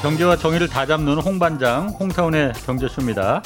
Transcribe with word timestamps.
네, 0.00 0.02
경제와 0.02 0.36
정의를 0.36 0.68
다 0.68 0.86
잡는 0.86 1.18
홍반장 1.18 1.88
홍사원의 1.90 2.52
경제쇼입니다. 2.64 3.42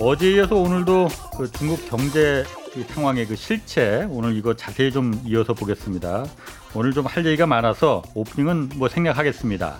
어제에 0.00 0.32
이어서 0.32 0.56
오늘도 0.56 1.08
그 1.36 1.50
중국 1.52 1.88
경제 1.88 2.44
상황의 2.88 3.26
그 3.26 3.36
실체 3.36 4.06
오늘 4.10 4.34
이거 4.36 4.54
자세히 4.54 4.90
좀 4.90 5.18
이어서 5.24 5.54
보겠습니다. 5.54 6.24
오늘 6.74 6.92
좀 6.92 7.06
할 7.06 7.24
얘기가 7.24 7.46
많아서 7.46 8.02
오프닝은 8.14 8.70
뭐 8.76 8.88
생략하겠습니다. 8.88 9.76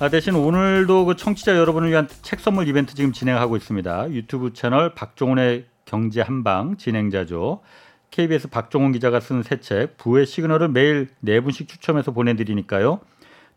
아, 0.00 0.08
대신 0.08 0.34
오늘도 0.34 1.04
그 1.06 1.16
청취자 1.16 1.56
여러분을 1.56 1.90
위한 1.90 2.08
책 2.22 2.40
선물 2.40 2.66
이벤트 2.68 2.94
지금 2.94 3.12
진행하고 3.12 3.56
있습니다. 3.56 4.10
유튜브 4.10 4.52
채널 4.52 4.94
박종훈의 4.94 5.66
경제 5.84 6.20
한방 6.20 6.76
진행자죠. 6.76 7.60
KBS 8.10 8.48
박종훈 8.48 8.92
기자가 8.92 9.20
쓴 9.20 9.42
새 9.42 9.60
책 9.60 9.96
부의 9.96 10.26
시그널을 10.26 10.68
매일 10.68 11.08
네 11.20 11.40
분씩 11.40 11.68
추첨해서 11.68 12.10
보내드리니까요. 12.10 13.00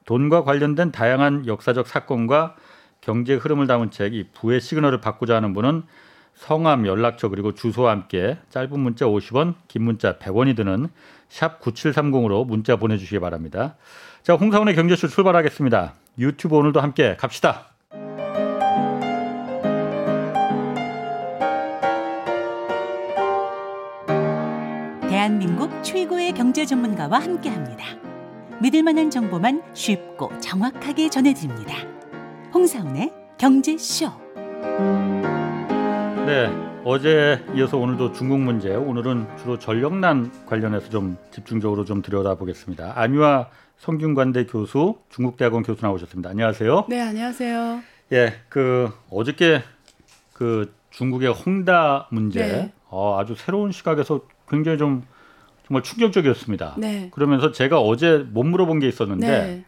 돈과 0.06 0.44
관련된 0.44 0.92
다양한 0.92 1.48
역사적 1.48 1.88
사건과 1.88 2.56
경제 3.02 3.36
흐름을 3.36 3.68
담은 3.68 3.92
책이 3.92 4.30
부의 4.34 4.62
시그널을 4.62 5.02
바꾸자 5.02 5.36
하는 5.36 5.54
분은 5.54 5.84
성함, 6.34 6.86
연락처 6.86 7.30
그리고 7.30 7.54
주소와 7.54 7.92
함께 7.92 8.38
짧은 8.50 8.80
문자 8.80 9.06
50원, 9.06 9.56
긴 9.68 9.84
문자 9.84 10.18
100원이 10.18 10.56
드는 10.56 10.90
샵 11.30 11.62
9730으로 11.62 12.46
문자 12.46 12.76
보내주시기 12.76 13.20
바랍니다. 13.20 13.76
자, 14.22 14.34
홍사원의 14.34 14.76
경제쇼 14.76 15.08
출발하겠습니다. 15.08 15.94
유튜브 16.20 16.58
오늘도 16.58 16.82
함께 16.82 17.16
갑시다. 17.16 17.68
대한민국 25.02 25.84
최고의 25.84 26.34
경제 26.34 26.66
전문가와 26.66 27.20
함께합니다. 27.20 28.05
믿을 28.62 28.84
만한 28.84 29.10
정보만 29.10 29.62
쉽고 29.74 30.32
정확하게 30.40 31.10
전해드립니다. 31.10 31.76
홍사운의 32.54 33.12
경제쇼. 33.38 34.08
네, 36.26 36.50
어제 36.86 37.44
이어서 37.56 37.78
오늘도 37.78 38.14
중국 38.14 38.40
문제, 38.40 38.74
오늘은 38.74 39.28
주로 39.38 39.60
전력난 39.60 40.32
관련해서 40.46 40.90
좀 40.90 41.18
집중적으로 41.32 41.84
좀 41.84 42.02
들여다보겠습니다. 42.02 42.94
안유아 42.96 43.50
성균관대 43.78 44.46
교수, 44.46 44.96
중국대학원 45.10 45.64
교수 45.64 45.86
나오셨습니다. 45.86 46.30
안녕하세요. 46.30 46.86
네, 46.88 47.02
안녕하세요. 47.02 47.82
예, 48.14 48.34
그 48.48 48.90
어저께 49.12 49.64
그 50.34 50.74
중국의 50.92 51.34
홍다 51.34 52.08
문제, 52.10 52.40
네. 52.40 52.72
어, 52.90 53.20
아주 53.20 53.36
새로운 53.38 53.74
시각에서 53.74 54.22
굉장히 54.48 54.78
좀 54.78 55.04
정말 55.68 55.84
충격적이었습니다. 55.84 56.76
네. 56.78 57.10
그러면서 57.12 57.52
제가 57.52 57.80
어제 57.80 58.18
못 58.18 58.44
물어본 58.44 58.80
게 58.80 58.88
있었는데 58.88 59.28
네. 59.28 59.66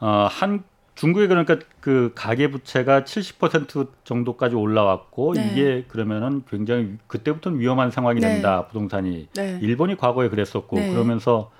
어, 0.00 0.28
한 0.30 0.64
중국에 0.94 1.28
그러니까 1.28 1.58
그 1.80 2.10
가계 2.16 2.50
부채가 2.50 3.04
70% 3.04 3.88
정도까지 4.02 4.56
올라왔고 4.56 5.34
네. 5.34 5.48
이게 5.52 5.84
그러면은 5.86 6.42
굉장히 6.50 6.96
그때부터는 7.06 7.60
위험한 7.60 7.92
상황이 7.92 8.20
네. 8.20 8.28
된다 8.28 8.66
부동산이 8.66 9.28
네. 9.34 9.58
일본이 9.62 9.96
과거에 9.96 10.28
그랬었고 10.28 10.76
네. 10.76 10.90
그러면서 10.90 11.52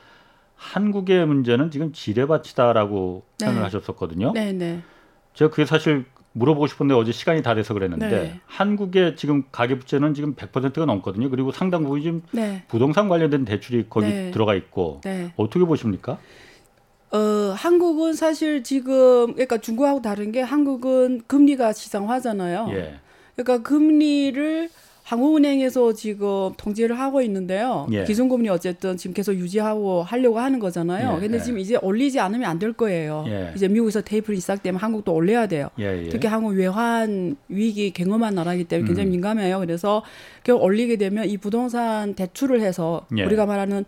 한국의 0.56 1.24
문제는 1.24 1.70
지금 1.70 1.92
지뢰밭이다라고 1.92 3.22
표현을 3.40 3.62
하셨었거든요. 3.62 4.32
제가 5.34 5.50
그게 5.52 5.64
사실 5.64 6.04
물어보고 6.32 6.66
싶은데 6.66 6.94
어제 6.94 7.12
시간이 7.12 7.42
다 7.42 7.54
돼서 7.54 7.74
그랬는데 7.74 8.08
네. 8.08 8.40
한국의 8.46 9.16
지금 9.16 9.44
가계 9.50 9.78
부채는 9.78 10.14
지금 10.14 10.34
100%가 10.34 10.84
넘거든요. 10.84 11.30
그리고 11.30 11.52
상당 11.52 11.82
부분이 11.82 12.02
지금 12.02 12.22
네. 12.30 12.62
부동산 12.68 13.08
관련된 13.08 13.44
대출이 13.44 13.86
거기 13.88 14.06
네. 14.06 14.30
들어가 14.30 14.54
있고 14.54 15.00
네. 15.04 15.32
어떻게 15.36 15.64
보십니까? 15.64 16.18
어, 17.10 17.18
한국은 17.56 18.12
사실 18.12 18.62
지금 18.62 19.32
그러니까 19.32 19.58
중국하고 19.58 20.02
다른 20.02 20.30
게 20.30 20.42
한국은 20.42 21.22
금리가 21.26 21.72
시장화잖아요. 21.72 22.68
예. 22.72 23.00
그러니까 23.34 23.66
금리를 23.66 24.68
한국은행에서 25.08 25.94
지금 25.94 26.52
통제를 26.58 26.98
하고 26.98 27.22
있는데요. 27.22 27.86
예. 27.92 28.04
기준금리 28.04 28.50
어쨌든 28.50 28.98
지금 28.98 29.14
계속 29.14 29.32
유지하고 29.32 30.02
하려고 30.02 30.38
하는 30.38 30.58
거잖아요. 30.58 31.14
예. 31.16 31.20
근데 31.20 31.38
예. 31.38 31.42
지금 31.42 31.58
이제 31.58 31.78
올리지 31.80 32.20
않으면 32.20 32.48
안 32.48 32.58
될 32.58 32.74
거예요. 32.74 33.24
예. 33.28 33.52
이제 33.56 33.68
미국에서 33.68 34.02
테이프를 34.02 34.38
시작되면 34.40 34.78
한국도 34.80 35.14
올려야 35.14 35.46
돼요. 35.46 35.68
예, 35.78 36.04
예. 36.04 36.08
특히 36.10 36.26
한국 36.28 36.50
외환 36.56 37.36
위기 37.48 37.90
경험한 37.92 38.34
나라이기 38.34 38.64
때문에 38.64 38.86
굉장히 38.86 39.08
음. 39.08 39.12
민감해요. 39.12 39.60
그래서 39.60 40.02
결국 40.42 40.64
올리게 40.64 40.96
되면 40.96 41.24
이 41.26 41.38
부동산 41.38 42.14
대출을 42.14 42.60
해서 42.60 43.06
우리가 43.10 43.46
말하는 43.46 43.84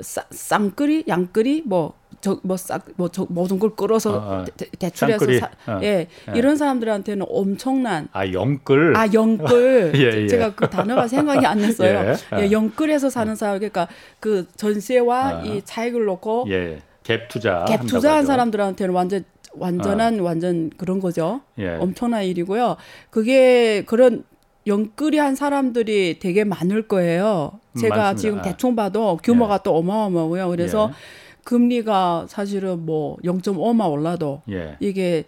쌍끌이, 0.00 1.04
양끌이, 1.08 1.62
뭐, 1.66 1.94
저, 2.26 2.40
뭐, 2.42 2.56
싹, 2.56 2.84
뭐, 2.96 3.08
저, 3.08 3.24
모든 3.28 3.60
걸 3.60 3.70
끌어서 3.76 4.16
어, 4.16 4.40
어. 4.40 4.44
대, 4.80 4.90
출해서 4.90 5.26
사, 5.38 5.48
어. 5.72 5.78
예, 5.82 5.86
예, 5.86 6.32
이런 6.34 6.56
사람들한테는 6.56 7.24
엄청난. 7.28 8.08
아, 8.10 8.26
영끌? 8.26 8.96
아, 8.96 9.06
영끌. 9.12 9.92
예, 9.94 10.22
예. 10.22 10.26
제가 10.26 10.56
그 10.56 10.68
단어가 10.68 11.06
생각이 11.06 11.46
안 11.46 11.60
났어요. 11.60 12.14
예, 12.34 12.42
예 12.42 12.50
영끌에서 12.50 13.10
사는 13.10 13.32
사람, 13.36 13.58
그러니까 13.58 13.86
그 14.18 14.44
전세와 14.56 15.28
아. 15.28 15.42
이 15.44 15.62
차익을 15.64 16.04
놓고. 16.04 16.46
예, 16.48 16.80
갭 17.04 17.28
투자. 17.28 17.64
갭 17.68 17.86
투자한 17.86 18.26
사람들한테는 18.26 18.92
완전, 18.92 19.24
완전한, 19.52 20.18
어. 20.18 20.24
완전 20.24 20.70
그런 20.76 20.98
거죠. 20.98 21.42
예. 21.60 21.76
엄청난 21.76 22.24
일이고요. 22.24 22.76
그게 23.10 23.84
그런 23.86 24.24
영끌이 24.66 25.18
한 25.18 25.36
사람들이 25.36 26.18
되게 26.18 26.42
많을 26.42 26.88
거예요. 26.88 27.60
제가 27.78 28.12
음, 28.12 28.16
지금 28.16 28.42
대충 28.42 28.74
봐도 28.74 29.16
규모가 29.22 29.54
예. 29.54 29.58
또 29.62 29.76
어마어마하고요. 29.76 30.48
그래서 30.48 30.90
예. 30.90 31.25
금리가 31.50 32.26
사실은 32.28 32.84
뭐 32.84 33.16
0.5만 33.24 33.90
올라도 33.90 34.42
예. 34.50 34.76
이게 34.80 35.24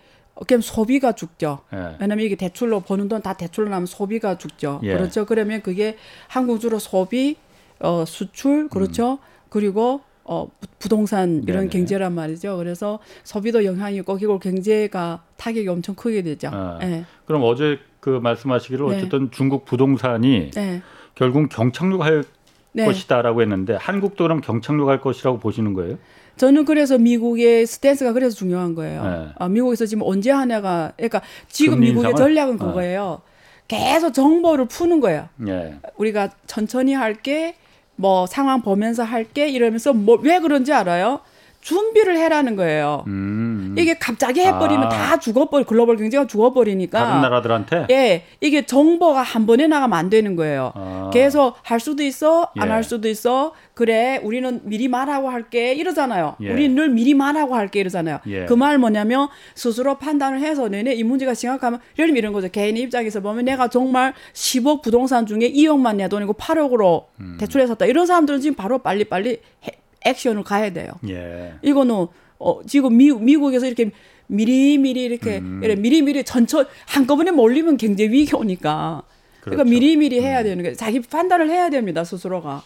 그냥 0.47 0.61
소비가 0.61 1.13
죽죠. 1.13 1.61
예. 1.73 1.97
왜냐면 2.01 2.27
이게 2.27 2.35
대출로 2.35 2.81
버는 2.81 3.09
돈 3.09 3.23
다 3.23 3.35
대출로 3.35 3.69
나면 3.71 3.87
소비가 3.87 4.37
죽죠. 4.37 4.81
예. 4.83 4.95
그렇죠. 4.95 5.25
그러면 5.25 5.63
그게 5.63 5.97
한국 6.27 6.61
주로 6.61 6.79
소비, 6.81 7.37
어, 7.81 8.05
수출, 8.05 8.69
그렇죠. 8.69 9.13
음. 9.13 9.19
그리고 9.49 10.01
어, 10.25 10.49
부동산 10.81 11.43
이런 11.47 11.61
네네. 11.61 11.69
경제란 11.71 12.13
말이죠. 12.15 12.57
그래서 12.59 12.99
소비도 13.23 13.65
영향이 13.65 13.97
있고 13.99 14.17
결국 14.17 14.43
경제가 14.43 15.23
타격이 15.37 15.69
엄청 15.69 15.95
크게 15.95 16.23
되죠. 16.23 16.51
아, 16.53 16.79
네. 16.81 17.05
그럼 17.27 17.43
어제 17.45 17.79
그 18.01 18.11
말씀하시기를 18.11 18.89
네. 18.89 18.97
어쨌든 18.97 19.31
중국 19.31 19.65
부동산이 19.65 20.51
네. 20.51 20.83
결국 21.15 21.49
경착륙할 21.49 22.25
네. 22.73 22.85
것이다라고 22.85 23.43
했는데 23.43 23.75
한국도 23.75 24.25
그럼 24.25 24.41
경착륙 24.41 24.89
할 24.89 25.01
것이라고 25.01 25.39
보시는 25.39 25.75
거예요? 25.75 25.99
저는 26.37 26.65
그래서 26.65 26.99
미국의 26.99 27.67
스탠스가 27.67 28.13
그래서 28.13 28.37
중요한 28.37 28.75
거예요. 28.75 29.03
네. 29.03 29.29
아, 29.37 29.49
미국에서 29.49 29.87
지금 29.87 30.03
언제 30.05 30.31
하냐가 30.31 30.93
그러니까 30.97 31.21
지금 31.49 31.81
미국의 31.81 32.15
전략은 32.15 32.59
네. 32.59 32.65
그거예요. 32.65 33.23
계속 33.67 34.13
정보를 34.13 34.67
푸는 34.67 35.01
거예요. 35.01 35.29
네. 35.37 35.77
우리가 35.97 36.31
천천히 36.47 36.95
할게 36.95 37.57
뭐 37.97 38.27
상황 38.27 38.63
보면서 38.63 39.03
할게 39.03 39.49
이러면서 39.49 39.93
뭐 39.93 40.19
왜 40.23 40.39
그런지 40.39 40.73
알아요? 40.73 41.21
준비를 41.69 42.17
해라는 42.17 42.57
거예요. 42.57 43.05
음. 43.09 43.75
이게 43.77 43.99
갑자기 43.99 44.41
해버리면 44.41 44.85
아. 44.85 44.89
다 44.89 45.19
죽어버리, 45.19 45.65
글로벌 45.65 45.99
경제가 45.99 46.27
죽어버리니까. 46.27 46.99
다른 46.99 47.21
나라들한테? 47.21 47.87
예. 47.91 48.25
이게 48.41 48.65
정보가 48.65 49.21
한 49.21 49.45
번에 49.45 49.67
나가면 49.67 49.99
안 49.99 50.09
되는 50.09 50.35
거예요. 50.35 50.73
아. 50.75 51.11
계속 51.13 51.57
할 51.63 51.79
수도 51.79 52.03
있어, 52.03 52.51
안할 52.57 52.79
예. 52.79 52.83
수도 52.83 53.07
있어. 53.11 53.53
그래, 53.75 54.19
우리는 54.23 54.63
미리 54.65 54.89
말하고 54.89 55.29
할게. 55.29 55.75
이러잖아요. 55.75 56.37
예. 56.41 56.51
우리는 56.51 56.75
늘 56.75 56.89
미리 56.89 57.13
말하고 57.13 57.55
할게. 57.55 57.81
이러잖아요. 57.81 58.21
예. 58.29 58.47
그말 58.47 58.79
뭐냐면 58.79 59.29
스스로 59.55 59.99
판단을 59.99 60.41
해서 60.41 60.69
내내 60.69 60.95
이 60.95 61.03
문제가 61.03 61.35
심각하면 61.35 61.81
예를 61.99 62.17
이런 62.17 62.33
거죠. 62.33 62.49
개인 62.49 62.79
입장에서 62.79 63.21
보면 63.21 63.45
내가 63.45 63.69
정말 63.69 64.15
10억 64.33 64.81
부동산 64.81 65.27
중에 65.27 65.53
2억만 65.53 65.97
내 65.97 66.09
돈이고 66.09 66.33
8억으로 66.33 67.05
음. 67.21 67.37
대출해섰다. 67.39 67.85
이런 67.85 68.07
사람들은 68.07 68.41
지금 68.41 68.57
바로 68.57 68.79
빨리 68.79 69.05
빨리 69.05 69.41
해, 69.67 69.73
액션을 70.05 70.45
가야 70.45 70.73
돼요. 70.73 70.93
예. 71.09 71.55
이거는 71.63 72.07
어, 72.39 72.61
지금 72.67 72.97
미, 72.97 73.13
미국에서 73.13 73.67
이렇게 73.67 73.91
미리미리 74.29 75.05
이렇게 75.05 75.39
음. 75.39 75.61
미리미리 75.61 76.25
전처 76.25 76.67
한꺼번에 76.87 77.31
몰리면 77.31 77.77
경제 77.77 78.05
위기 78.05 78.35
오니까. 78.35 79.03
그러니까 79.41 79.41
그렇죠. 79.41 79.57
그러니까 79.57 79.65
미리미리 79.65 80.21
해야 80.21 80.41
음. 80.41 80.45
되는 80.45 80.63
게 80.63 80.75
자기 80.75 81.01
판단을 81.01 81.49
해야 81.49 81.71
됩니다 81.71 82.05
스스로가. 82.05 82.63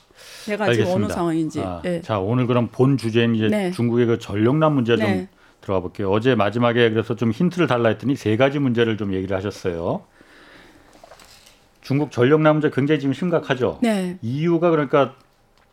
내가 0.49 0.64
알겠습니다. 0.64 0.90
지금 0.90 1.05
어느 1.05 1.12
상황인지. 1.12 1.61
아, 1.61 1.81
네. 1.82 2.00
자 2.02 2.19
오늘 2.19 2.46
그럼 2.46 2.69
본 2.70 2.96
주제는 2.96 3.34
이제 3.37 3.49
네. 3.49 3.70
중국의 3.70 4.06
그 4.06 4.19
전력난 4.19 4.75
문제 4.75 4.96
좀 4.96 5.06
네. 5.06 5.29
들어가 5.61 5.81
볼게요. 5.81 6.11
어제 6.11 6.34
마지막에 6.34 6.90
그래서 6.90 7.14
좀 7.14 7.31
힌트를 7.31 7.67
달라 7.67 7.88
했더니 7.90 8.17
세 8.17 8.37
가지 8.37 8.58
문제를 8.58 8.96
좀 8.96 9.14
얘기를 9.14 9.37
하셨어요. 9.37 10.02
중국 11.82 12.11
전력난 12.11 12.56
문제 12.56 12.70
굉장히 12.70 13.00
지금 13.00 13.12
심각하죠. 13.12 13.79
네. 13.82 14.19
이유가 14.23 14.70
그러니까 14.70 15.14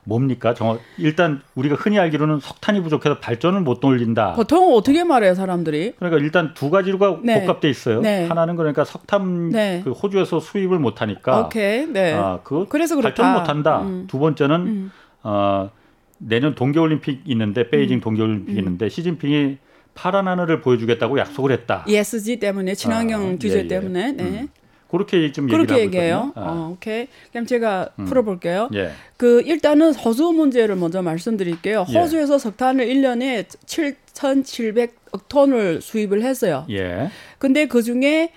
뭡니까? 0.09 0.53
정확 0.53 0.81
일단 0.97 1.41
우리가 1.55 1.75
흔히 1.75 1.97
알기로는 1.99 2.39
석탄이 2.41 2.81
부족해서 2.81 3.19
발전을 3.19 3.61
못 3.61 3.79
돌린다. 3.79 4.33
보통 4.33 4.73
어떻게 4.73 5.03
말해요, 5.05 5.35
사람들이? 5.35 5.93
그러니까 5.97 6.21
일단 6.21 6.53
두 6.53 6.69
가지가 6.69 7.19
네. 7.23 7.39
복합돼 7.39 7.69
있어요. 7.69 8.01
네. 8.01 8.27
하나는 8.27 8.57
그러니까 8.57 8.83
석탄 8.83 9.49
네. 9.49 9.81
그 9.85 9.91
호주에서 9.91 10.41
수입을 10.41 10.79
못 10.79 11.01
하니까 11.01 11.41
오케이. 11.41 11.85
네. 11.85 12.13
아, 12.13 12.39
그 12.43 12.65
그래서 12.67 12.99
발전 12.99 13.33
못 13.33 13.47
한다. 13.47 13.83
음. 13.83 14.07
두 14.09 14.19
번째는 14.19 14.55
음. 14.55 14.91
어, 15.23 15.69
내년 16.17 16.55
동계 16.55 16.79
올림픽 16.79 17.21
있는데 17.25 17.69
베이징 17.69 17.97
음. 17.97 18.01
동계 18.01 18.21
올림픽 18.21 18.53
음. 18.53 18.57
있는데 18.57 18.89
시진핑이 18.89 19.57
파란 19.93 20.27
하늘을 20.27 20.61
보여주겠다고 20.61 21.19
약속을 21.19 21.51
했다. 21.51 21.85
ESG 21.87 22.39
때문에 22.39 22.73
친환경 22.73 23.21
아, 23.21 23.35
규제 23.39 23.59
예, 23.59 23.63
예. 23.63 23.67
때문에. 23.67 24.11
네. 24.13 24.47
음. 24.89 24.97
그렇게 24.97 25.31
좀 25.31 25.47
그렇게 25.47 25.79
얘기해요. 25.79 26.31
아. 26.35 26.41
어, 26.41 26.69
오케이. 26.73 27.07
그럼 27.31 27.45
제가 27.45 27.89
음. 27.99 28.05
풀어볼게요. 28.05 28.69
예. 28.73 28.91
그 29.17 29.41
일단은 29.45 29.93
허수 29.93 30.31
문제를 30.31 30.75
먼저 30.75 31.01
말씀드릴게요. 31.01 31.85
예. 31.89 31.97
호주에서 31.97 32.35
예. 32.35 32.37
석탄을 32.39 32.87
1년에 32.87 33.45
7,700억 33.65 35.27
톤을 35.27 35.81
수입을 35.81 36.23
했어요. 36.23 36.65
예. 36.69 37.09
근데 37.37 37.67
그 37.67 37.83
중에 37.83 38.31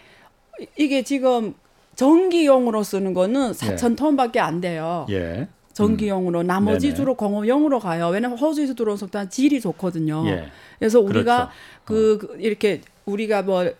이게 0.76 1.02
지금 1.02 1.54
전기용으로 1.96 2.82
쓰는 2.82 3.14
거는 3.14 3.52
4천 3.52 3.92
예. 3.92 3.96
톤밖에 3.96 4.40
안 4.40 4.60
돼요. 4.60 5.06
예. 5.10 5.48
전기용으로 5.72 6.40
음. 6.40 6.46
나머지 6.46 6.88
네네. 6.88 6.96
주로 6.96 7.14
공업용으로 7.14 7.78
가요. 7.78 8.08
왜냐면 8.08 8.36
호주에서 8.36 8.74
들어온 8.74 8.98
석탄 8.98 9.30
질이 9.30 9.60
좋거든요. 9.60 10.24
예. 10.26 10.48
그래서 10.78 11.00
우리가 11.00 11.50
그렇죠. 11.84 12.18
그, 12.18 12.18
그 12.18 12.36
이렇게 12.40 12.82
우리가 13.06 13.42
뭐 13.42 13.70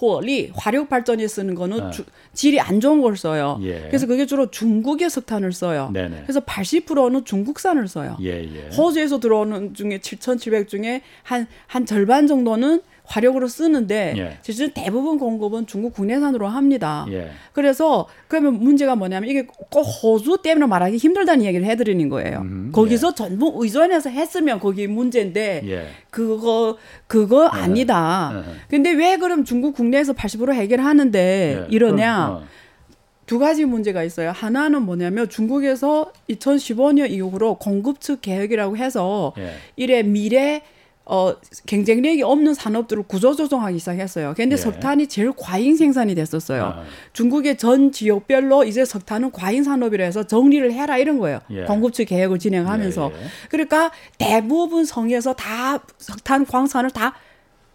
호리 0.00 0.50
화력 0.54 0.88
발전에 0.88 1.26
쓰는 1.26 1.54
거는 1.54 1.76
네. 1.76 1.90
주, 1.90 2.04
질이 2.34 2.60
안 2.60 2.80
좋은 2.80 3.00
걸 3.00 3.16
써요. 3.16 3.58
예. 3.62 3.86
그래서 3.88 4.06
그게 4.06 4.26
주로 4.26 4.50
중국의 4.50 5.08
석탄을 5.08 5.52
써요. 5.52 5.90
네네. 5.92 6.22
그래서 6.24 6.40
80%는 6.40 7.24
중국산을 7.24 7.88
써요. 7.88 8.16
예, 8.20 8.42
예. 8.44 8.76
호주에서 8.76 9.20
들어오는 9.20 9.74
중에 9.74 10.00
7,700 10.00 10.68
중에 10.68 11.02
한 11.22 11.46
한 11.76 11.84
절반 11.84 12.26
정도는 12.26 12.80
화력으로 13.06 13.48
쓰는데 13.48 14.14
예. 14.16 14.38
실제 14.42 14.72
대부분 14.72 15.18
공급은 15.18 15.66
중국 15.66 15.94
국내산으로 15.94 16.48
합니다. 16.48 17.06
예. 17.10 17.30
그래서 17.52 18.06
그러면 18.28 18.54
문제가 18.54 18.96
뭐냐면 18.96 19.30
이게 19.30 19.46
꼭 19.46 19.82
호주 19.82 20.38
때문에 20.42 20.66
말하기 20.66 20.96
힘들다는 20.96 21.44
얘기를 21.44 21.66
해드리는 21.66 22.08
거예요. 22.08 22.40
음, 22.40 22.70
거기서 22.72 23.08
예. 23.08 23.14
전부 23.14 23.52
의존해서 23.56 24.10
했으면 24.10 24.60
거기 24.60 24.86
문제인데 24.86 25.62
예. 25.66 25.86
그거 26.10 26.76
그거 27.06 27.44
예. 27.44 27.58
아니다. 27.58 28.32
예. 28.34 28.52
근데 28.68 28.92
왜 28.92 29.16
그럼 29.16 29.44
중국 29.44 29.74
국내에서 29.74 30.12
80% 30.12 30.52
해결하는데 30.52 31.66
이러냐? 31.70 32.26
그럼, 32.26 32.42
어. 32.42 32.56
두 33.26 33.40
가지 33.40 33.64
문제가 33.64 34.04
있어요. 34.04 34.30
하나는 34.30 34.82
뭐냐면 34.82 35.28
중국에서 35.28 36.12
2015년 36.30 37.10
이후로 37.10 37.56
공급측 37.56 38.20
계획이라고 38.22 38.76
해서 38.76 39.32
예. 39.38 39.54
이래 39.74 40.02
미래 40.02 40.62
어, 41.08 41.34
경쟁력이 41.66 42.22
없는 42.24 42.54
산업들을 42.54 43.04
구조조정하기 43.04 43.78
시작했어요. 43.78 44.34
근데 44.36 44.54
예. 44.54 44.56
석탄이 44.56 45.06
제일 45.06 45.32
과잉 45.36 45.76
생산이 45.76 46.16
됐었어요. 46.16 46.64
아. 46.64 46.82
중국의 47.12 47.58
전 47.58 47.92
지역별로 47.92 48.64
이제 48.64 48.84
석탄은 48.84 49.30
과잉 49.30 49.62
산업이라 49.62 50.04
해서 50.04 50.24
정리를 50.24 50.72
해라 50.72 50.98
이런 50.98 51.18
거예요. 51.18 51.40
예. 51.50 51.62
공급처 51.62 52.02
계획을 52.02 52.40
진행하면서. 52.40 53.10
예, 53.14 53.16
예. 53.16 53.26
그러니까 53.48 53.92
대부분 54.18 54.84
성에서 54.84 55.32
다 55.34 55.78
석탄 55.98 56.44
광산을 56.44 56.90
다 56.90 57.14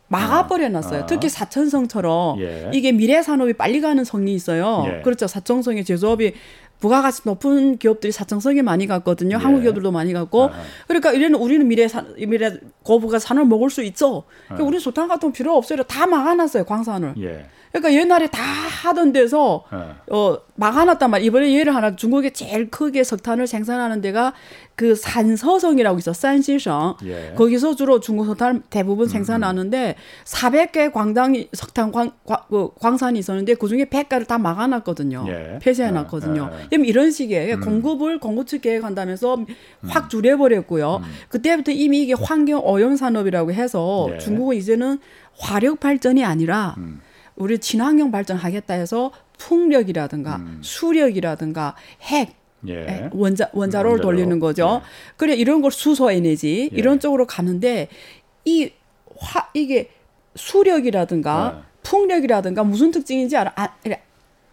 막아버려 0.09 0.67
놨어요. 0.67 1.03
아. 1.03 1.05
특히 1.05 1.29
사천성처럼 1.29 2.41
예. 2.41 2.69
이게 2.73 2.91
미래 2.91 3.23
산업이 3.23 3.53
빨리 3.53 3.79
가는 3.79 4.03
성이 4.03 4.33
있어요. 4.33 4.85
예. 4.87 5.01
그렇죠. 5.03 5.25
사천성의 5.25 5.85
제조업이 5.85 6.33
부가가치 6.81 7.21
높은 7.25 7.77
기업들이 7.77 8.11
사천성에 8.11 8.61
많이 8.63 8.87
갔거든요. 8.87 9.37
예. 9.37 9.41
한국 9.41 9.61
기업들도 9.61 9.91
많이 9.91 10.11
갔고. 10.11 10.45
아. 10.45 10.51
그러니까 10.87 11.13
이래는 11.13 11.39
우리는 11.39 11.65
미래 11.67 11.87
산 11.87 12.13
미래 12.17 12.57
고부가 12.83 13.19
산을 13.19 13.45
먹을 13.45 13.69
수 13.69 13.83
있죠. 13.83 14.23
그러니까 14.47 14.65
아. 14.65 14.67
우리 14.67 14.79
소탄 14.79 15.07
같은 15.07 15.29
거 15.29 15.33
필요 15.33 15.55
없어요. 15.55 15.83
다 15.83 16.05
막아놨어요. 16.07 16.65
광산을. 16.65 17.13
예. 17.19 17.45
그러니까 17.71 17.93
옛날에 17.93 18.27
다 18.27 18.41
하던 18.41 19.13
데서 19.13 19.63
네. 19.71 19.77
어 20.11 20.37
막아놨단 20.55 21.09
말이야. 21.09 21.25
이번에 21.25 21.53
예를 21.53 21.73
하나 21.73 21.95
중국에 21.95 22.31
제일 22.31 22.69
크게 22.69 23.03
석탄을 23.03 23.47
생산하는 23.47 24.01
데가 24.01 24.33
그 24.75 24.95
산서성이라고 24.95 25.99
있어. 25.99 26.11
산시성. 26.11 26.97
예. 27.05 27.33
거기서 27.35 27.75
주로 27.75 27.99
중국 27.99 28.25
석탄 28.25 28.63
대부분 28.69 29.05
음, 29.05 29.07
음. 29.07 29.09
생산하는데 29.09 29.95
음. 29.97 30.25
400개 30.25 30.91
광장이 30.91 31.49
석탄 31.53 31.91
광, 31.91 32.11
광, 32.25 32.39
그 32.49 32.69
광산이 32.79 33.17
있었는데 33.19 33.55
그 33.55 33.67
중에 33.67 33.85
100개를 33.85 34.27
다 34.27 34.37
막아놨거든요. 34.37 35.25
예. 35.29 35.59
폐쇄해놨거든요. 35.61 36.49
예. 36.51 36.67
그럼 36.69 36.85
이런 36.85 37.11
식의 37.11 37.53
음. 37.55 37.61
공급을 37.61 38.19
공급 38.19 38.47
측 38.47 38.61
계획한다면서 38.61 39.35
음. 39.35 39.45
확 39.87 40.09
줄여버렸고요. 40.09 40.97
음. 40.97 41.11
그때부터 41.29 41.71
이미 41.71 42.01
이게 42.01 42.13
환경 42.13 42.61
오염 42.63 42.95
산업이라고 42.95 43.53
해서 43.53 44.09
예. 44.13 44.17
중국은 44.17 44.57
이제는 44.57 44.99
화력 45.37 45.79
발전이 45.79 46.23
아니라 46.25 46.75
우리 47.35 47.59
친환경 47.59 48.11
발전하겠다 48.11 48.73
해서 48.73 49.11
풍력이라든가 49.37 50.35
음. 50.37 50.59
수력이라든가 50.63 51.75
핵 52.01 52.35
예. 52.67 52.73
예 52.73 53.09
원자 53.13 53.49
원자로를 53.53 53.91
원자로. 53.97 54.01
돌리는 54.01 54.39
거죠. 54.39 54.81
예. 54.83 54.87
그래 55.17 55.33
이런 55.35 55.61
걸 55.61 55.71
수소 55.71 56.11
에너지 56.11 56.69
예. 56.71 56.77
이런 56.77 56.99
쪽으로 56.99 57.25
가는데 57.27 57.87
이 58.45 58.71
화 59.21 59.47
이게 59.53 59.89
수력이라든가 60.35 61.55
예. 61.57 61.63
풍력이라든가 61.83 62.63
무슨 62.63 62.91
특징인지 62.91 63.37
알아? 63.37 63.53
아, 63.55 63.69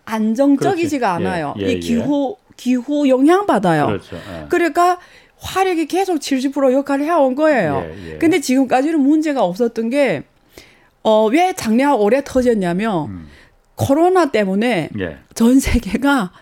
안정적이지가 0.04 1.19
그렇지. 1.19 1.24
예. 1.24 1.28
않아요. 1.28 1.54
이 1.58 1.81
기후 1.81 2.36
기후 2.56 3.08
영향 3.08 3.46
받아요. 3.46 3.86
그렇죠. 3.86 4.16
그러니까 4.48 4.98
화력이 5.38 5.86
계속 5.86 6.16
70% 6.19 6.72
역할을 6.72 7.04
해온 7.04 7.34
거예요. 7.34 7.84
근데 8.19 8.40
지금까지는 8.40 9.00
문제가 9.00 9.44
없었던 9.44 9.90
게 9.90 10.24
어, 11.08 11.25
왜 11.25 11.55
작년 11.56 11.94
올해 11.94 12.22
터졌냐면 12.22 13.08
음. 13.08 13.28
코로나 13.76 14.31
때문에 14.31 14.90
예. 14.99 15.16
전 15.32 15.58
세계가 15.58 16.32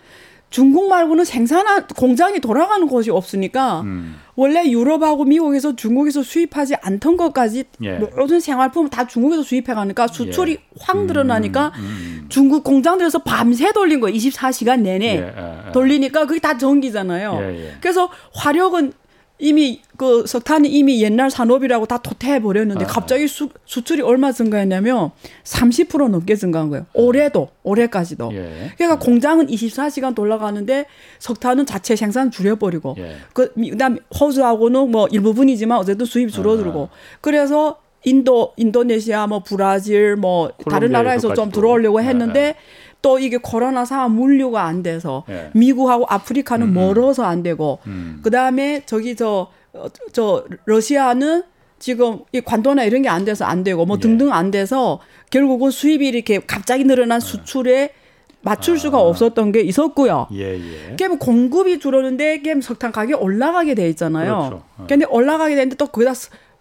중국 0.50 0.88
말고는 0.88 1.24
생산한 1.24 1.86
공장이 1.96 2.40
돌아가는 2.40 2.84
곳이 2.88 3.10
없으니까 3.10 3.82
음. 3.82 4.16
원래 4.34 4.68
유럽하고 4.68 5.24
미국에서 5.24 5.76
중국에서 5.76 6.24
수입하지 6.24 6.74
않던 6.82 7.16
것까지 7.16 7.64
예. 7.84 7.98
모든 8.16 8.40
생활품 8.40 8.90
다 8.90 9.06
중국에서 9.06 9.44
수입해 9.44 9.72
가니까 9.72 10.08
수출이 10.08 10.52
예. 10.52 10.58
확 10.80 11.04
늘어나니까 11.04 11.72
음, 11.76 11.80
음, 11.80 12.20
음. 12.22 12.26
중국 12.28 12.64
공장들에서 12.64 13.20
밤새 13.20 13.70
돌린 13.70 14.00
거예요. 14.00 14.16
24시간 14.16 14.80
내내 14.80 15.06
예, 15.06 15.20
예, 15.20 15.66
예. 15.68 15.72
돌리니까 15.72 16.26
그게 16.26 16.40
다 16.40 16.58
전기잖아요. 16.58 17.38
그래서 17.80 18.08
화력은 18.34 18.92
이미 19.38 19.82
그 19.96 20.26
석탄이 20.26 20.68
이미 20.68 21.02
옛날 21.02 21.30
산업이라고 21.30 21.86
다 21.86 21.98
도태해 21.98 22.40
버렸는데 22.40 22.84
아. 22.84 22.88
갑자기 22.88 23.28
수, 23.28 23.48
수출이 23.64 24.02
얼마 24.02 24.32
증가했냐면 24.32 25.10
30% 25.44 26.08
넘게 26.08 26.36
증가한 26.36 26.70
거예요. 26.70 26.86
올해도 26.94 27.48
올해까지도. 27.62 28.30
예. 28.32 28.72
그러니까 28.76 28.98
공장은 28.98 29.48
24시간 29.48 30.14
돌아가는데 30.14 30.86
석탄은 31.18 31.66
자체 31.66 31.96
생산 31.96 32.30
줄여버리고 32.30 32.96
예. 32.98 33.16
그 33.34 33.52
그다음 33.54 33.98
호주하고는 34.18 34.90
뭐 34.90 35.06
일부분이지만 35.08 35.78
어쨌든 35.78 36.06
수입 36.06 36.32
줄어들고 36.32 36.88
아. 36.90 36.96
그래서 37.20 37.78
인도 38.04 38.52
인도네시아 38.56 39.26
뭐 39.26 39.42
브라질 39.44 40.16
뭐 40.16 40.50
다른 40.70 40.92
나라에서 40.92 41.34
좀 41.34 41.50
들어오려고 41.50 42.00
했는데 42.00 42.40
예. 42.40 42.54
또 43.02 43.18
이게 43.18 43.36
코로나 43.36 43.84
상황 43.84 44.14
물류가 44.16 44.64
안 44.64 44.82
돼서 44.82 45.24
예. 45.28 45.50
미국하고 45.54 46.06
아프리카는 46.08 46.66
음, 46.66 46.70
음. 46.70 46.74
멀어서 46.74 47.24
안 47.24 47.42
되고 47.42 47.78
음. 47.86 48.20
그다음에 48.22 48.82
저기 48.86 49.14
저저 49.14 49.48
어, 49.74 49.86
저 50.12 50.44
러시아는 50.64 51.44
지금 51.78 52.20
이 52.32 52.40
관도나 52.40 52.84
이런 52.84 53.02
게 53.02 53.08
안 53.08 53.24
돼서 53.24 53.44
안 53.44 53.62
되고 53.62 53.84
뭐 53.84 53.96
예. 53.96 54.00
등등 54.00 54.32
안 54.32 54.50
돼서 54.50 54.98
결국은 55.30 55.70
수입이 55.70 56.08
이렇게 56.08 56.40
갑자기 56.40 56.84
늘어난 56.84 57.20
예. 57.20 57.24
수출에 57.24 57.90
맞출 58.40 58.78
수가 58.78 58.98
아. 58.98 59.00
없었던 59.02 59.50
게 59.52 59.60
있었고요. 59.60 60.28
예, 60.32 60.54
예. 60.54 60.96
게임 60.96 61.18
공급이 61.18 61.78
줄었는데 61.80 62.42
게임 62.42 62.60
석탄 62.60 62.92
가격이 62.92 63.14
올라가게 63.14 63.74
돼 63.74 63.88
있잖아요. 63.90 64.36
그렇죠. 64.38 64.62
어. 64.78 64.86
근데 64.88 65.04
올라가게 65.06 65.54
되는데 65.56 65.76
또 65.76 65.86
거기다 65.86 66.12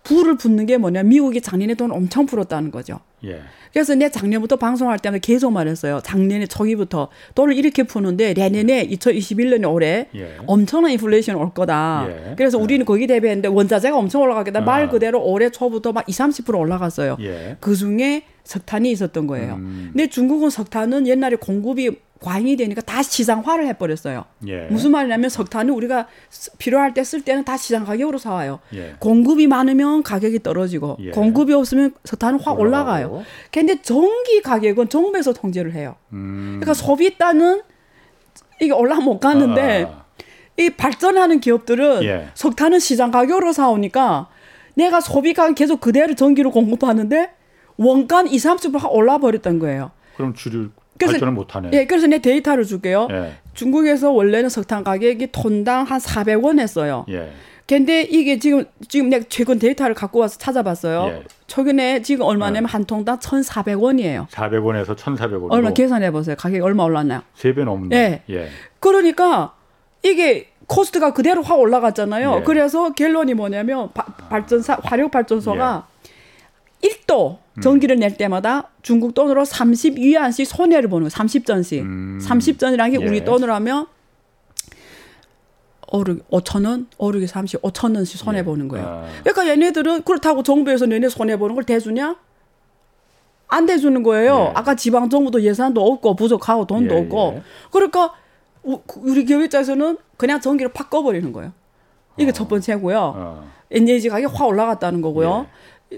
불을 0.03 0.37
붙는 0.37 0.65
게 0.65 0.77
뭐냐 0.77 1.03
미국이 1.03 1.41
작년에 1.41 1.75
돈 1.75 1.91
엄청 1.91 2.25
풀었다는 2.25 2.71
거죠. 2.71 2.99
예. 3.23 3.41
그래서 3.75 3.93
내 3.93 4.09
작년부터 4.09 4.55
방송할 4.55 4.99
때마다 4.99 5.19
계속 5.19 5.51
말했어요. 5.51 5.99
작년에 6.01 6.47
초기부터 6.47 7.09
돈을 7.35 7.57
이렇게 7.57 7.83
푸는데 7.83 8.33
내년에 8.33 8.87
2021년에 8.87 9.69
올해 9.69 10.07
예. 10.15 10.37
엄청난 10.47 10.91
인플레이션 10.93 11.35
올 11.35 11.53
거다. 11.53 12.07
예. 12.07 12.35
그래서 12.37 12.57
우리는 12.57 12.85
거기 12.85 13.05
대비했는데 13.05 13.49
원자재가 13.49 13.97
엄청 13.97 14.21
올라가겠다. 14.21 14.59
아. 14.59 14.63
말 14.63 14.87
그대로 14.87 15.21
올해 15.21 15.49
초부터 15.49 15.91
막 15.91 16.07
20, 16.07 16.45
30% 16.45 16.57
올라갔어요. 16.57 17.17
예. 17.19 17.57
그 17.59 17.75
중에 17.75 18.23
석탄이 18.45 18.89
있었던 18.91 19.27
거예요. 19.27 19.55
음. 19.55 19.89
근데 19.91 20.07
중국은 20.07 20.51
석탄은 20.51 21.05
옛날에 21.07 21.35
공급이 21.35 21.97
과잉이 22.21 22.55
되니까 22.55 22.81
다 22.81 23.03
시장화를 23.03 23.67
해버렸어요. 23.67 24.25
예. 24.47 24.61
무슨 24.67 24.91
말이냐면 24.91 25.29
석탄은 25.29 25.73
우리가 25.73 26.07
필요할 26.57 26.93
때 26.93 27.03
쓸 27.03 27.21
때는 27.21 27.43
다 27.43 27.55
시장 27.57 27.85
가격으로 27.85 28.17
사와요. 28.17 28.59
예. 28.73 28.95
공급이 28.99 29.47
많으면 29.47 30.01
가격이 30.01 30.41
떨어지고 30.41 30.97
예. 31.01 31.11
공급이 31.11 31.53
없으면 31.53 31.93
석탄은 32.03 32.39
확 32.39 32.59
올라가요. 32.59 33.23
근데 33.51 33.81
전기 33.81 34.41
가격은 34.41 34.89
정부에서 34.89 35.33
통제를 35.33 35.73
해요. 35.73 35.95
음. 36.13 36.57
그러니까 36.61 36.73
소비단은 36.73 37.61
이게 38.61 38.71
올라 38.71 38.95
못 38.95 39.19
가는데 39.19 39.85
아. 39.91 40.05
이 40.57 40.69
발전하는 40.69 41.41
기업들은 41.41 42.03
예. 42.03 42.29
석탄은 42.33 42.79
시장 42.79 43.11
가격으로 43.11 43.51
사오니까 43.51 44.29
내가 44.75 45.01
소비가 45.01 45.53
계속 45.53 45.79
그대로 45.81 46.15
전기로 46.15 46.51
공급하는데 46.51 47.29
원가는 47.77 48.31
2, 48.31 48.35
30%확 48.37 48.93
올라 48.93 49.17
버렸던 49.17 49.59
거예요. 49.59 49.91
그럼 50.15 50.33
줄일 50.33 50.69
그래서, 50.97 51.13
발전을 51.13 51.33
못하네. 51.33 51.69
예, 51.73 51.85
그래서 51.85 52.07
내 52.07 52.19
데이터를 52.19 52.63
줄게요. 52.63 53.07
예. 53.11 53.33
중국에서 53.53 54.11
원래는 54.11 54.49
석탄 54.49 54.83
가격이 54.83 55.31
톤당 55.31 55.83
한 55.83 55.99
400원 55.99 56.59
했어요. 56.59 57.05
예. 57.09 57.31
근데 57.67 58.03
이게 58.03 58.37
지금 58.37 58.65
지금 58.87 59.09
내가 59.09 59.25
최근 59.27 59.57
데이터를 59.57 59.95
갖고 59.95 60.19
와서 60.19 60.37
찾아봤어요. 60.37 61.07
예. 61.09 61.23
최근에 61.47 62.01
지금 62.03 62.25
얼마냐면 62.25 62.63
네. 62.63 62.71
한 62.71 62.85
통당 62.85 63.17
1,400원이에요. 63.17 64.27
400원에서 64.27 64.95
1,400원. 64.95 65.47
얼마 65.51 65.71
계산해 65.71 66.11
보세요. 66.11 66.35
가격이 66.37 66.61
얼마 66.61 66.83
올랐나요? 66.83 67.21
3배 67.37 67.63
넘네. 67.63 67.95
예. 67.95 68.23
예. 68.29 68.49
그러니까 68.79 69.55
이게 70.03 70.49
코스트가 70.67 71.13
그대로 71.13 71.41
확 71.41 71.59
올라갔잖아요. 71.59 72.37
예. 72.39 72.43
그래서 72.43 72.93
결론이 72.93 73.33
뭐냐면 73.33 73.89
바, 73.93 74.03
발전사 74.03 74.77
화력 74.83 75.09
발전소가 75.11 75.87
예. 75.89 75.94
1도 76.85 77.37
음. 77.57 77.61
전기를 77.61 77.97
낼 77.97 78.17
때마다 78.17 78.69
중국 78.81 79.13
돈으로 79.13 79.43
30위안씩 79.43 80.45
손해를 80.45 80.89
보는 80.89 81.09
거예요. 81.09 81.09
30전씩. 81.09 81.81
음. 81.81 82.19
30전이라는 82.21 82.91
게 82.91 83.01
예. 83.01 83.07
우리 83.07 83.23
돈으로 83.23 83.53
하면 83.55 83.87
오르 85.87 86.17
5천 86.31 86.65
원, 86.65 86.87
오르기 86.97 87.27
30, 87.27 87.61
5천 87.61 87.95
원씩 87.95 88.19
손해 88.19 88.43
보는 88.43 88.67
거예요. 88.67 88.85
아. 88.85 89.07
그러니까 89.23 89.47
얘네들은 89.47 90.03
그렇다고 90.03 90.43
정부에서 90.43 90.89
얘네 90.91 91.09
손해 91.09 91.37
보는 91.37 91.55
걸 91.55 91.63
대주냐? 91.63 92.17
안 93.47 93.65
대주는 93.65 94.01
거예요. 94.03 94.47
예. 94.49 94.53
아까 94.55 94.75
지방 94.75 95.09
정부도 95.09 95.41
예산도 95.41 95.81
없고 95.81 96.15
부족하고 96.15 96.65
돈도 96.65 96.95
예, 96.95 96.99
없고. 96.99 97.33
예. 97.37 97.41
그러니까 97.71 98.13
우리 98.63 99.23
기업자에서는 99.25 99.97
그냥 100.17 100.41
전기를 100.41 100.73
팍 100.73 100.89
꺼버리는 100.89 101.31
거예요. 101.31 101.51
이게 102.17 102.29
어. 102.29 102.33
첫 102.33 102.47
번째고요. 102.47 103.13
어. 103.15 103.51
에너지 103.71 104.09
가격이 104.09 104.33
확 104.35 104.47
올라갔다는 104.47 105.01
거고요. 105.01 105.47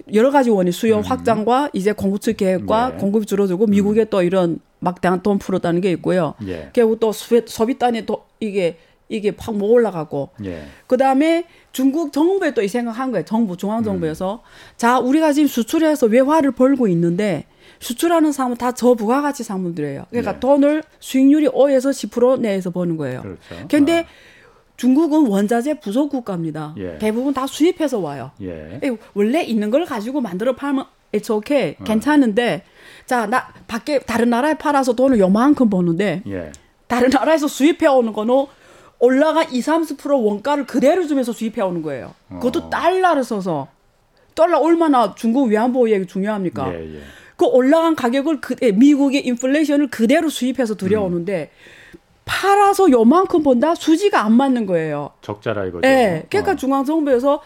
예. 0.07 0.13
여러 0.13 0.31
가지 0.31 0.49
원인 0.49 0.71
수요 0.71 0.97
음. 0.97 1.01
확장과 1.01 1.69
이제 1.73 1.91
공급처 1.91 2.31
계획과 2.33 2.91
네. 2.91 2.97
공급이 2.97 3.25
줄어들고 3.25 3.67
미국에 3.67 4.01
음. 4.01 4.05
또 4.09 4.21
이런 4.23 4.59
막대한 4.79 5.21
돈 5.23 5.39
풀었다는 5.39 5.81
게 5.81 5.91
있고요. 5.91 6.35
예. 6.47 6.69
결국 6.73 6.99
또 6.99 7.11
소비단이 7.11 8.05
또 8.05 8.25
이게 8.39 8.77
이게 9.09 9.31
확못 9.37 9.67
올라가고 9.67 10.29
예. 10.43 10.63
그다음에 10.87 11.45
중국 11.71 12.11
정부에 12.11 12.53
또 12.53 12.61
이 12.61 12.67
생각한 12.67 13.11
거예요. 13.11 13.23
정부 13.25 13.55
중앙 13.55 13.83
정부에서 13.83 14.41
음. 14.43 14.73
자 14.75 14.99
우리가 14.99 15.31
지금 15.33 15.47
수출해서 15.47 16.07
외화를 16.07 16.51
벌고 16.51 16.87
있는데 16.89 17.45
수출하는 17.79 18.31
사람은 18.31 18.57
다 18.57 18.71
저부가가치 18.73 19.43
상품들이에요. 19.43 20.05
그러니까 20.09 20.33
예. 20.35 20.39
돈을 20.39 20.83
수익률이 20.99 21.47
5에서 21.47 21.91
10% 21.91 22.39
내에서 22.41 22.69
버는 22.71 22.97
거예요. 22.97 23.21
그렇죠. 23.21 23.67
근데 23.69 23.99
아. 23.99 24.05
중국은 24.77 25.27
원자재 25.27 25.79
부속 25.79 26.09
국가입니다. 26.09 26.73
예. 26.77 26.97
대부분 26.99 27.33
다 27.33 27.47
수입해서 27.47 27.99
와요. 27.99 28.31
예. 28.41 28.79
원래 29.13 29.41
있는 29.43 29.69
걸 29.71 29.85
가지고 29.85 30.21
만들어 30.21 30.55
팔면 30.55 30.85
it's 31.11 31.29
okay 31.31 31.75
어. 31.79 31.83
괜찮은데 31.83 32.63
자 33.05 33.25
나 33.25 33.47
밖에 33.67 33.99
다른 33.99 34.29
나라에 34.29 34.53
팔아서 34.55 34.93
돈을 34.93 35.19
요만큼 35.19 35.69
버는데 35.69 36.21
예. 36.27 36.51
다른 36.87 37.09
나라에서 37.09 37.47
수입해 37.47 37.87
오는 37.87 38.13
거는 38.13 38.45
올라가 38.99 39.43
2, 39.43 39.59
30% 39.59 40.23
원가를 40.25 40.65
그대로 40.65 41.05
주면서 41.05 41.31
수입해 41.31 41.61
오는 41.61 41.81
거예요. 41.81 42.13
그것도 42.29 42.59
어. 42.59 42.69
달러를 42.69 43.23
써서 43.23 43.67
달러 44.35 44.59
얼마나 44.59 45.15
중국 45.15 45.51
얘기 45.89 46.05
중요합니까? 46.05 46.73
예, 46.73 46.95
예. 46.95 46.99
그 47.35 47.45
올라간 47.45 47.95
가격을 47.95 48.41
그 48.41 48.55
예, 48.61 48.71
미국의 48.71 49.25
인플레이션을 49.25 49.89
그대로 49.89 50.29
수입해서 50.29 50.75
들여오는데 50.75 51.51
음. 51.51 51.76
팔아서 52.27 52.91
요만큼 52.91 53.41
본다 53.41 53.73
수지가 53.73 54.23
안 54.23 54.33
맞는 54.33 54.67
거예요. 54.67 55.11
적자라 55.21 55.65
이거죠. 55.65 55.87
예. 55.87 56.25
그러니까 56.29 56.51
어. 56.51 56.55
중앙 56.55 56.85
정부에서 56.85 57.41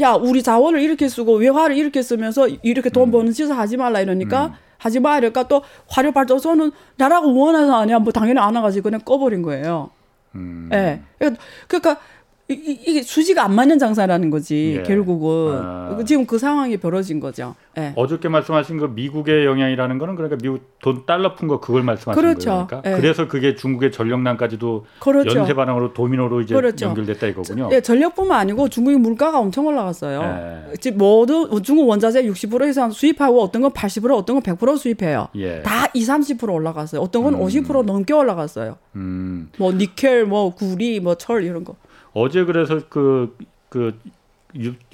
야 0.00 0.12
우리 0.12 0.42
자원을 0.42 0.80
이렇게 0.80 1.08
쓰고 1.08 1.36
외화를 1.36 1.76
이렇게 1.76 2.02
쓰면서 2.02 2.48
이렇게 2.48 2.90
돈 2.90 3.08
음. 3.08 3.12
버는 3.12 3.32
짓을 3.32 3.56
하지 3.56 3.76
말라 3.76 4.00
이러니까 4.00 4.46
음. 4.46 4.52
하지 4.78 5.00
마 5.00 5.16
이러니까 5.18 5.44
또 5.48 5.62
화력 5.88 6.14
발전소는 6.14 6.72
나라가 6.96 7.28
원해서 7.28 7.76
아니야 7.76 7.98
뭐 7.98 8.12
당연히 8.12 8.40
안 8.40 8.56
와가지고 8.56 8.84
그냥 8.84 9.00
꺼버린 9.04 9.42
거예요. 9.42 9.90
음. 10.34 10.68
예. 10.72 11.00
그러니까, 11.18 11.42
그러니까 11.68 12.00
이, 12.48 12.78
이게 12.86 13.02
수지가 13.02 13.44
안 13.44 13.54
맞는 13.56 13.80
장사라는 13.80 14.30
거지 14.30 14.76
예. 14.78 14.82
결국은 14.84 15.58
아. 15.60 15.98
지금 16.06 16.26
그 16.26 16.38
상황이 16.38 16.76
벌어진 16.76 17.18
거죠. 17.18 17.56
예. 17.76 17.92
어저께 17.96 18.28
말씀하신 18.28 18.78
그 18.78 18.84
미국의 18.94 19.44
영향이라는 19.44 19.98
거는 19.98 20.14
그러니까 20.14 20.38
미국 20.40 20.60
돈 20.80 21.04
달러 21.06 21.34
푼 21.34 21.48
거 21.48 21.58
그걸 21.58 21.82
말씀하신 21.82 22.20
그렇죠. 22.22 22.50
거예요. 22.50 22.66
그러니까 22.68 22.90
예. 22.90 22.96
그래서 23.00 23.26
그게 23.26 23.56
중국의 23.56 23.90
전력난까지도 23.90 24.86
그렇죠. 25.00 25.38
연쇄 25.40 25.54
반응으로 25.54 25.92
도미노로 25.92 26.42
이제 26.42 26.54
그렇죠. 26.54 26.86
연결됐다 26.86 27.26
이거군요. 27.26 27.68
예, 27.72 27.80
전력뿐만 27.80 28.38
아니고 28.38 28.68
중국의 28.68 28.98
물가가 29.00 29.40
엄청 29.40 29.66
올라갔어요. 29.66 30.70
예. 30.84 30.90
모두 30.92 31.60
중국 31.64 31.88
원자재 31.88 32.22
60% 32.24 32.68
이상 32.68 32.92
수입하고 32.92 33.42
어떤 33.42 33.62
건 33.62 33.72
80% 33.72 34.16
어떤 34.16 34.40
건 34.40 34.56
100% 34.56 34.78
수입해요. 34.78 35.28
예. 35.34 35.62
다 35.62 35.86
2, 35.92 36.00
30% 36.04 36.48
올라갔어요. 36.52 37.00
어떤 37.00 37.24
건 37.24 37.34
음. 37.34 37.40
50% 37.40 37.84
넘게 37.84 38.14
올라갔어요. 38.14 38.76
음. 38.94 39.50
뭐 39.58 39.72
니켈, 39.72 40.26
뭐 40.26 40.54
구리, 40.54 41.00
뭐 41.00 41.16
철 41.16 41.42
이런 41.44 41.64
거. 41.64 41.74
어제 42.18 42.44
그래서 42.44 42.80
그, 42.88 43.36
그 43.68 43.98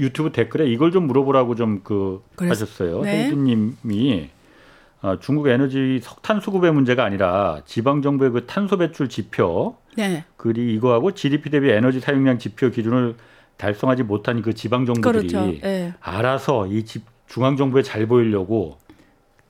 유튜브 0.01 0.33
댓글에 0.33 0.67
이걸 0.67 0.91
좀 0.91 1.07
물어보라고 1.07 1.55
좀그 1.55 2.21
하셨어요. 2.37 3.03
네. 3.03 3.27
헤이드님이 3.27 4.31
어, 5.03 5.19
중국 5.21 5.47
에너지 5.47 6.01
석탄 6.03 6.41
수급의 6.41 6.73
문제가 6.73 7.05
아니라 7.05 7.63
지방 7.65 8.03
정부의 8.03 8.33
그 8.33 8.47
탄소 8.47 8.77
배출 8.77 9.09
지표, 9.09 9.77
네. 9.97 10.25
그리 10.37 10.75
이거하고 10.75 11.13
GDP 11.13 11.51
대비 11.51 11.71
에너지 11.71 12.01
사용량 12.01 12.39
지표 12.39 12.71
기준을 12.71 13.15
달성하지 13.57 14.03
못한 14.03 14.43
그 14.43 14.53
지방 14.53 14.85
정부들이 14.85 15.29
그렇죠. 15.29 15.47
네. 15.61 15.95
알아서 16.01 16.67
이 16.67 16.85
집, 16.85 17.05
중앙 17.29 17.57
정부에 17.57 17.83
잘 17.83 18.07
보이려고 18.07 18.79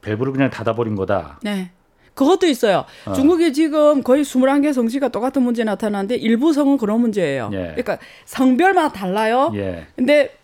밸브를 0.02 0.33
그냥 0.33 0.50
닫아버린 0.50 0.95
거다. 0.95 1.41
네. 1.43 1.71
그것도 2.14 2.47
있어요. 2.47 2.85
어. 3.07 3.12
중국이 3.12 3.52
지금 3.52 4.02
거의 4.02 4.23
21개 4.23 4.73
성시가 4.73 5.09
똑같은 5.09 5.42
문제 5.42 5.64
나타나는데 5.64 6.16
일부 6.16 6.52
성은 6.52 6.76
그런 6.76 7.00
문제예요. 7.00 7.50
예. 7.52 7.57
그러니까 7.57 7.99
성별마다 8.25 8.92
달라요. 8.92 9.50
예. 9.54 9.87
근데 9.97 10.37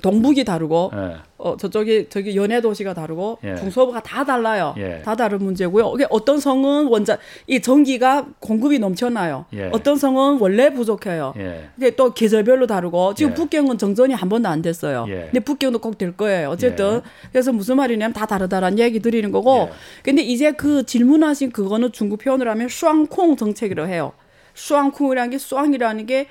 동북이 0.00 0.44
다르고 0.44 0.90
예. 0.94 1.16
어 1.36 1.56
저쪽이 1.56 2.06
저기 2.08 2.34
연해 2.36 2.60
도시가 2.60 2.94
다르고 2.94 3.38
예. 3.44 3.56
중서부가 3.56 4.00
다 4.02 4.24
달라요. 4.24 4.74
예. 4.78 5.02
다 5.04 5.14
다른 5.14 5.38
문제고요. 5.38 5.92
이게 5.94 6.06
어떤 6.08 6.40
성은 6.40 6.86
원자 6.86 7.18
이 7.46 7.60
전기가 7.60 8.26
공급이 8.40 8.78
넘쳐나요. 8.78 9.44
예. 9.52 9.68
어떤 9.72 9.96
성은 9.96 10.38
원래 10.38 10.72
부족해요. 10.72 11.34
예. 11.36 11.68
이게 11.76 11.90
또 11.94 12.14
계절별로 12.14 12.66
다르고 12.66 13.14
지금 13.14 13.32
예. 13.32 13.34
북경은 13.34 13.76
정전이 13.76 14.14
한 14.14 14.28
번도 14.28 14.48
안 14.48 14.62
됐어요. 14.62 15.04
예. 15.08 15.28
근데 15.30 15.40
북경도 15.40 15.78
꼭 15.80 15.98
될 15.98 16.16
거예요. 16.16 16.48
어쨌든 16.48 17.02
그래서 17.30 17.52
무슨 17.52 17.76
말이냐면 17.76 18.14
다 18.14 18.24
다르다라는 18.24 18.78
얘기 18.78 19.00
드리는 19.00 19.30
거고. 19.30 19.68
근데 20.02 20.22
이제 20.22 20.52
그 20.52 20.86
질문하신 20.86 21.50
그거는 21.52 21.92
중국 21.92 22.18
표현으로 22.20 22.50
하면 22.50 22.68
슈앙콩 22.68 23.36
정책이라고 23.36 23.90
해요. 23.90 24.12
슈앙콩이라는 24.54 25.30
게 25.30 25.38
슈앙이라는 25.38 26.06
게 26.06 26.26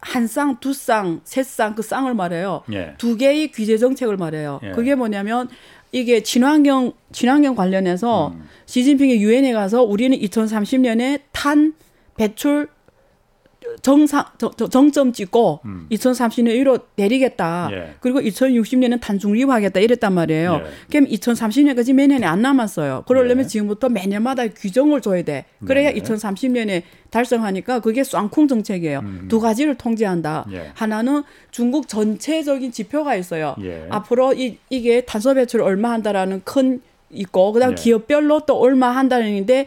한 0.00 0.26
쌍, 0.26 0.58
두 0.60 0.72
쌍, 0.72 1.20
세 1.24 1.42
쌍, 1.42 1.74
그 1.74 1.82
쌍을 1.82 2.14
말해요. 2.14 2.62
예. 2.72 2.94
두 2.98 3.16
개의 3.16 3.52
규제 3.52 3.76
정책을 3.76 4.16
말해요. 4.16 4.60
예. 4.62 4.70
그게 4.70 4.94
뭐냐면 4.94 5.48
이게 5.92 6.22
친환경 6.22 6.92
친환경 7.12 7.54
관련해서 7.54 8.28
음. 8.28 8.48
시진핑이 8.66 9.16
유엔에 9.16 9.52
가서 9.52 9.82
우리는 9.82 10.16
2030년에 10.16 11.20
탄 11.32 11.74
배출 12.16 12.68
정상 13.82 14.24
정, 14.38 14.90
점 14.90 15.12
찍고 15.12 15.60
음. 15.64 15.86
2030년 15.90 16.48
1로 16.60 16.82
내리겠다. 16.96 17.68
예. 17.72 17.94
그리고 18.00 18.20
2060년은 18.20 19.00
탄중립하겠다 19.00 19.80
이랬단 19.80 20.12
말이에요. 20.12 20.62
예. 20.64 20.70
그럼 20.90 21.06
2030년까지 21.06 21.92
매년에 21.92 22.26
안 22.26 22.42
남았어요. 22.42 23.04
그러려면 23.06 23.44
예. 23.44 23.48
지금부터 23.48 23.88
매년마다 23.88 24.48
규정을 24.48 25.00
줘야 25.02 25.22
돼. 25.22 25.44
그래야 25.66 25.92
네. 25.92 26.00
2030년에 26.00 26.82
달성하니까 27.10 27.80
그게 27.80 28.02
쌍콩 28.02 28.48
정책이에요. 28.48 29.00
음. 29.00 29.26
두 29.28 29.40
가지를 29.40 29.76
통제한다. 29.76 30.46
예. 30.52 30.70
하나는 30.74 31.22
중국 31.50 31.88
전체적인 31.88 32.72
지표가 32.72 33.14
있어요. 33.16 33.56
예. 33.62 33.86
앞으로 33.90 34.32
이, 34.32 34.58
이게 34.70 35.02
탄소 35.02 35.34
배출 35.34 35.60
얼마 35.62 35.90
한다라는 35.92 36.42
큰 36.44 36.80
있고 37.10 37.52
그다음 37.52 37.72
예. 37.72 37.74
기업별로 37.74 38.40
또 38.46 38.58
얼마 38.58 38.90
한다는데 38.90 39.66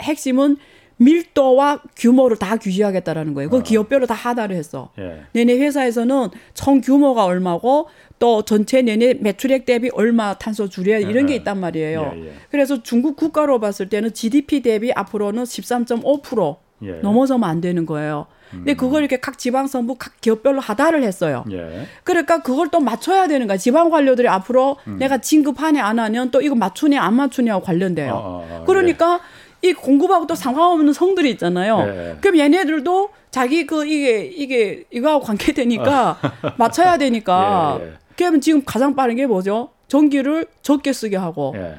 핵심은 0.00 0.58
밀도와 1.00 1.80
규모를 1.96 2.36
다 2.36 2.56
규제하겠다라는 2.56 3.32
거예요. 3.32 3.48
그 3.48 3.56
어. 3.58 3.62
기업별로 3.62 4.06
다 4.06 4.14
하나를 4.14 4.54
했어. 4.54 4.90
예. 4.98 5.22
내내 5.32 5.58
회사에서는 5.58 6.28
총 6.52 6.82
규모가 6.82 7.24
얼마고 7.24 7.88
또 8.18 8.42
전체 8.42 8.82
내내 8.82 9.14
매출액 9.14 9.64
대비 9.64 9.88
얼마 9.94 10.34
탄소 10.34 10.68
줄여야 10.68 10.98
이런 10.98 11.24
게 11.26 11.32
예. 11.32 11.36
있단 11.38 11.58
말이에요. 11.58 12.12
예, 12.16 12.26
예. 12.26 12.32
그래서 12.50 12.82
중국 12.82 13.16
국가로 13.16 13.60
봤을 13.60 13.88
때는 13.88 14.12
GDP 14.12 14.60
대비 14.60 14.92
앞으로는 14.92 15.44
13.5% 15.44 16.56
예. 16.82 16.90
넘어서면 17.00 17.48
안 17.48 17.62
되는 17.62 17.86
거예요. 17.86 18.26
근데 18.50 18.74
그걸 18.74 19.02
이렇게 19.02 19.20
각 19.20 19.38
지방정부 19.38 19.94
각 19.96 20.20
기업별로 20.20 20.60
하다를 20.60 21.04
했어요. 21.04 21.44
예. 21.52 21.86
그러니까 22.02 22.42
그걸 22.42 22.68
또 22.68 22.80
맞춰야 22.80 23.28
되는 23.28 23.46
거야. 23.46 23.56
지방 23.56 23.90
관료들이 23.90 24.26
앞으로 24.28 24.76
음. 24.88 24.98
내가 24.98 25.18
진급하냐 25.18 25.84
안 25.84 25.98
하면 25.98 26.30
또 26.30 26.40
이거 26.40 26.56
맞추냐 26.56 27.00
안 27.00 27.14
맞추냐와 27.14 27.60
관련돼요. 27.60 28.12
아, 28.12 28.16
아, 28.16 28.60
아, 28.60 28.64
그러니까 28.64 29.20
예. 29.22 29.39
이 29.62 29.72
공급하고 29.72 30.26
또 30.26 30.34
상관없는 30.34 30.92
성들이 30.92 31.30
있잖아요. 31.32 31.84
네. 31.84 32.16
그럼 32.20 32.38
얘네들도 32.38 33.10
자기 33.30 33.66
그 33.66 33.86
이게 33.86 34.24
이게 34.24 34.84
이거하고 34.90 35.24
관계되니까 35.24 36.18
맞춰야 36.56 36.96
되니까. 36.96 37.78
예, 37.80 37.86
예. 37.86 37.92
그러면 38.16 38.40
지금 38.40 38.62
가장 38.64 38.94
빠른 38.94 39.16
게 39.16 39.26
뭐죠? 39.26 39.70
전기를 39.88 40.46
적게 40.62 40.92
쓰게 40.92 41.16
하고 41.16 41.54
예. 41.56 41.76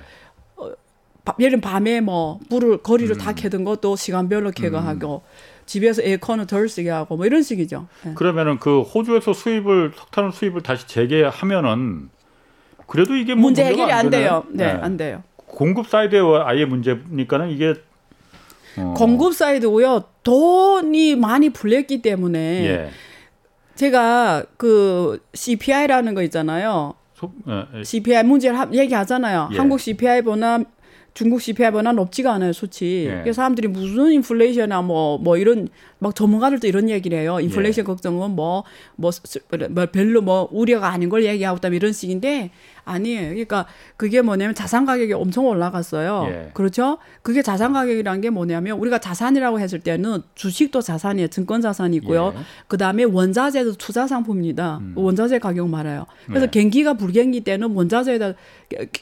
어, 0.58 0.72
예를 1.40 1.62
밤에 1.62 2.02
뭐 2.02 2.40
불을 2.50 2.80
거리를 2.80 3.16
음. 3.16 3.18
다 3.18 3.34
켜던 3.34 3.64
것도 3.64 3.96
시간별로 3.96 4.52
켜가하고 4.52 5.22
음. 5.26 5.52
집에서 5.66 6.02
에어컨을 6.02 6.48
덜 6.48 6.68
쓰게 6.68 6.90
하고 6.90 7.16
뭐 7.16 7.26
이런 7.26 7.42
식이죠. 7.42 7.88
네. 8.04 8.14
그러면은 8.14 8.60
그 8.60 8.82
호주에서 8.82 9.34
수입을 9.34 9.94
석탄 9.96 10.32
수입을 10.32 10.62
다시 10.62 10.88
재개하면은 10.88 12.10
그래도 12.88 13.16
이게 13.16 13.34
뭐 13.34 13.44
문제 13.44 13.64
해결이 13.64 13.92
안, 13.92 14.00
안 14.00 14.10
돼요. 14.10 14.44
네, 14.50 14.66
네, 14.66 14.72
안 14.72 14.98
돼요. 14.98 15.24
공급 15.52 15.88
사이드에 15.88 16.20
아예 16.44 16.66
문제니까는 16.66 17.50
이게 17.50 17.76
어. 18.78 18.94
공급 18.98 19.34
사이드고요. 19.36 20.06
돈이 20.24 21.16
많이 21.16 21.50
풀렸기 21.50 22.02
때문에 22.02 22.40
예. 22.40 22.90
제가 23.76 24.46
그 24.58 25.20
CPI라는 25.34 26.16
거 26.16 26.24
있잖아요. 26.24 26.94
소, 27.14 27.32
예, 27.48 27.80
예. 27.80 27.84
CPI 27.84 28.24
문제를 28.24 28.58
하, 28.58 28.70
얘기하잖아요. 28.72 29.50
예. 29.54 29.58
한국 29.58 29.80
CPI보다 29.80 30.60
중국 31.14 31.42
CPI보다 31.42 31.92
높지가 31.92 32.34
않아요, 32.34 32.54
수치. 32.54 33.06
예. 33.08 33.22
그래서 33.22 33.38
사람들이 33.38 33.68
무슨 33.68 34.14
인플레이션이나 34.14 34.82
뭐, 34.82 35.18
뭐 35.18 35.38
이런, 35.38 35.68
막 36.00 36.16
전문가들도 36.16 36.68
이런 36.68 36.90
얘기를 36.90 37.18
해요. 37.18 37.40
인플레이션 37.42 37.84
예. 37.84 37.86
걱정은 37.86 38.32
뭐, 38.32 38.64
뭐, 38.96 39.12
뭐, 39.72 39.86
별로 39.88 40.22
뭐 40.22 40.48
우려가 40.52 40.88
아닌 40.88 41.10
걸 41.10 41.26
얘기하고 41.26 41.58
있다면 41.58 41.76
이런 41.76 41.92
식인데, 41.92 42.52
아니에요. 42.86 43.30
그러니까 43.30 43.66
그게 43.98 44.22
뭐냐면 44.22 44.56
자산 44.56 44.86
가격이 44.86 45.14
엄청 45.14 45.46
올라갔어요. 45.46 46.26
예. 46.30 46.52
그렇죠? 46.54 46.98
그게 47.22 47.42
자산 47.42 47.74
가격이란 47.74 48.22
게 48.22 48.30
뭐냐면 48.30 48.78
우리가 48.80 49.00
자산이라고 49.00 49.60
했을 49.60 49.80
때는 49.80 50.22
주식도 50.36 50.82
자산이에요. 50.82 51.28
증권 51.28 51.62
자산이고요. 51.62 52.34
예. 52.36 52.40
그다음에 52.68 53.04
원자재도 53.04 53.74
투자 53.74 54.08
상품입니다. 54.08 54.80
음. 54.82 54.94
원자재 54.96 55.40
가격 55.40 55.70
말아요. 55.70 56.06
그래서 56.28 56.46
네. 56.48 56.52
경기가 56.52 56.94
불경기 56.94 57.42
때는 57.42 57.72
원자재에다 57.72 58.34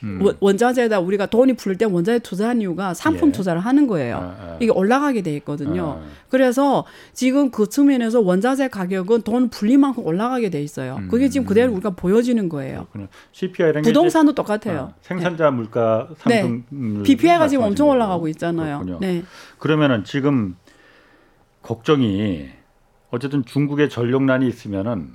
음. 0.03 0.21
원자재에다 0.39 0.99
우리가 0.99 1.27
돈이 1.27 1.53
풀릴 1.53 1.77
때 1.77 1.85
원자재 1.85 2.19
투자한 2.19 2.61
이유가 2.61 2.93
상품 2.93 3.29
예. 3.29 3.31
투자를 3.31 3.61
하는 3.61 3.87
거예요. 3.87 4.17
아, 4.17 4.19
아. 4.19 4.57
이게 4.59 4.71
올라가게 4.71 5.21
돼 5.21 5.35
있거든요. 5.37 6.01
아. 6.01 6.19
그래서 6.29 6.85
지금 7.13 7.51
그 7.51 7.69
측면에서 7.69 8.21
원자재 8.21 8.69
가격은 8.69 9.21
돈 9.23 9.49
풀린 9.49 9.79
만큼 9.79 10.05
올라가게 10.05 10.49
돼 10.49 10.61
있어요. 10.61 10.97
음. 10.99 11.07
그게 11.07 11.29
지금 11.29 11.45
그대로 11.47 11.71
우리가 11.73 11.91
보여지는 11.91 12.49
거예요. 12.49 12.87
CPI 13.31 13.68
부동산도 13.73 14.33
똑같아요. 14.33 14.79
어, 14.79 14.93
생산자 15.01 15.49
네. 15.49 15.55
물가 15.55 16.07
상승 16.17 16.63
네. 16.69 17.03
BPI가 17.03 17.47
지금 17.47 17.65
엄청 17.65 17.89
올라가고 17.89 18.27
있잖아요. 18.29 18.79
그렇군요. 18.79 18.99
네. 18.99 19.23
그러면은 19.57 20.03
지금 20.03 20.55
걱정이 21.61 22.49
어쨌든 23.11 23.43
중국에 23.45 23.87
전력난이 23.89 24.47
있으면은 24.47 25.13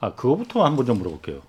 아 0.00 0.14
그거부터 0.14 0.64
한번 0.64 0.86
좀 0.86 0.98
물어볼게요. 0.98 1.40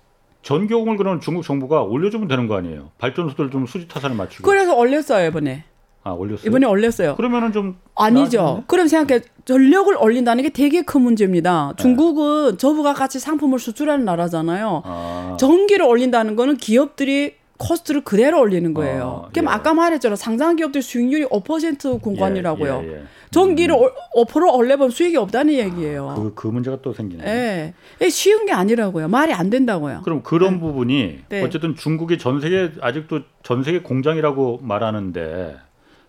전기요금을 0.42 0.96
그러면 0.96 1.20
중국 1.20 1.42
정부가 1.42 1.82
올려주면 1.82 2.28
되는 2.28 2.46
거 2.46 2.56
아니에요? 2.56 2.90
발전소들 2.98 3.50
좀 3.50 3.66
수지 3.66 3.88
타산을 3.88 4.16
맞추고. 4.16 4.48
그래서 4.48 4.74
올렸어요 4.74 5.28
이번에. 5.28 5.64
아 6.08 6.12
올렸어요. 6.12 6.48
이번에 6.48 6.66
올렸어요. 6.66 7.16
그러면은 7.16 7.52
좀 7.52 7.76
아니죠. 7.94 8.42
나아지네? 8.42 8.64
그럼 8.66 8.88
생각해 8.88 9.20
전력을 9.44 9.94
올린다는 9.96 10.42
게 10.42 10.48
되게 10.50 10.82
큰 10.82 11.02
문제입니다. 11.02 11.74
네. 11.76 11.82
중국은 11.82 12.58
저부가 12.58 12.94
같이 12.94 13.18
상품을 13.18 13.58
수출하는 13.58 14.04
나라잖아요. 14.04 14.82
아. 14.84 15.36
전기를 15.38 15.84
올린다는 15.84 16.36
거는 16.36 16.56
기업들이 16.56 17.34
코스트를 17.58 18.02
그대로 18.02 18.40
올리는 18.40 18.72
거예요. 18.72 19.24
아, 19.26 19.30
그럼 19.32 19.46
예. 19.46 19.50
아까 19.50 19.74
말했잖아. 19.74 20.16
상장 20.16 20.56
기업들 20.56 20.80
수익률이 20.80 21.24
5% 21.24 22.00
공간이라고요. 22.00 22.82
예, 22.84 22.88
예, 22.88 22.92
예. 22.92 23.02
전기를 23.30 23.74
음. 23.74 23.88
5% 24.14 24.54
올려보면 24.54 24.90
수익이 24.90 25.16
없다는 25.16 25.54
얘기예요. 25.54 26.14
그, 26.16 26.34
그 26.34 26.46
문제가 26.46 26.78
또 26.80 26.92
생기네. 26.92 27.74
예. 28.00 28.08
쉬운 28.08 28.46
게 28.46 28.52
아니라고요. 28.52 29.08
말이 29.08 29.32
안 29.32 29.50
된다고요. 29.50 30.02
그럼 30.04 30.22
그런 30.22 30.54
네. 30.54 30.60
부분이 30.60 31.18
네. 31.28 31.42
어쨌든 31.42 31.74
중국이 31.74 32.16
전 32.16 32.40
세계 32.40 32.70
아직도 32.80 33.22
전 33.42 33.64
세계 33.64 33.80
공장이라고 33.80 34.60
말하는데 34.62 35.56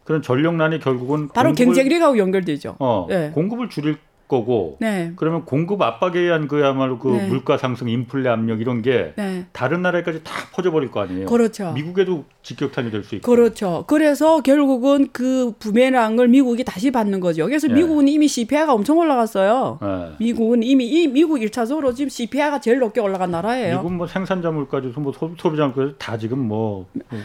그런 0.10 0.24
전력난이 0.24 0.80
결국은 0.80 1.28
바로 1.28 1.54
경쟁력하고 1.54 2.18
연결되죠. 2.18 2.78
어, 2.80 3.06
네. 3.08 3.30
공급을 3.30 3.70
줄일 3.70 3.98
거고 4.28 4.78
네. 4.80 5.14
그러면 5.16 5.46
공급 5.46 5.84
압박에 5.84 6.20
의한 6.20 6.48
그야말로 6.48 6.98
그 6.98 7.10
네. 7.10 7.28
물가 7.28 7.58
상승, 7.58 7.88
인플레 7.88 8.28
압력 8.28 8.60
이런 8.60 8.82
게 8.82 9.14
네. 9.16 9.46
다른 9.52 9.84
나라에까지 9.84 10.24
다 10.24 10.32
퍼져버릴 10.52 10.90
거 10.90 11.02
아니에요. 11.02 11.28
그렇죠. 11.28 11.74
미국에도 11.74 12.26
직격탄이 12.42 12.90
될 12.90 13.04
수 13.04 13.14
있고. 13.16 13.32
그렇죠. 13.32 13.84
그래서 13.86 14.42
결국은 14.42 15.10
그 15.14 15.54
부메랑을 15.60 16.28
미국이 16.28 16.64
다시 16.64 16.90
받는 16.90 17.20
거죠. 17.20 17.46
그래서 17.46 17.68
네. 17.68 17.76
미국은 17.76 18.08
이미 18.08 18.28
CPI가 18.28 18.74
엄청 18.74 18.98
올라갔어요. 18.98 19.78
네. 19.80 20.10
미국은 20.20 20.64
이미 20.64 20.88
이 20.88 21.08
미국 21.08 21.38
1차적으로 21.38 21.96
지금 21.96 22.10
CPI가 22.10 22.62
제일 22.62 22.80
높게 22.80 23.00
올라간 23.00 23.30
나라예요. 23.30 23.78
미국 23.78 23.94
뭐 23.94 24.08
생산자 24.08 24.50
물가지 24.50 24.92
뭐 24.96 25.14
소비자 25.38 25.68
물까지 25.68 25.94
다 26.00 26.18
지금 26.18 26.40
뭐, 26.40 26.88
뭐 26.94 27.20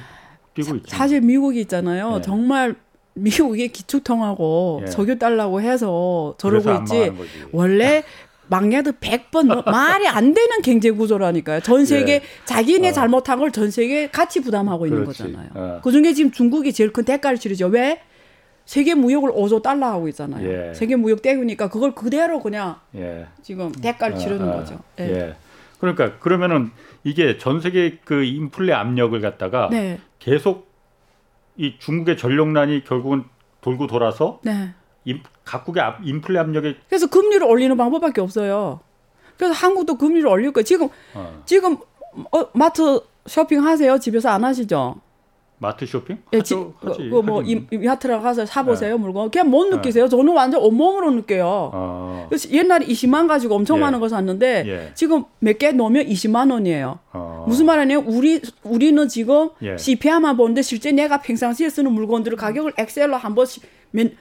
뛰고 0.55 0.77
있죠. 0.77 0.87
사실 0.97 1.21
미국이 1.21 1.61
있잖아요. 1.63 2.17
네. 2.17 2.21
정말 2.23 2.75
미국이 3.15 3.69
기축통하고 3.69 4.83
예. 4.83 4.91
석유 4.91 5.19
달라고 5.19 5.61
해서 5.61 6.35
저러고 6.39 6.71
있지. 6.83 7.13
원래 7.53 8.03
막내도 8.49 8.93
100번 8.93 9.65
말이 9.71 10.07
안 10.09 10.35
되는 10.35 10.63
경제 10.63 10.91
구조라니까요. 10.91 11.61
전 11.61 11.85
세계 11.87 12.13
예. 12.15 12.23
자기네 12.45 12.89
어. 12.89 12.93
잘못한 12.93 13.39
걸 13.39 13.51
전 13.51 13.71
세계 13.71 14.09
같이 14.09 14.41
부담하고 14.41 14.87
있는 14.87 15.03
그렇지. 15.05 15.23
거잖아요. 15.23 15.49
어. 15.55 15.81
그중에 15.83 16.13
지금 16.13 16.31
중국이 16.33 16.73
제일 16.73 16.93
큰 16.93 17.05
대가를 17.05 17.39
치르죠. 17.39 17.69
왜? 17.69 18.01
세계 18.67 18.95
무역을 18.95 19.31
5조 19.31 19.63
달러 19.63 19.87
하고 19.87 20.09
있잖아요. 20.09 20.49
예. 20.49 20.75
세계 20.75 20.97
무역 20.97 21.23
떼우니까 21.23 21.69
그걸 21.69 21.95
그대로 21.95 22.41
그냥 22.41 22.77
예. 22.97 23.27
지금 23.43 23.71
대가를 23.73 24.17
어, 24.17 24.19
치르는 24.19 24.49
어, 24.49 24.53
거죠. 24.57 24.79
예. 25.01 25.05
예. 25.05 25.35
그러니까 25.79 26.19
그러면은 26.19 26.71
이게 27.05 27.37
전 27.39 27.61
세계 27.61 27.99
그 28.05 28.25
인플레 28.25 28.73
압력을 28.73 29.19
갖다가 29.21 29.69
네. 29.71 30.01
계속 30.19 30.69
이 31.57 31.79
중국의 31.79 32.17
전력난이 32.17 32.85
결국은 32.85 33.25
돌고 33.61 33.87
돌아서 33.87 34.41
네. 34.43 34.75
인, 35.05 35.23
각국의 35.45 35.83
압, 35.83 35.99
인플레 36.03 36.39
압력에 36.39 36.77
그래서 36.89 37.07
금리를 37.07 37.47
올리는 37.47 37.77
방법밖에 37.77 38.21
없어요. 38.21 38.81
그래서 39.37 39.53
한국도 39.55 39.97
금리를 39.97 40.27
올릴 40.27 40.53
거예요. 40.53 40.65
지금 40.65 40.89
어. 41.15 41.43
지금 41.45 41.77
어, 42.33 42.49
마트 42.55 43.01
쇼핑 43.27 43.65
하세요? 43.65 43.99
집에서 43.99 44.31
안 44.31 44.45
하시죠? 44.45 44.97
마트 45.65 45.87
쇼핑? 45.87 46.19
예, 46.35 46.43
지, 46.43 46.55
하지, 46.81 47.09
그뭐 47.09 47.43
마트라 47.85 48.21
가서 48.21 48.45
사보세요 48.45 48.97
네. 48.97 49.01
물건. 49.01 49.31
그냥 49.31 49.49
못 49.51 49.65
느끼세요. 49.69 50.05
네. 50.05 50.09
저는 50.11 50.33
완전 50.35 50.61
온몸으로 50.63 51.11
느껴요. 51.13 51.71
어. 51.73 52.27
그래서 52.29 52.51
옛날에 52.51 52.85
20만 52.87 53.27
가지고 53.27 53.55
엄청 53.55 53.79
예. 53.79 53.81
많은 53.81 53.99
거 54.01 54.09
샀는데 54.09 54.65
예. 54.67 54.93
지금 54.95 55.25
몇 55.41 55.59
개 55.59 55.73
넣으면 55.73 56.05
20만 56.07 56.51
원이에요. 56.53 56.99
어. 57.13 57.45
무슨 57.49 57.65
말이냐? 57.67 58.01
우리 58.01 58.43
우리는 58.63 59.09
지금 59.09 59.49
예. 59.63 59.77
CPI만 59.79 60.37
보는데 60.37 60.61
실제 60.63 60.93
내가 60.93 61.21
평상시에 61.23 61.71
쓰는 61.71 61.91
물건들을 61.93 62.37
가격을 62.37 62.75
엑셀로 62.77 63.17
한 63.17 63.35
번씩 63.35 63.63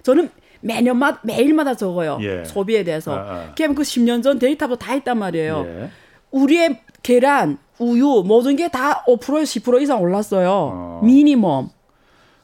저는 0.03 0.29
매년마다 0.61 1.19
매일마다 1.23 1.75
적어요. 1.75 2.17
예. 2.21 2.45
소비에 2.45 2.83
대해서. 2.85 3.13
아, 3.13 3.17
아. 3.19 3.53
그럼 3.57 3.75
그 3.75 3.81
10년 3.83 4.23
전 4.23 4.39
데이터도 4.39 4.77
다 4.77 4.95
있단 4.95 5.19
말이에요. 5.19 5.65
예. 5.67 5.89
우리의 6.31 6.79
계란, 7.03 7.57
우유 7.79 8.23
모든 8.25 8.55
게 8.55 8.69
다 8.69 9.03
5%에서 9.05 9.59
10% 9.59 9.81
이상 9.81 10.01
올랐어요. 10.01 10.49
어. 10.51 11.01
minimum. 11.03 11.69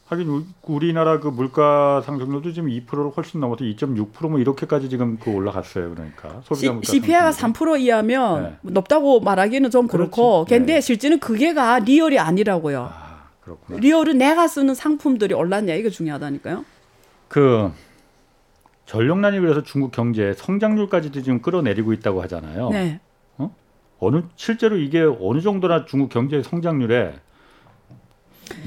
하긴 0.08 0.43
우리나라 0.63 1.19
그 1.19 1.28
물가 1.28 2.02
상승률도 2.04 2.52
지금 2.52 2.69
2%를 2.69 3.12
훨씬 3.15 3.39
넘어서 3.39 3.63
2.6%뭐 3.63 4.39
이렇게까지 4.39 4.89
지금 4.89 5.17
그 5.19 5.30
올라갔어요. 5.32 5.91
그러니까 5.93 6.41
소비자 6.43 6.72
물가 6.74 6.91
CPI가 6.91 7.30
3% 7.30 7.80
이하면 7.80 8.43
네. 8.63 8.72
높다고 8.74 9.19
말하기는 9.19 9.69
좀 9.69 9.88
그렇고, 9.88 10.45
그렇지. 10.45 10.50
근데 10.50 10.74
네. 10.74 10.82
실제는 10.82 11.19
그게가 11.19 11.80
real이 11.79 12.17
아니라고요. 12.17 12.89
아, 12.91 13.19
그렇구나. 13.41 13.80
real은 13.79 14.17
내가 14.17 14.48
쓰는 14.48 14.74
상품들이 14.74 15.36
올랐냐 15.36 15.76
이게 15.76 15.91
중요하다니까요. 15.91 16.65
그 17.28 17.72
전력난이 18.88 19.39
그래서 19.39 19.62
중국 19.62 19.91
경제 19.91 20.34
성장률까지도 20.34 21.22
지금 21.22 21.43
끌어내리고 21.43 21.93
있다고 21.93 22.24
하잖아요. 22.24 22.69
네. 22.72 23.00
어느 23.99 24.21
실제로 24.35 24.77
이게 24.77 25.01
어느 25.01 25.41
정도나 25.41 25.85
중국 25.85 26.09
경제 26.09 26.41
성장률에 26.41 27.13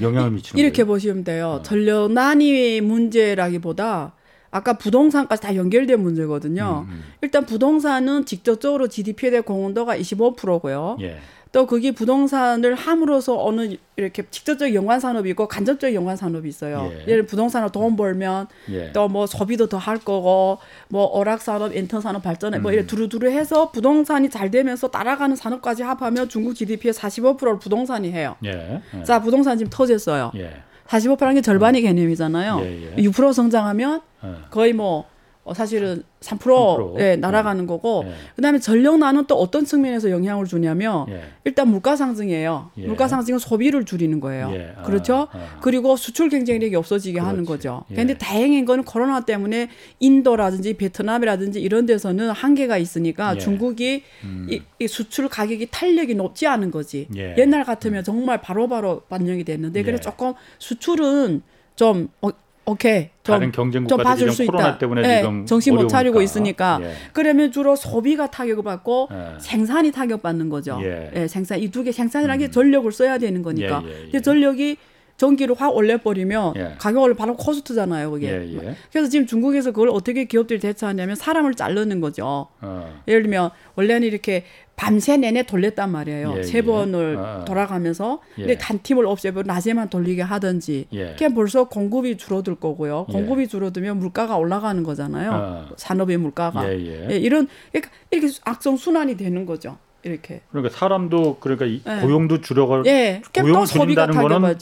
영향을 0.01 0.31
미치는 0.31 0.59
이렇게 0.59 0.83
거예요? 0.83 0.93
보시면 0.93 1.23
돼요. 1.23 1.47
어. 1.59 1.61
전력 1.61 2.11
난이 2.11 2.81
문제라기보다 2.81 4.13
아까 4.51 4.73
부동산까지 4.77 5.41
다 5.41 5.55
연결된 5.55 5.99
문제거든요. 5.99 6.85
음, 6.87 6.93
음. 6.93 7.03
일단 7.21 7.45
부동산은 7.45 8.25
직접적으로 8.25 8.87
GDP에 8.87 9.31
대한 9.31 9.43
공헌도가 9.43 9.97
25%고요. 9.97 10.97
예. 11.01 11.17
또 11.53 11.67
그게 11.67 11.91
부동산을 11.91 12.73
함으로써 12.73 13.37
어느 13.45 13.75
이렇게 13.95 14.23
직접적 14.31 14.73
연관 14.73 14.99
산업이 14.99 15.29
있고 15.29 15.47
간접적 15.47 15.93
연관 15.93 16.17
산업이 16.17 16.49
있어요. 16.49 16.91
예. 16.91 17.11
예를 17.11 17.27
부동산으로 17.27 17.71
돈 17.71 17.95
벌면 17.95 18.47
예. 18.71 18.91
또뭐 18.91 19.27
소비도 19.27 19.67
더 19.69 19.77
할 19.77 19.99
거고 19.99 20.57
뭐 20.87 21.03
어락 21.05 21.41
산업, 21.41 21.75
인터 21.75 22.01
산업 22.01 22.23
발전에 22.23 22.57
뭐 22.57 22.59
음. 22.59 22.63
뭐 22.63 22.71
이렇게 22.71 22.87
두루두루 22.87 23.29
해서 23.29 23.69
부동산이 23.71 24.29
잘 24.31 24.49
되면서 24.49 24.87
따라가는 24.87 25.35
산업까지 25.35 25.83
합하면 25.83 26.27
중국 26.27 26.55
GDP의 26.55 26.93
45%를 26.93 27.59
부동산이 27.59 28.11
해요. 28.11 28.35
예. 28.45 28.81
예. 28.97 29.03
자, 29.03 29.21
부동산 29.21 29.57
지금 29.57 29.69
터졌어요. 29.69 30.31
예. 30.35 30.55
45%란 30.87 31.35
게 31.35 31.41
절반의 31.41 31.81
음. 31.81 31.83
개념이잖아요. 31.83 32.59
예, 32.61 32.95
예. 32.97 33.03
6% 33.03 33.31
성장하면 33.31 34.01
예. 34.23 34.29
거의 34.49 34.73
뭐 34.73 35.05
어, 35.45 35.53
사실은 35.53 36.03
3%, 36.21 36.39
3% 36.39 36.99
예, 37.01 37.15
날아가는 37.17 37.67
거고 37.67 38.05
예. 38.07 38.13
그다음에 38.37 38.59
전력난은 38.59 39.25
또 39.25 39.35
어떤 39.35 39.65
측면에서 39.65 40.09
영향을 40.09 40.45
주냐면 40.45 41.05
예. 41.09 41.23
일단 41.43 41.67
물가 41.67 41.97
상승이에요. 41.97 42.71
예. 42.77 42.87
물가 42.87 43.09
상승은 43.09 43.39
소비를 43.39 43.83
줄이는 43.83 44.21
거예요. 44.21 44.51
예. 44.53 44.73
그렇죠? 44.85 45.27
아, 45.33 45.37
아. 45.37 45.59
그리고 45.61 45.97
수출 45.97 46.29
경쟁력이 46.29 46.77
없어지게 46.77 47.19
그렇지. 47.19 47.27
하는 47.27 47.45
거죠. 47.45 47.83
그런데 47.89 48.13
예. 48.13 48.17
다행인 48.17 48.63
거는 48.63 48.85
코로나 48.85 49.25
때문에 49.25 49.67
인도라든지 49.99 50.75
베트남이라든지 50.75 51.59
이런 51.59 51.85
데서는 51.85 52.29
한계가 52.29 52.77
있으니까 52.77 53.37
중국이 53.37 54.03
음. 54.23 54.47
이, 54.49 54.61
이, 54.79 54.87
수출 54.87 55.27
가격이 55.27 55.67
탄력이 55.71 56.15
높지 56.15 56.47
않은 56.47 56.71
거지. 56.71 57.07
옛날 57.37 57.65
같으면 57.65 58.01
음. 58.01 58.03
정말 58.03 58.39
바로 58.39 58.69
바로 58.69 59.01
반영이 59.09 59.43
됐는데 59.43 59.83
그래서 59.83 60.03
조금 60.03 60.33
수출은 60.59 61.41
좀 61.75 62.07
어, 62.21 62.29
오케이. 62.65 63.09
좀, 63.23 63.33
다른 63.35 63.51
경쟁 63.51 63.83
국가들이 63.83 64.33
좀 64.33 64.45
코로나 64.47 64.69
있다. 64.69 64.77
때문에 64.77 65.01
네, 65.01 65.17
지금 65.19 65.45
정신 65.45 65.75
못 65.75 65.87
차리고 65.87 66.21
있으니까 66.21 66.79
예. 66.81 66.93
그러면 67.11 67.51
주로 67.51 67.75
소비가 67.75 68.31
타격을 68.31 68.63
받고 68.63 69.09
예. 69.11 69.39
생산이 69.39 69.91
타격받는 69.91 70.47
거죠. 70.49 70.79
예. 70.81 71.11
예 71.15 71.27
생산 71.27 71.59
이 71.59 71.69
두 71.69 71.83
개 71.83 71.91
생산이라는 71.91 72.39
게 72.39 72.45
음. 72.45 72.51
전력을 72.51 72.89
써야 72.93 73.17
되는 73.17 73.41
거니까. 73.41 73.83
예, 73.85 73.89
예, 73.89 74.01
근데 74.03 74.21
전력이 74.21 74.77
전기를 75.17 75.55
확 75.59 75.75
올려버리면 75.75 76.53
예. 76.55 76.75
가격을 76.79 77.13
바로 77.15 77.35
코스트잖아요, 77.35 78.09
그게. 78.11 78.27
예, 78.29 78.53
예. 78.55 78.75
그래서 78.91 79.09
지금 79.09 79.27
중국에서 79.27 79.71
그걸 79.71 79.89
어떻게 79.89 80.23
기업들이 80.25 80.59
대처하냐면 80.59 81.15
사람을 81.15 81.53
자르는 81.55 81.99
거죠. 82.01 82.47
어. 82.61 83.01
예를 83.07 83.23
들면 83.23 83.51
원래는 83.75 84.07
이렇게 84.07 84.43
밤새 84.75 85.17
내내 85.17 85.43
돌렸단 85.43 85.91
말이에요. 85.91 86.35
예, 86.37 86.43
세 86.43 86.57
예. 86.57 86.61
번을 86.61 87.17
아, 87.17 87.45
돌아가면서 87.45 88.19
예. 88.37 88.41
근데 88.41 88.57
단 88.57 88.79
팀을 88.81 89.05
없애고 89.05 89.43
낮에만 89.43 89.89
돌리게 89.89 90.21
하든지. 90.21 90.87
예. 90.93 91.15
그냥 91.17 91.35
벌써 91.35 91.65
공급이 91.65 92.17
줄어들 92.17 92.55
거고요. 92.55 93.05
예. 93.09 93.13
공급이 93.13 93.47
줄어들면 93.47 93.99
물가가 93.99 94.37
올라가는 94.37 94.81
거잖아요. 94.83 95.31
아. 95.31 95.65
산업의 95.77 96.17
물가가. 96.17 96.67
예, 96.69 97.17
이런 97.17 97.47
그러니까 97.71 97.91
이렇게 98.11 98.33
악성 98.43 98.75
순환이 98.77 99.15
되는 99.15 99.45
거죠. 99.45 99.77
이렇게. 100.03 100.41
그러니까 100.51 100.75
사람도 100.75 101.37
그러니까 101.39 102.01
고용도 102.01 102.41
줄여가 102.41 102.83
예. 102.87 103.21
고용 103.33 103.65
줄인다는 103.65 104.15
거는 104.15 104.55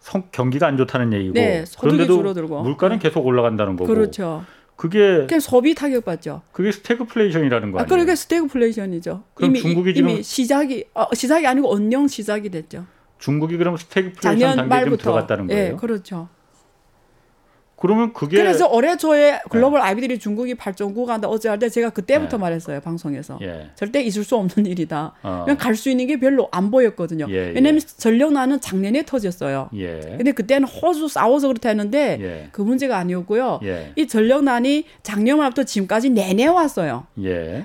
성, 0.00 0.22
경기가 0.30 0.66
안 0.66 0.76
좋다는 0.76 1.12
얘기고. 1.12 1.34
네, 1.34 1.64
그런데도 1.80 2.14
줄어들고. 2.14 2.62
물가는 2.62 2.98
계속 2.98 3.26
올라간다는 3.26 3.76
거고. 3.76 3.92
그렇죠. 3.92 4.44
그게 4.78 5.26
그냥 5.26 5.40
소비 5.40 5.74
타격받죠. 5.74 6.42
그게 6.52 6.70
스태그플레이션이라는 6.70 7.72
거 7.72 7.80
아? 7.80 7.84
그러니까 7.84 8.14
스태그플레이션이죠. 8.14 9.24
그럼 9.34 9.50
이미, 9.50 9.60
중국이 9.60 9.92
지금 9.92 10.08
이미 10.08 10.22
시작이 10.22 10.84
어, 10.94 11.12
시작이 11.12 11.48
아니고 11.48 11.74
언영 11.74 12.06
시작이 12.06 12.48
됐죠. 12.48 12.86
중국이 13.18 13.56
그럼 13.56 13.76
스태그플레이션 13.76 14.68
단계에 14.68 14.84
좀 14.84 14.96
들어갔다는 14.96 15.48
거예요? 15.48 15.70
네, 15.72 15.76
그렇죠. 15.76 16.28
그러면 17.80 18.12
그게 18.12 18.38
그래서 18.38 18.68
올해 18.68 18.96
초에 18.96 19.38
글로벌 19.50 19.80
네. 19.80 19.86
IB들이 19.86 20.18
중국이 20.18 20.54
8.9 20.54 21.06
간다 21.06 21.28
어제 21.28 21.48
할때 21.48 21.68
제가 21.68 21.90
그때부터 21.90 22.36
네. 22.36 22.40
말했어요 22.40 22.80
방송에서 22.80 23.38
예. 23.40 23.70
절대 23.76 24.02
있을 24.02 24.24
수 24.24 24.34
없는 24.36 24.66
일이다. 24.66 25.14
어. 25.22 25.42
그냥 25.44 25.56
갈 25.56 25.78
수 25.78 25.88
있는 25.90 26.08
게 26.08 26.18
별로 26.18 26.48
안 26.50 26.72
보였거든요. 26.72 27.26
예, 27.28 27.50
예. 27.50 27.52
왜냐하면 27.54 27.80
전력난은 27.80 28.60
작년에 28.60 29.04
터졌어요. 29.04 29.70
예. 29.76 30.00
근데 30.00 30.32
그때는 30.32 30.66
호주 30.66 31.06
싸워서 31.06 31.46
그렇다 31.46 31.68
했는데 31.68 32.18
예. 32.20 32.48
그 32.50 32.62
문제가 32.62 32.96
아니었고요. 32.98 33.60
예. 33.62 33.92
이 33.94 34.08
전력난이 34.08 34.84
작년 35.04 35.38
말부터 35.38 35.62
지금까지 35.62 36.10
내내 36.10 36.46
왔어요. 36.46 37.06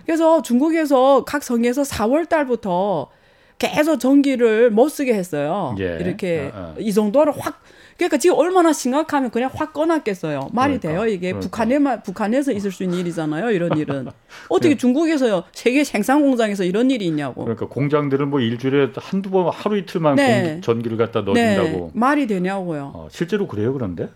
그래서 0.05 0.43
중국에서 0.43 1.23
각 1.25 1.43
성에서 1.43 1.81
4월 1.81 2.29
달부터 2.29 3.09
계속 3.57 3.97
전기를 3.97 4.69
못 4.69 4.89
쓰게 4.89 5.13
했어요. 5.13 5.75
이렇게 5.79 6.51
어, 6.53 6.73
어. 6.75 6.75
이 6.79 6.93
정도로 6.93 7.31
확 7.31 7.61
그러니까 7.97 8.17
지금 8.17 8.37
얼마나 8.37 8.73
심각하면 8.73 9.29
그냥 9.29 9.49
확 9.53 9.73
꺼놨겠어요. 9.73 10.49
말이 10.51 10.79
그러니까, 10.79 10.89
돼요? 10.89 11.13
이게 11.13 11.27
그러니까. 11.27 11.39
북한에만 11.41 12.03
북한에서 12.03 12.51
있을 12.51 12.71
수 12.71 12.83
있는 12.83 12.99
일이잖아요. 12.99 13.51
이런 13.51 13.77
일은 13.77 14.07
어떻게 14.49 14.69
네. 14.69 14.77
중국에서 14.77 15.43
세계 15.51 15.83
생산 15.83 16.21
공장에서 16.21 16.63
이런 16.63 16.89
일이 16.91 17.05
있냐고. 17.05 17.43
그러니까 17.43 17.67
공장들은 17.67 18.29
뭐 18.29 18.39
일주일에 18.39 18.91
한두 18.95 19.29
번 19.29 19.49
하루 19.53 19.77
이틀만 19.77 20.15
네. 20.15 20.43
공기, 20.43 20.61
전기를 20.61 20.97
갖다 20.97 21.21
넣어준다고. 21.21 21.69
네. 21.69 21.89
말이 21.93 22.27
되냐고요. 22.27 22.91
어, 22.95 23.07
실제로 23.11 23.47
그래요, 23.47 23.73
그런데? 23.73 24.09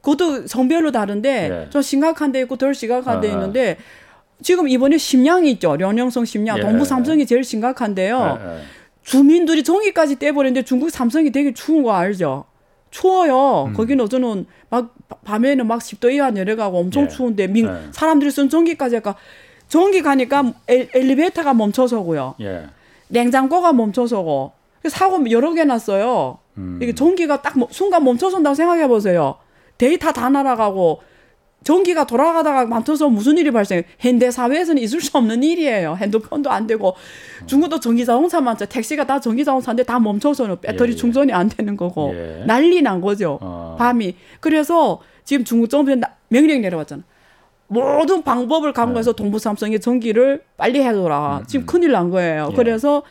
그것도 0.00 0.46
성별로 0.46 0.92
다른데 0.92 1.48
네. 1.48 1.70
좀 1.70 1.82
심각한 1.82 2.32
데 2.32 2.40
있고 2.40 2.56
덜 2.56 2.74
심각한 2.74 3.20
데 3.20 3.28
아, 3.28 3.30
아. 3.30 3.34
있는데 3.34 3.78
지금 4.42 4.68
이번에 4.68 4.98
심량이 4.98 5.50
있죠. 5.52 5.76
련영성 5.76 6.24
심량. 6.24 6.58
예. 6.58 6.60
동부 6.60 6.84
삼성이 6.84 7.24
제일 7.26 7.44
심각한데요. 7.44 8.38
예, 8.40 8.56
예. 8.56 8.60
주민들이 9.02 9.62
전기까지 9.62 10.18
떼버리는데 10.18 10.64
중국 10.64 10.90
삼성이 10.90 11.30
되게 11.30 11.54
추운 11.54 11.82
거 11.82 11.92
알죠? 11.92 12.44
추워요. 12.94 13.64
음. 13.66 13.72
거기는 13.72 14.04
어제는 14.04 14.46
막 14.70 14.94
밤에는 15.24 15.66
막 15.66 15.80
10도 15.80 16.12
이하 16.12 16.30
내려가고 16.30 16.78
엄청 16.78 17.04
예. 17.04 17.08
추운데 17.08 17.48
민, 17.48 17.66
예. 17.66 17.88
사람들이 17.90 18.30
쓴 18.30 18.48
전기까지 18.48 18.94
할까 18.94 19.16
전기 19.66 20.00
가니까 20.00 20.52
엘, 20.68 20.88
엘리베이터가 20.94 21.54
멈춰서고요. 21.54 22.36
예. 22.40 22.68
냉장고가 23.08 23.72
멈춰서고 23.72 24.52
사고 24.86 25.28
여러 25.32 25.52
개 25.54 25.64
났어요. 25.64 26.38
음. 26.56 26.78
이게 26.80 26.94
전기가 26.94 27.42
딱 27.42 27.54
순간 27.70 28.04
멈춰선다고 28.04 28.54
생각해 28.54 28.86
보세요. 28.86 29.38
데이터 29.76 30.12
다 30.12 30.28
날아가고 30.28 31.02
전기가 31.64 32.06
돌아가다가 32.06 32.66
멈춰서 32.66 33.08
무슨 33.08 33.38
일이 33.38 33.50
발생해? 33.50 33.84
현대 33.98 34.30
사회에서는 34.30 34.80
있을 34.82 35.00
수 35.00 35.16
없는 35.16 35.42
일이에요. 35.42 35.96
핸드폰도 35.96 36.50
안 36.50 36.66
되고 36.66 36.94
중국도 37.46 37.80
전기 37.80 38.04
자동차 38.04 38.40
많죠. 38.40 38.66
택시가 38.66 39.06
다 39.06 39.18
전기 39.18 39.44
자동차인데 39.44 39.82
다 39.82 39.98
멈춰서는 39.98 40.60
배터리 40.60 40.90
예, 40.90 40.92
예. 40.92 40.96
충전이 40.96 41.32
안 41.32 41.48
되는 41.48 41.76
거고 41.76 42.12
예. 42.14 42.44
난리 42.46 42.82
난 42.82 43.00
거죠. 43.00 43.38
어. 43.40 43.76
밤이. 43.78 44.14
그래서 44.40 45.00
지금 45.24 45.44
중국 45.44 45.68
정부에 45.68 45.96
명령 46.28 46.60
내려왔잖아. 46.60 47.02
모든 47.66 48.22
방법을 48.22 48.72
강구해서 48.72 49.12
네. 49.12 49.16
동부 49.16 49.38
삼성의 49.38 49.80
전기를 49.80 50.42
빨리 50.56 50.82
해줘라. 50.82 51.38
음, 51.38 51.46
지금 51.46 51.64
음. 51.64 51.66
큰일 51.66 51.92
난 51.92 52.10
거예요. 52.10 52.50
예. 52.52 52.54
그래서 52.54 53.02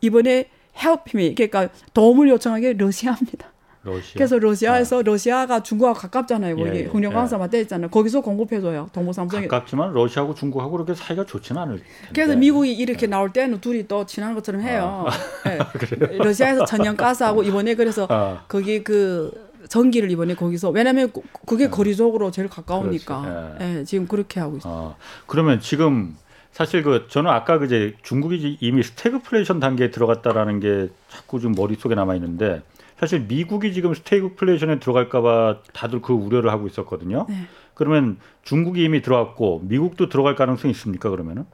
이번에 0.00 0.48
헬프미 0.82 1.34
그러니까 1.34 1.68
도움을 1.94 2.28
요청한 2.28 2.60
게 2.60 2.72
러시아입니다. 2.72 3.52
러시아. 3.88 4.12
그래서 4.14 4.38
러시아에서 4.38 4.98
아. 4.98 5.02
러시아가 5.02 5.62
중국하고 5.62 5.98
가깝잖아요. 5.98 6.56
거기 6.56 6.70
예, 6.70 6.74
예, 6.74 6.90
예. 6.92 7.36
맞대 7.36 7.60
있잖아요. 7.62 7.90
거기서 7.90 8.20
공급해줘요. 8.20 8.88
동부삼성이. 8.92 9.48
가깝지만 9.48 9.92
러시아하고 9.92 10.34
중국하고 10.34 10.72
그렇게 10.72 10.94
사이가 10.94 11.24
좋지는 11.24 11.60
않을 11.62 11.76
텐데. 11.76 12.12
그래서 12.14 12.36
미국이 12.36 12.72
이렇게 12.72 13.06
예. 13.06 13.10
나올 13.10 13.32
때는 13.32 13.60
둘이 13.60 13.86
또 13.88 14.06
친한 14.06 14.34
것처럼 14.34 14.60
해요. 14.60 15.06
아. 15.08 15.10
네. 15.98 16.18
러시아에서 16.18 16.64
천연가스하고 16.64 17.42
이번에 17.42 17.74
그래서 17.74 18.06
아. 18.10 18.44
거기 18.48 18.84
그 18.84 19.48
전기를 19.68 20.10
이번에 20.10 20.34
거기서 20.34 20.70
왜냐하면 20.70 21.12
그게 21.46 21.64
네. 21.64 21.70
거리적으로 21.70 22.30
제일 22.30 22.48
가까우니까 22.48 23.56
예. 23.60 23.84
지금 23.84 24.06
그렇게 24.06 24.40
하고 24.40 24.56
있어요. 24.56 24.94
아, 24.96 25.02
그러면 25.26 25.60
지금 25.60 26.16
사실 26.52 26.82
그 26.82 27.06
저는 27.08 27.30
아까 27.30 27.58
그제 27.58 27.94
중국이 28.02 28.58
이미 28.60 28.82
스태그플레이션 28.82 29.60
단계에 29.60 29.90
들어갔다라는 29.90 30.60
게 30.60 30.88
자꾸 31.08 31.40
좀 31.40 31.52
머릿속에 31.52 31.94
남아 31.94 32.14
있는데 32.16 32.62
사실 32.98 33.20
미국이 33.28 33.72
지금 33.72 33.94
스태그플레이션에 33.94 34.80
들어갈까봐 34.80 35.58
다들 35.72 36.02
그 36.02 36.12
우려를 36.12 36.50
하고 36.50 36.66
있었거든요. 36.66 37.26
네. 37.28 37.36
그러면 37.74 38.18
중국이 38.42 38.82
이미 38.82 39.02
들어갔고 39.02 39.62
미국도 39.64 40.08
들어갈 40.08 40.34
가능성이 40.34 40.72
있습니까? 40.72 41.10
그러면은? 41.10 41.44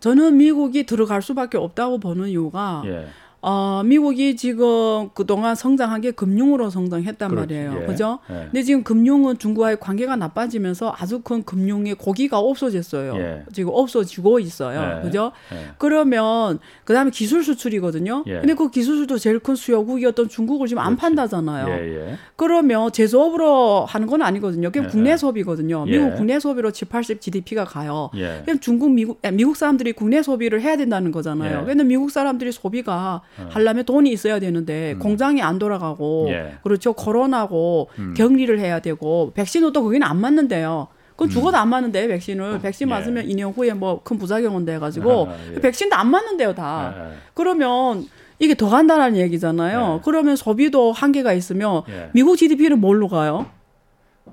저는 0.00 0.36
미국이 0.36 0.86
들어갈 0.86 1.20
수밖에 1.22 1.58
없다고 1.58 1.98
보는 1.98 2.28
이유가 2.28 2.82
예. 2.86 3.08
어, 3.40 3.82
미국이 3.84 4.34
지금 4.36 5.10
그동안 5.14 5.54
성장한 5.54 6.00
게 6.00 6.10
금융으로 6.10 6.70
성장했단 6.70 7.30
그렇지, 7.30 7.54
말이에요. 7.54 7.82
예. 7.82 7.86
그죠? 7.86 8.18
예. 8.30 8.34
근데 8.46 8.62
지금 8.62 8.82
금융은 8.82 9.38
중국과의 9.38 9.78
관계가 9.78 10.16
나빠지면서 10.16 10.92
아주 10.96 11.20
큰 11.20 11.44
금융의 11.44 11.94
고기가 11.94 12.40
없어졌어요. 12.40 13.16
예. 13.16 13.44
지금 13.52 13.70
없어지고 13.74 14.40
있어요. 14.40 14.98
예. 14.98 15.02
그죠? 15.02 15.30
예. 15.52 15.68
그러면 15.78 16.58
그다음에 16.84 17.10
기술 17.12 17.44
수출이거든요. 17.44 18.24
예. 18.26 18.40
근데 18.40 18.54
그 18.54 18.70
기술 18.70 18.96
수도 18.96 19.18
제일 19.18 19.38
큰 19.38 19.54
수요국이었던 19.54 20.28
중국을 20.28 20.66
지금 20.66 20.82
안 20.82 20.96
판다잖아요. 20.96 22.18
그러면 22.34 22.90
제조업으로 22.90 23.84
하는 23.84 24.08
건 24.08 24.22
아니거든요. 24.22 24.72
그냥 24.72 24.90
국내 24.90 25.16
소비거든요. 25.16 25.84
미국 25.84 26.16
국내 26.16 26.40
소비로 26.40 26.72
7, 26.72 26.88
80 26.88 27.20
GDP가 27.20 27.64
가요. 27.64 28.10
그냥 28.12 28.58
중국 28.60 28.90
미국 28.90 29.20
미국 29.32 29.56
사람들이 29.56 29.92
국내 29.92 30.22
소비를 30.22 30.60
해야 30.60 30.76
된다는 30.76 31.12
거잖아요. 31.12 31.64
근데 31.66 31.84
미국 31.84 32.10
사람들이 32.10 32.50
소비가 32.50 33.08
어. 33.18 33.27
하려면 33.50 33.84
돈이 33.84 34.10
있어야 34.10 34.38
되는데 34.40 34.92
음. 34.94 34.98
공장이 34.98 35.42
안 35.42 35.58
돌아가고 35.58 36.26
예. 36.30 36.54
그렇죠 36.62 36.92
코로나고 36.92 37.88
음. 37.98 38.14
격리를 38.16 38.58
해야 38.58 38.80
되고 38.80 39.32
백신도 39.34 39.72
또 39.72 39.82
거기는 39.84 40.06
안 40.06 40.16
맞는데요. 40.20 40.88
그건 41.10 41.28
음. 41.28 41.30
죽어도 41.30 41.56
안 41.56 41.68
맞는데 41.68 42.08
백신을 42.08 42.60
백신 42.60 42.88
예. 42.88 42.90
맞으면 42.90 43.26
2년 43.26 43.56
후에 43.56 43.72
뭐 43.74 44.00
큰 44.04 44.18
부작용은 44.18 44.64
돼 44.64 44.78
가지고 44.78 45.28
아, 45.28 45.36
예. 45.54 45.60
백신도 45.60 45.94
안 45.96 46.10
맞는데요 46.10 46.54
다. 46.54 46.64
아, 46.64 46.94
아. 46.96 47.12
그러면 47.34 48.06
이게 48.40 48.54
더 48.54 48.68
간다는 48.68 49.16
얘기잖아요. 49.16 49.96
예. 49.98 50.02
그러면 50.04 50.36
소비도 50.36 50.92
한계가 50.92 51.32
있으면 51.32 51.82
예. 51.88 52.10
미국 52.14 52.36
GDP는 52.36 52.80
뭘로 52.80 53.08
가요? 53.08 53.46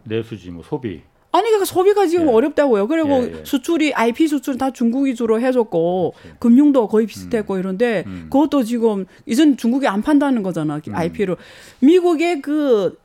내수지 0.04 0.52
뭐 0.52 0.64
소비. 0.64 1.02
아니 1.36 1.48
그러니까 1.48 1.66
소비가 1.66 2.08
지금 2.08 2.28
예. 2.28 2.32
어렵다고요. 2.32 2.88
그리고 2.88 3.10
예, 3.24 3.40
예. 3.40 3.44
수출이 3.44 3.94
IP 3.94 4.28
수출 4.28 4.58
다 4.58 4.72
중국 4.72 5.04
위주로 5.04 5.42
해줬고 5.42 6.14
그렇지. 6.18 6.38
금융도 6.40 6.88
거의 6.88 7.06
비슷했고 7.06 7.56
음. 7.56 7.60
이런데 7.60 8.06
음. 8.08 8.28
그것도 8.32 8.64
지금 8.64 9.06
이전 9.26 9.58
중국이 9.58 9.86
안 9.86 10.02
판다는 10.02 10.44
거잖아. 10.44 10.80
음. 10.88 10.96
IP를 10.96 11.36
미국의 11.82 12.42
그 12.42 12.98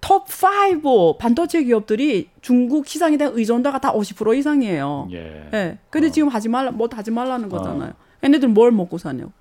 톱5 0.00 1.18
반도체 1.18 1.62
기업들이 1.62 2.30
중국 2.40 2.86
시장에 2.86 3.18
대한 3.18 3.34
의존도가 3.36 3.80
다 3.80 3.92
50% 3.92 4.38
이상이에요. 4.38 5.08
예. 5.12 5.50
예. 5.52 5.78
근데 5.90 6.06
어. 6.06 6.10
지금 6.10 6.28
하지 6.28 6.48
말라, 6.48 6.70
뭐 6.70 6.88
하지 6.90 7.10
말라는 7.10 7.50
거잖아요. 7.50 7.90
어. 7.90 8.04
얘네들 8.24 8.48
뭘 8.48 8.70
먹고 8.70 8.96
사냐고. 8.96 9.32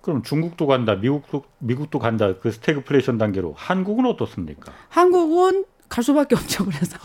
그럼 0.00 0.24
중국도 0.24 0.66
간다, 0.66 0.96
미국도 0.96 1.44
미국도 1.58 2.00
간다. 2.00 2.34
그 2.38 2.50
스태그플레이션 2.50 3.18
단계로 3.18 3.54
한국은 3.56 4.06
어떻습니까? 4.06 4.72
한국은 4.88 5.64
갈 5.88 6.02
수밖에 6.02 6.34
없죠. 6.34 6.64
그래서. 6.64 6.98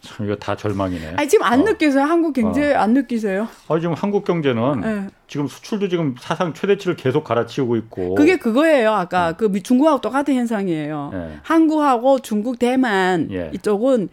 참 0.00 0.26
이거 0.26 0.36
다 0.36 0.56
절망이네. 0.56 1.14
아니 1.16 1.28
지금 1.28 1.44
안 1.44 1.60
어. 1.60 1.64
느끼세요? 1.64 2.04
한국 2.04 2.32
경제 2.32 2.74
어. 2.74 2.78
안 2.78 2.94
느끼세요? 2.94 3.48
아 3.68 3.78
지금 3.78 3.94
한국 3.94 4.24
경제는 4.24 4.80
네. 4.80 5.06
지금 5.28 5.46
수출도 5.48 5.88
지금 5.88 6.14
사상 6.18 6.54
최대치를 6.54 6.96
계속 6.96 7.24
갈아치우고 7.24 7.76
있고. 7.76 8.14
그게 8.14 8.36
그거예요. 8.36 8.92
아까 8.92 9.32
네. 9.32 9.36
그 9.36 9.62
중국하고 9.62 10.00
똑같은 10.00 10.34
현상이에요. 10.34 11.10
네. 11.12 11.38
한국하고 11.42 12.20
중국, 12.20 12.58
대만 12.58 13.28
예. 13.32 13.50
이쪽은 13.54 14.08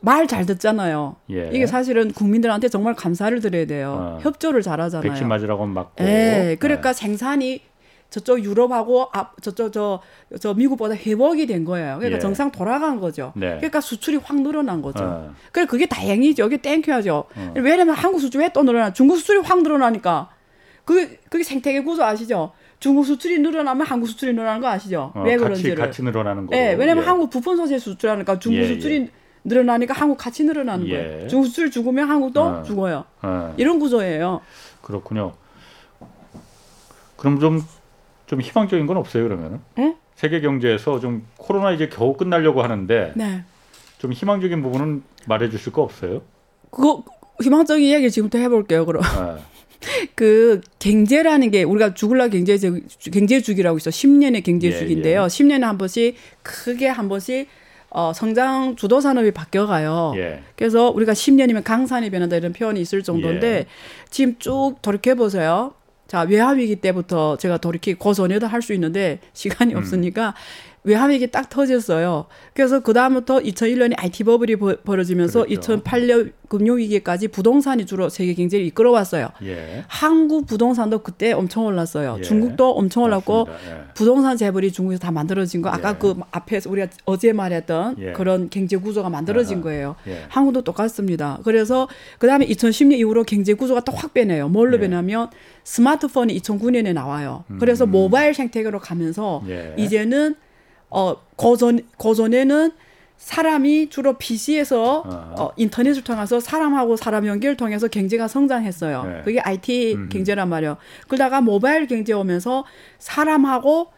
말잘 0.00 0.46
듣잖아요. 0.46 1.16
예. 1.30 1.50
이게 1.52 1.66
사실은 1.66 2.12
국민들한테 2.12 2.68
정말 2.68 2.94
감사를 2.94 3.38
드려야 3.40 3.66
돼요. 3.66 3.96
어. 3.98 4.18
협조를 4.22 4.62
잘하잖아요. 4.62 5.10
백신 5.10 5.28
맞으라고 5.28 5.66
맞고. 5.66 6.04
예. 6.04 6.56
그러니까 6.60 6.92
네. 6.92 6.98
생산이 6.98 7.60
저쪽 8.10 8.42
유럽하고 8.44 9.08
앞 9.12 9.40
저쪽 9.40 9.72
저, 9.72 10.00
저 10.40 10.52
미국보다 10.52 10.94
회복이 10.94 11.46
된 11.46 11.64
거예요. 11.64 11.96
그러니까 11.96 12.16
예. 12.16 12.20
정상 12.20 12.50
돌아간 12.50 13.00
거죠. 13.00 13.32
네. 13.36 13.56
그러니까 13.56 13.80
수출이 13.80 14.18
확 14.18 14.40
늘어난 14.42 14.82
거죠. 14.82 15.04
어. 15.04 15.34
그래 15.52 15.64
그게 15.64 15.86
다행이죠. 15.86 16.46
이게 16.46 16.56
땡큐하죠. 16.58 17.24
어. 17.34 17.52
왜냐면 17.56 17.94
한국 17.94 18.20
수출 18.20 18.40
왜또 18.40 18.64
늘어나? 18.64 18.92
중국 18.92 19.16
수출이 19.16 19.38
확 19.38 19.62
늘어나니까 19.62 20.28
그게 20.84 21.18
그게 21.30 21.44
생태계 21.44 21.82
구조 21.82 22.04
아시죠? 22.04 22.52
중국 22.80 23.04
수출이 23.04 23.38
늘어나면 23.38 23.86
한국 23.86 24.08
수출이 24.08 24.32
늘어나는 24.32 24.60
거 24.60 24.68
아시죠? 24.68 25.12
어, 25.14 25.22
왜 25.22 25.36
그런지를. 25.36 25.76
같이, 25.76 25.88
같이 25.88 26.02
늘어나는 26.02 26.46
거. 26.46 26.56
예, 26.56 26.72
왜냐면 26.72 27.04
예. 27.04 27.08
한국 27.08 27.30
부품 27.30 27.56
소재 27.56 27.78
수출하니까 27.78 28.38
중국 28.38 28.58
예, 28.58 28.66
수출이 28.66 28.94
예. 28.94 29.08
늘어나니까 29.44 29.94
한국 29.94 30.16
같이 30.16 30.44
늘어나는 30.44 30.88
예. 30.88 30.92
거예요. 30.92 31.28
중국 31.28 31.46
수출 31.46 31.70
죽으면 31.70 32.08
한국도 32.08 32.42
어. 32.42 32.62
죽어요. 32.62 33.04
어. 33.22 33.54
이런 33.56 33.78
구조예요. 33.78 34.40
그렇군요. 34.82 35.34
그럼 37.16 37.38
좀 37.38 37.62
좀 38.30 38.40
희망적인 38.40 38.86
건 38.86 38.96
없어요 38.96 39.24
그러면은? 39.24 39.58
네? 39.76 39.96
세계 40.14 40.40
경제에서 40.40 41.00
좀 41.00 41.26
코로나 41.36 41.72
이제 41.72 41.88
겨우 41.88 42.16
끝나려고 42.16 42.62
하는데 42.62 43.12
네. 43.16 43.42
좀 43.98 44.12
희망적인 44.12 44.62
부분은 44.62 45.02
말해주실 45.26 45.72
거 45.72 45.82
없어요? 45.82 46.22
그거 46.70 47.02
희망적인 47.42 47.84
이야기 47.84 48.08
지금부터 48.08 48.38
해볼게요 48.38 48.86
그럼. 48.86 49.02
네. 49.02 49.42
그 50.14 50.60
경제라는 50.78 51.50
게 51.50 51.64
우리가 51.64 51.94
죽을라 51.94 52.28
경제 52.28 52.56
경제 53.12 53.40
주기라고 53.40 53.78
있어 53.78 53.90
10년의 53.90 54.44
경제 54.44 54.70
주기인데요. 54.70 55.22
예, 55.22 55.24
예. 55.24 55.26
10년에 55.26 55.62
한 55.62 55.76
번씩 55.76 56.14
크게 56.44 56.86
한 56.86 57.08
번씩 57.08 57.48
어, 57.88 58.12
성장 58.14 58.76
주도 58.76 59.00
산업이 59.00 59.32
바뀌어가요. 59.32 60.12
예. 60.16 60.42
그래서 60.54 60.90
우리가 60.90 61.14
10년이면 61.14 61.64
강산이 61.64 62.10
변한다 62.10 62.36
이런 62.36 62.52
표현이 62.52 62.80
있을 62.80 63.02
정도인데 63.02 63.46
예. 63.48 63.66
지금 64.08 64.36
쭉 64.38 64.76
돌이켜 64.82 65.16
보세요. 65.16 65.74
자, 66.10 66.22
외화위기 66.22 66.74
때부터 66.76 67.36
제가 67.36 67.58
돌이키 67.58 67.94
고전에도 67.94 68.48
할 68.48 68.62
수 68.62 68.74
있는데 68.74 69.20
시간이 69.32 69.74
음. 69.74 69.78
없으니까 69.78 70.34
외환위기 70.82 71.30
딱 71.30 71.50
터졌어요. 71.50 72.24
그래서 72.54 72.80
그 72.80 72.92
다음부터 72.94 73.40
2001년에 73.40 73.94
IT 73.98 74.24
버블이 74.24 74.56
벌어지면서 74.84 75.44
그렇죠. 75.44 75.76
2008년 75.76 76.32
금융위기까지 76.48 77.28
부동산이 77.28 77.86
주로 77.86 78.08
세계 78.08 78.34
경제를 78.34 78.64
이끌어왔어요. 78.66 79.28
예. 79.44 79.84
한국 79.86 80.46
부동산도 80.46 81.00
그때 81.00 81.32
엄청 81.32 81.66
올랐어요. 81.66 82.16
예. 82.18 82.22
중국도 82.22 82.72
엄청 82.72 83.04
올랐고 83.04 83.46
예. 83.48 83.92
부동산 83.94 84.36
재벌이 84.36 84.72
중국에서 84.72 85.00
다 85.00 85.10
만들어진 85.12 85.62
거 85.62 85.68
아까 85.68 85.90
예. 85.90 85.96
그 85.98 86.14
앞에서 86.30 86.70
우리가 86.70 86.88
어제 87.04 87.32
말했던 87.32 87.96
예. 88.00 88.12
그런 88.12 88.48
경제 88.50 88.76
구조가 88.76 89.10
만들어진 89.10 89.60
거예요. 89.60 89.96
예. 90.08 90.24
한국도 90.28 90.62
똑같습니다. 90.62 91.38
그래서 91.44 91.88
그 92.18 92.26
다음에 92.26 92.46
2010년 92.46 92.94
이후로 92.98 93.24
경제 93.24 93.52
구조가 93.54 93.80
또 93.82 93.90
확 94.00 94.14
변해요. 94.14 94.48
뭘로 94.48 94.78
변하면 94.78 95.28
스마트폰이 95.64 96.40
2009년에 96.40 96.94
나와요. 96.94 97.44
그래서 97.58 97.84
음. 97.84 97.90
모바일 97.90 98.32
생태계로 98.32 98.78
가면서 98.78 99.42
이제는 99.76 100.36
어, 100.90 101.16
고전, 101.36 101.80
고전에는 101.96 102.72
사람이 103.16 103.90
주로 103.90 104.14
PC에서 104.14 105.02
어. 105.06 105.34
어, 105.38 105.52
인터넷을 105.56 106.02
통해서 106.02 106.40
사람하고 106.40 106.96
사람 106.96 107.26
연결을 107.26 107.56
통해서 107.56 107.86
경제가 107.86 108.28
성장했어요. 108.28 109.04
네. 109.04 109.22
그게 109.24 109.40
IT 109.40 109.94
음 109.94 110.08
경제란 110.10 110.48
말이에요. 110.48 110.78
그러다가 111.06 111.42
모바일 111.42 111.86
경제 111.86 112.14
오면서 112.14 112.64
사람하고 112.98 113.88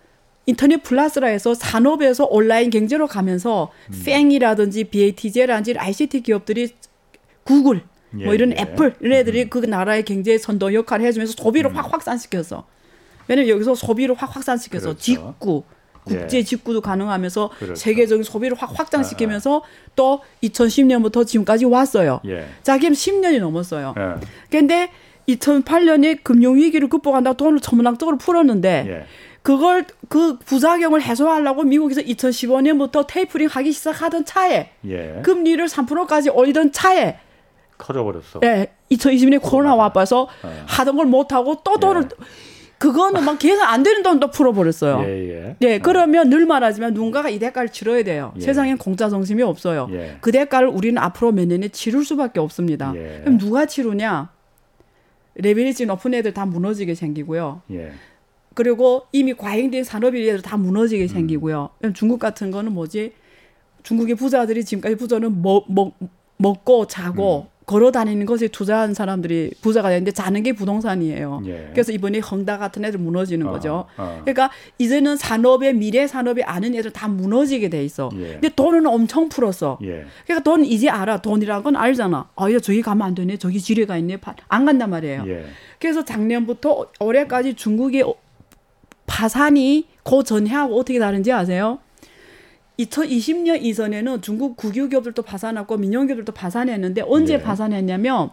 인터넷 0.47 0.83
플러스라 0.83 1.29
해서 1.29 1.55
산업에서 1.55 2.25
온라인 2.25 2.71
경제로 2.71 3.07
가면서 3.07 3.71
음. 3.91 4.03
팽이라든지 4.05 4.85
BAT제라든지 4.85 5.79
ICT 5.79 6.23
기업들이 6.23 6.71
구글 7.45 7.83
예, 8.19 8.25
뭐 8.25 8.35
이런 8.35 8.51
예. 8.51 8.57
애플 8.63 8.95
이런 9.01 9.19
애들이 9.21 9.45
음. 9.45 9.51
그 9.51 9.59
나라의 9.59 10.05
경제 10.05 10.37
선도 10.37 10.75
역할을 10.75 11.07
해주면서 11.07 11.35
소비를 11.41 11.71
음. 11.71 11.77
확 11.77 11.93
확산시켜서 11.93 12.67
왜냐면 13.29 13.51
여기서 13.51 13.77
소비를 13.77 14.17
확 14.17 14.35
확산시켜서 14.35 14.87
그렇죠. 14.87 15.01
직구 15.01 15.63
국제 16.05 16.39
예. 16.39 16.43
직구도 16.43 16.81
가능하면서 16.81 17.51
그렇죠. 17.59 17.75
세계적인 17.75 18.25
소비를 18.25 18.57
확 18.57 18.79
확장시키면서 18.79 19.59
아, 19.59 19.65
아. 19.65 19.93
또 19.95 20.21
2010년부터 20.43 21.27
지금까지 21.27 21.65
왔어요. 21.65 22.21
예. 22.27 22.47
자, 22.63 22.79
그럼 22.79 22.93
10년이 22.93 23.41
넘었어요. 23.41 23.95
예. 23.97 24.15
근데 24.51 24.91
2008년에 25.29 26.23
금융위기를 26.23 26.89
극복한다고 26.89 27.37
돈을 27.37 27.61
천문학적으로 27.61 28.19
풀었는데 28.19 28.85
예. 28.89 29.07
그걸 29.43 29.85
그 30.09 30.39
부작용을 30.39 31.03
해소하려고 31.03 31.65
미국에서 31.65 32.01
2015년부터 32.01 33.07
테이프링 33.07 33.49
하기 33.49 33.73
시작하던 33.73 34.25
차에 34.25 34.71
예. 34.87 35.21
금리를 35.23 35.65
3%까지 35.67 36.31
올리던 36.31 36.73
차에 36.73 37.19
커져버렸어. 37.79 38.41
예. 38.45 38.73
2020년에 38.91 39.41
코로나 39.43 39.75
와봐서 39.75 40.29
예. 40.45 40.63
하던 40.67 40.97
걸 40.97 41.07
못하고 41.07 41.57
또 41.65 41.79
돈을 41.79 42.03
예. 42.03 42.25
그거는 42.83 43.25
막 43.25 43.39
계산 43.39 43.69
안 43.69 43.85
되는 43.85 44.03
돈도 44.03 44.33
풀어버렸어요. 44.33 45.05
예, 45.05 45.29
예. 45.29 45.57
네, 45.61 45.79
그러면 45.79 46.29
늘 46.29 46.47
말하지만 46.47 46.93
누군가가 46.95 47.29
이 47.29 47.39
대가를 47.39 47.69
치러야 47.69 48.03
돼요. 48.03 48.33
예. 48.37 48.41
세상엔 48.41 48.77
공짜 48.79 49.09
정심이 49.09 49.41
없어요. 49.41 49.89
예. 49.93 50.17
그 50.21 50.33
대가를 50.33 50.67
우리는 50.67 51.01
앞으로 51.01 51.31
몇 51.31 51.47
년에 51.47 51.69
치를 51.69 52.05
수밖에 52.05 52.41
없습니다. 52.41 52.93
예. 52.97 53.21
그럼 53.23 53.39
누가 53.39 53.67
치르냐? 53.67 54.33
레벨리지 55.37 55.87
높은 55.87 56.13
애들 56.13 56.35
다 56.35 56.45
무너지게 56.45 56.97
생기고요. 56.97 57.63
예. 57.71 57.93
그리고 58.55 59.07
이미 59.13 59.33
과잉된 59.33 59.85
산업이 59.85 60.29
애들 60.29 60.43
다 60.43 60.57
무너지게 60.57 61.05
음. 61.05 61.07
생기고요. 61.07 61.71
중국 61.95 62.19
같은 62.19 62.51
거는 62.51 62.73
뭐지? 62.73 63.13
중국의 63.85 64.17
부자들이 64.17 64.65
지금까지 64.65 64.97
부자는 64.97 65.41
먹, 65.41 65.67
먹, 65.73 65.95
먹고 66.37 66.89
자고 66.89 67.47
음. 67.47 67.52
걸어 67.67 67.93
다니는 67.93 68.27
것에 68.27 68.49
투자한 68.49 68.95
사람들이 68.95 69.53
부자가 69.61 69.89
되는데 69.91 70.11
자는 70.11 70.43
게 70.43 70.53
부동산이에요. 70.53 71.43
예. 71.47 71.69
그래서 71.73 71.93
이번에 71.93 72.19
헝다 72.19 72.59
같은 72.59 72.85
애들 72.85 72.99
무너지는 72.99 73.47
어, 73.47 73.53
거죠. 73.53 73.87
어. 73.97 74.21
그러니까 74.23 74.51
이제는 74.79 75.17
산업의 75.17 75.75
미래 75.75 76.07
산업이 76.07 76.43
아는 76.43 76.75
애들 76.75 76.91
다 76.93 77.09
무너지게 77.09 77.69
돼 77.69 77.85
있어. 77.85 78.11
예. 78.17 78.33
근데 78.33 78.49
돈은 78.49 78.87
엄청 78.87 79.29
풀었어. 79.29 79.79
예. 79.83 80.05
그러니까 80.25 80.43
돈 80.43 80.65
이제 80.65 80.89
알아. 80.89 81.23
돈이라는 81.23 81.63
건 81.63 81.77
알잖아. 81.77 82.29
아, 82.35 82.53
야 82.53 82.59
저기 82.59 82.83
가면 82.83 83.07
안 83.07 83.15
되네. 83.15 83.37
저기 83.37 83.61
지뢰가 83.61 83.97
있네. 83.99 84.19
안 84.49 84.65
간단 84.65 84.91
말이에요. 84.91 85.25
예. 85.29 85.45
그래서 85.79 86.05
작년부터 86.05 86.87
올해까지 87.01 87.55
중국의 87.55 88.05
파산이 89.07 89.87
그 90.03 90.25
전해하고 90.25 90.79
어떻게 90.79 90.99
다른지 90.99 91.33
아세요? 91.33 91.79
2020년 92.87 93.63
이전에는 93.63 94.23
중국 94.23 94.57
국유 94.57 94.89
기업들도 94.89 95.23
파산하고 95.23 95.77
민영 95.77 96.07
기업들도 96.07 96.33
파산했는데 96.33 97.03
언제 97.07 97.35
예. 97.35 97.43
파산했냐면 97.43 98.31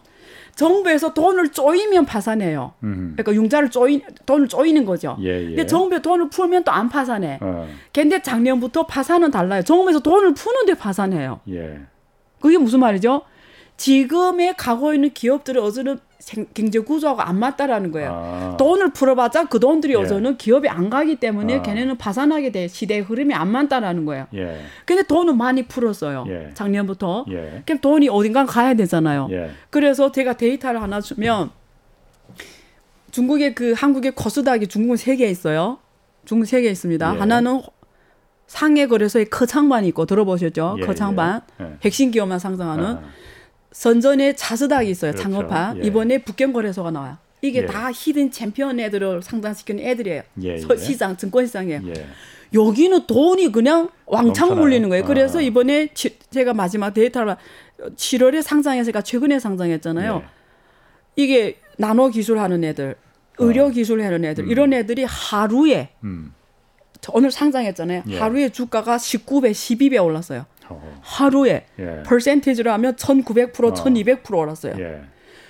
정부에서 0.56 1.14
돈을 1.14 1.52
쪼이면 1.52 2.06
파산해요. 2.06 2.72
음. 2.82 3.14
그러니까 3.16 3.34
융자를 3.34 3.70
쪼이 3.70 4.02
돈을 4.26 4.48
쪼이는 4.48 4.84
거죠. 4.84 5.16
예, 5.22 5.40
예. 5.42 5.46
근데 5.46 5.66
정부에 5.66 6.00
돈을 6.02 6.28
풀면 6.30 6.64
또 6.64 6.70
안 6.72 6.88
파산해. 6.88 7.38
어. 7.40 7.68
근데 7.92 8.22
작년부터 8.22 8.86
파산은 8.86 9.30
달라요. 9.30 9.62
정부에서 9.62 10.00
돈을 10.00 10.34
푸는데 10.34 10.74
파산해요. 10.74 11.40
예. 11.50 11.80
그게 12.40 12.56
무슨 12.58 12.80
말이죠? 12.80 13.22
지금에 13.84 14.52
가고 14.58 14.92
있는 14.92 15.08
기업들을 15.08 15.58
어제는 15.62 15.98
경제 16.52 16.78
구조하고 16.80 17.22
안 17.22 17.38
맞다라는 17.38 17.90
거예요. 17.92 18.10
아. 18.12 18.56
돈을 18.58 18.92
풀어봤자 18.92 19.44
그 19.46 19.58
돈들이 19.58 19.94
예. 19.94 19.96
어서는 19.96 20.36
기업이 20.36 20.68
안 20.68 20.90
가기 20.90 21.16
때문에 21.16 21.60
아. 21.60 21.62
걔네는 21.62 21.96
파산하게 21.96 22.52
돼 22.52 22.68
시대의 22.68 23.00
흐름이 23.00 23.32
안 23.32 23.48
맞다라는 23.48 24.04
거예요. 24.04 24.26
예. 24.34 24.60
근데 24.84 25.02
돈은 25.02 25.38
많이 25.38 25.62
풀었어요. 25.62 26.26
예. 26.28 26.50
작년부터. 26.52 27.24
예. 27.30 27.62
그럼 27.64 27.78
돈이 27.80 28.10
어딘가 28.10 28.44
가야 28.44 28.74
되잖아요. 28.74 29.28
예. 29.30 29.50
그래서 29.70 30.12
제가 30.12 30.34
데이터를 30.34 30.82
하나 30.82 31.00
주면 31.00 31.48
중국의 33.12 33.54
그 33.54 33.72
한국의 33.74 34.12
코스닥이 34.12 34.66
중국은 34.66 34.98
세 34.98 35.16
개 35.16 35.26
있어요. 35.26 35.78
중국 36.26 36.44
세 36.44 36.60
개 36.60 36.68
있습니다. 36.68 37.14
예. 37.14 37.18
하나는 37.18 37.62
상해 38.46 38.86
거래소의 38.86 39.30
커창반이 39.30 39.88
있고 39.88 40.04
들어보셨죠? 40.04 40.76
예, 40.80 40.84
커창반 40.84 41.40
핵심 41.82 42.10
기업만 42.10 42.38
상장하는. 42.38 42.84
아. 42.84 43.02
선전에 43.72 44.34
차스닥이 44.34 44.90
있어요. 44.90 45.12
그렇죠. 45.12 45.30
창업판. 45.30 45.74
예. 45.76 45.86
이번에 45.86 46.18
북경거래소가 46.18 46.90
나와요. 46.90 47.16
이게 47.42 47.62
예. 47.62 47.66
다 47.66 47.90
hidden 47.92 48.30
champion 48.30 48.80
애들을 48.80 49.22
상장시키는 49.22 49.84
애들이에요. 49.84 50.22
예, 50.42 50.56
예. 50.56 50.76
시장 50.76 51.16
증권시장이에요. 51.16 51.82
예. 51.86 52.06
여기는 52.52 53.06
돈이 53.06 53.52
그냥 53.52 53.88
왕창 54.06 54.48
넘쳐나요. 54.48 54.56
몰리는 54.56 54.88
거예요. 54.88 55.04
그래서 55.04 55.38
아. 55.38 55.42
이번에 55.42 55.88
치, 55.94 56.18
제가 56.30 56.52
마지막 56.52 56.92
데이터를 56.92 57.36
7월에 57.96 58.42
상장했으니까 58.42 59.02
최근에 59.02 59.38
상장했잖아요. 59.38 60.22
예. 60.24 60.28
이게 61.16 61.60
나노 61.78 62.10
기술하는 62.10 62.64
애들, 62.64 62.96
의료 63.38 63.66
어. 63.66 63.70
기술 63.70 64.02
하는 64.02 64.24
애들 64.24 64.44
음. 64.44 64.50
이런 64.50 64.72
애들이 64.72 65.04
하루에 65.04 65.90
음. 66.04 66.34
오늘 67.12 67.30
상장했잖아요. 67.30 68.02
예. 68.08 68.18
하루에 68.18 68.50
주가가 68.50 68.96
19배, 68.96 69.52
12배 69.52 70.04
올랐어요. 70.04 70.44
어. 70.70 70.98
하루에 71.02 71.64
예. 71.78 72.02
퍼센티지로 72.04 72.70
하면 72.72 72.94
1900%, 72.96 73.64
어. 73.64 73.74
1200% 73.74 74.36
올랐어요. 74.36 74.74
예. 74.78 75.02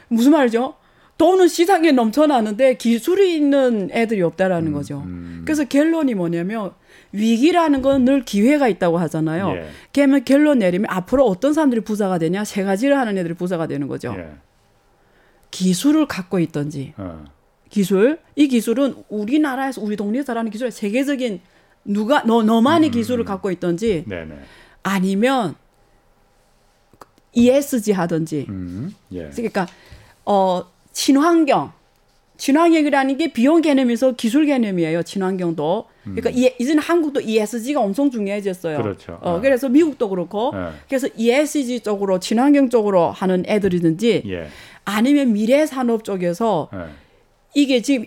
무슨 0.08 0.32
말이죠? 0.32 0.74
돈은 1.18 1.48
시장에 1.48 1.92
넘쳐나는데 1.92 2.74
기술이 2.74 3.36
있는 3.36 3.90
애들이 3.92 4.22
없다라는 4.22 4.68
음, 4.68 4.72
거죠. 4.72 5.02
음. 5.04 5.42
그래서 5.44 5.64
결론이 5.64 6.14
뭐냐면 6.14 6.72
위기라는 7.12 7.82
건 7.82 8.04
늘 8.06 8.24
기회가 8.24 8.68
있다고 8.68 8.96
하잖아요. 8.98 9.50
예. 9.50 9.66
그러면 9.92 10.24
결론 10.24 10.60
내리면 10.60 10.86
앞으로 10.88 11.26
어떤 11.26 11.52
사람들이 11.52 11.82
부자가 11.82 12.16
되냐? 12.18 12.44
세 12.44 12.62
가지를 12.64 12.96
하는 12.96 13.18
애들이 13.18 13.34
부자가 13.34 13.66
되는 13.66 13.86
거죠. 13.86 14.14
예. 14.16 14.28
기술을 15.50 16.06
갖고 16.06 16.38
있던지. 16.38 16.94
어. 16.96 17.24
기술. 17.68 18.18
이 18.36 18.48
기술은 18.48 18.94
우리나라에서 19.10 19.82
우리 19.82 19.96
동네에서 19.96 20.36
하는 20.36 20.50
기술이 20.50 20.70
세계적인 20.70 21.40
누가 21.84 22.22
너 22.24 22.42
너만의 22.42 22.90
음, 22.90 22.92
기술을 22.92 23.24
갖고 23.24 23.50
있던지 23.50 24.04
네네. 24.06 24.34
아니면 24.82 25.54
ESG 27.32 27.92
하든지. 27.92 28.46
음, 28.48 28.94
예. 29.12 29.30
그러니까 29.30 29.66
어 30.24 30.64
친환경 30.92 31.72
친환경이라는 32.40 33.18
게 33.18 33.32
비용 33.32 33.60
개념에서 33.60 34.12
기술 34.12 34.46
개념이에요. 34.46 35.02
친환경도. 35.02 35.84
그러니까 36.04 36.30
음. 36.30 36.34
이, 36.34 36.50
이제는 36.58 36.82
한국도 36.82 37.20
ESG가 37.20 37.80
엄청 37.82 38.10
중요해졌어요. 38.10 38.78
그렇죠. 38.78 39.18
어, 39.20 39.32
어. 39.34 39.40
그래서 39.40 39.68
미국도 39.68 40.08
그렇고. 40.08 40.52
네. 40.54 40.70
그래서 40.88 41.06
ESG 41.14 41.80
쪽으로 41.80 42.18
친환경 42.18 42.70
쪽으로 42.70 43.10
하는 43.10 43.44
애들이든지 43.46 44.22
예. 44.26 44.48
아니면 44.86 45.34
미래 45.34 45.66
산업 45.66 46.02
쪽에서 46.02 46.70
예. 46.72 46.78
이게 47.54 47.82
지금 47.82 48.06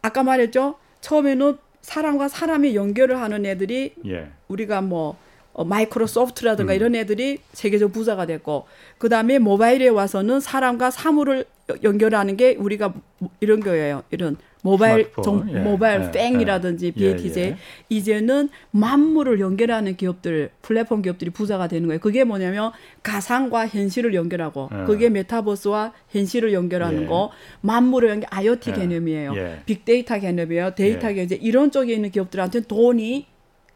아까 0.00 0.22
말했죠. 0.22 0.76
처음에는 1.02 1.58
사람과 1.82 2.28
사람이 2.28 2.74
연결을 2.74 3.20
하는 3.20 3.44
애들이 3.44 3.92
예. 4.06 4.28
우리가 4.48 4.80
뭐 4.80 5.18
어, 5.54 5.64
마이크로소프트라든가 5.64 6.72
음. 6.72 6.76
이런 6.76 6.94
애들이 6.94 7.38
세계적 7.52 7.92
부자가 7.92 8.26
됐고 8.26 8.66
그 8.98 9.08
다음에 9.08 9.38
모바일에 9.38 9.88
와서는 9.88 10.40
사람과 10.40 10.90
사물을 10.90 11.44
연결하는 11.82 12.36
게 12.36 12.56
우리가 12.56 12.92
이런 13.40 13.60
거예요. 13.60 14.02
이런 14.10 14.36
모바일 14.62 15.10
정, 15.22 15.46
예. 15.52 15.60
모바일 15.60 16.04
예. 16.04 16.10
뺑이라든지 16.10 16.86
예. 16.86 16.90
BATJ 16.90 17.42
예. 17.44 17.56
이제는 17.88 18.48
만물을 18.70 19.38
연결하는 19.38 19.96
기업들 19.96 20.50
플랫폼 20.62 21.02
기업들이 21.02 21.30
부자가 21.30 21.68
되는 21.68 21.86
거예요. 21.86 22.00
그게 22.00 22.24
뭐냐면 22.24 22.72
가상과 23.02 23.68
현실을 23.68 24.14
연결하고 24.14 24.70
예. 24.72 24.84
그게 24.86 25.08
메타버스와 25.08 25.92
현실을 26.08 26.52
연결하는 26.52 27.02
예. 27.02 27.06
거 27.06 27.30
만물을 27.60 28.08
연결 28.08 28.28
IoT 28.30 28.72
개념이에요. 28.72 29.34
빅데이터 29.66 30.18
개념이에요. 30.18 30.74
데이터 30.74 31.12
개념 31.12 31.38
이런 31.40 31.70
쪽에 31.70 31.94
있는 31.94 32.10
기업들한테 32.10 32.60
돈이 32.62 33.26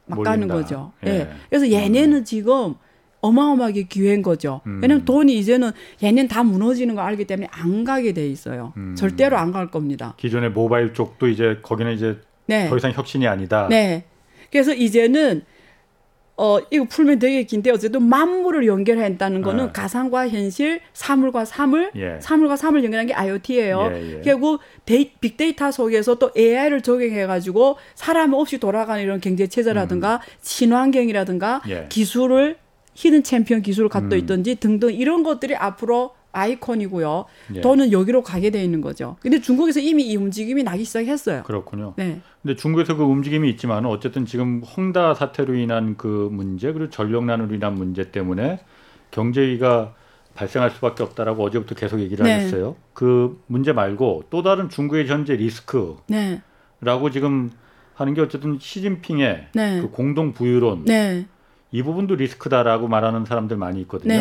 막 0.08 0.22
가는 0.22 0.48
거죠. 0.48 0.92
예. 1.06 1.28
그래서 1.48 1.70
얘네는 1.70 2.24
지금 2.24 2.74
어마어마하게 3.20 3.84
기회인 3.84 4.22
거죠. 4.22 4.60
음. 4.66 4.80
왜냐면 4.82 5.04
돈이 5.04 5.36
이제는 5.38 5.72
얘는 6.02 6.28
다 6.28 6.42
무너지는 6.44 6.94
거 6.94 7.02
알기 7.02 7.26
때문에 7.26 7.48
안 7.50 7.84
가게 7.84 8.12
돼 8.12 8.26
있어요. 8.28 8.72
음. 8.76 8.94
절대로 8.96 9.36
안 9.36 9.52
갈 9.52 9.70
겁니다. 9.70 10.14
기존의 10.18 10.50
모바일 10.50 10.92
쪽도 10.94 11.28
이제 11.28 11.58
거기는 11.62 11.92
이제 11.94 12.18
네. 12.46 12.68
더 12.68 12.76
이상 12.76 12.92
혁신이 12.92 13.26
아니다. 13.26 13.66
네. 13.68 14.04
그래서 14.52 14.72
이제는 14.72 15.42
어 16.40 16.60
이거 16.70 16.84
풀면 16.84 17.18
되게 17.18 17.42
긴데 17.42 17.72
어쨌든 17.72 18.04
만물을 18.04 18.64
연결한다는 18.64 19.42
거는 19.42 19.66
네. 19.66 19.72
가상과 19.72 20.28
현실, 20.28 20.80
사물과 20.92 21.44
사물, 21.44 21.90
예. 21.96 22.18
사물과 22.20 22.54
사물 22.54 22.84
연결한 22.84 23.08
게 23.08 23.12
IoT예요. 23.12 23.90
예, 23.92 24.18
예. 24.18 24.20
결국 24.20 24.60
데이, 24.86 25.10
빅데이터 25.20 25.72
속에서 25.72 26.14
또 26.14 26.30
AI를 26.36 26.82
적용해 26.82 27.26
가지고 27.26 27.76
사람 27.96 28.34
없이 28.34 28.58
돌아가는 28.58 29.02
이런 29.02 29.20
경제 29.20 29.48
체제라든가 29.48 30.14
음. 30.14 30.20
친환경이라든가 30.40 31.62
예. 31.68 31.86
기술을 31.88 32.56
hidden 32.94 33.24
champion 33.24 33.60
기술을 33.60 33.88
갖고 33.88 34.14
음. 34.14 34.18
있든지 34.18 34.54
등등 34.56 34.94
이런 34.94 35.24
것들이 35.24 35.56
앞으로 35.56 36.12
아이콘이고요. 36.30 37.24
예. 37.56 37.60
돈은 37.60 37.90
여기로 37.90 38.22
가게 38.22 38.50
돼 38.50 38.62
있는 38.62 38.80
거죠. 38.80 39.16
근데 39.20 39.40
중국에서 39.40 39.80
이미 39.80 40.04
이 40.04 40.16
움직임이 40.16 40.62
나기 40.62 40.84
시작했어요. 40.84 41.42
그렇군요. 41.42 41.94
네. 41.96 42.20
근데 42.42 42.54
중국에서 42.56 42.96
그 42.96 43.02
움직임이 43.02 43.48
있지만 43.50 43.84
어쨌든 43.86 44.24
지금 44.24 44.62
홍다 44.62 45.14
사태로 45.14 45.54
인한 45.54 45.96
그 45.96 46.28
문제 46.30 46.72
그리고 46.72 46.90
전력난으로 46.90 47.54
인한 47.54 47.74
문제 47.74 48.10
때문에 48.10 48.60
경제위가 49.10 49.94
발생할 50.34 50.70
수밖에 50.70 51.02
없다라고 51.02 51.44
어제부터 51.44 51.74
계속 51.74 51.98
얘기를 51.98 52.24
네. 52.24 52.34
하셨어요. 52.34 52.76
그 52.92 53.42
문제 53.46 53.72
말고 53.72 54.24
또 54.30 54.42
다른 54.42 54.68
중국의 54.68 55.08
현재 55.08 55.34
리스크라고 55.34 55.98
네. 56.08 56.40
지금 57.12 57.50
하는 57.94 58.14
게 58.14 58.20
어쨌든 58.20 58.58
시진핑의 58.60 59.48
네. 59.54 59.80
그 59.80 59.90
공동 59.90 60.32
부유론 60.32 60.84
네. 60.84 61.26
이 61.72 61.82
부분도 61.82 62.14
리스크다라고 62.14 62.86
말하는 62.86 63.24
사람들 63.24 63.56
많이 63.56 63.80
있거든요. 63.82 64.14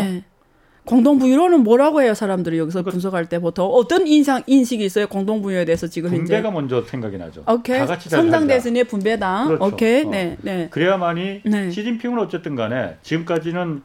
네. 0.87 0.95
공동부유로는 0.95 1.63
뭐라고 1.63 2.01
해요 2.01 2.13
사람들이 2.13 2.57
여기서 2.57 2.79
그러니까 2.81 2.91
분석할 2.91 3.27
때 3.27 3.39
보통 3.39 3.67
어떤 3.67 4.07
인상 4.07 4.41
인식이 4.47 4.83
있어요 4.85 5.07
공동부유에 5.07 5.65
대해서 5.65 5.87
지금 5.87 6.09
분배가 6.09 6.47
현재? 6.47 6.51
먼저 6.51 6.81
생각이 6.83 7.17
나죠. 7.17 7.43
오케이. 7.47 7.77
다 7.79 7.85
같이 7.85 8.09
선당대선의 8.09 8.85
분배당. 8.85 9.47
그렇죠. 9.47 9.65
오케이. 9.65 10.03
어. 10.05 10.09
네, 10.09 10.37
네. 10.41 10.67
그래야만이 10.71 11.41
네. 11.45 11.71
시진핑은 11.71 12.19
어쨌든 12.19 12.55
간에 12.55 12.97
지금까지는 13.03 13.81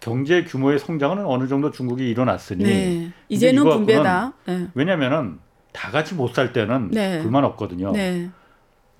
경제 0.00 0.44
규모의 0.44 0.78
성장은 0.78 1.24
어느 1.26 1.46
정도 1.46 1.70
중국이 1.70 2.08
일어났으니 2.08 2.64
네. 2.64 3.10
이제는 3.28 3.62
분배다. 3.64 4.32
네. 4.46 4.66
왜냐면은 4.74 5.38
다 5.72 5.90
같이 5.90 6.14
못 6.14 6.34
살 6.34 6.52
때는 6.52 6.90
네. 6.90 7.20
불만 7.22 7.44
없거든요. 7.44 7.92
네. 7.92 8.30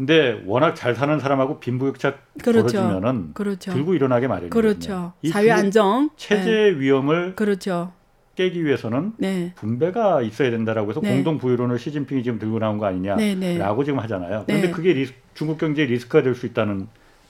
근데 0.00 0.42
워낙 0.46 0.74
잘 0.74 0.94
사는 0.94 1.20
사람하고 1.20 1.60
빈부격차 1.60 2.14
그렇죠. 2.42 2.78
벌어지면은 2.78 3.34
그렇죠. 3.34 3.70
들고 3.70 3.92
일어나게 3.92 4.28
마련이에요. 4.28 4.48
그렇죠. 4.48 5.12
사회 5.30 5.50
안정, 5.50 6.08
체제 6.16 6.50
네. 6.50 6.70
위험을 6.70 7.34
그렇죠. 7.36 7.92
깨기 8.34 8.64
위해서는 8.64 9.12
네. 9.18 9.52
분배가 9.56 10.22
있어야 10.22 10.50
된다라고 10.50 10.88
해서 10.88 11.02
네. 11.02 11.12
공동 11.12 11.36
부유론을 11.36 11.78
시진핑이 11.78 12.22
지금 12.22 12.38
들고 12.38 12.58
나온 12.58 12.78
거 12.78 12.86
아니냐라고 12.86 13.20
네, 13.20 13.34
네. 13.34 13.84
지금 13.84 13.98
하잖아요. 13.98 14.44
그런데 14.46 14.68
네. 14.68 14.72
그게 14.72 14.94
리스, 14.94 15.12
중국 15.34 15.58
경제의 15.58 15.88
리스크가 15.88 16.22
될 16.22 16.34
수 16.34 16.46
있다는 16.46 16.88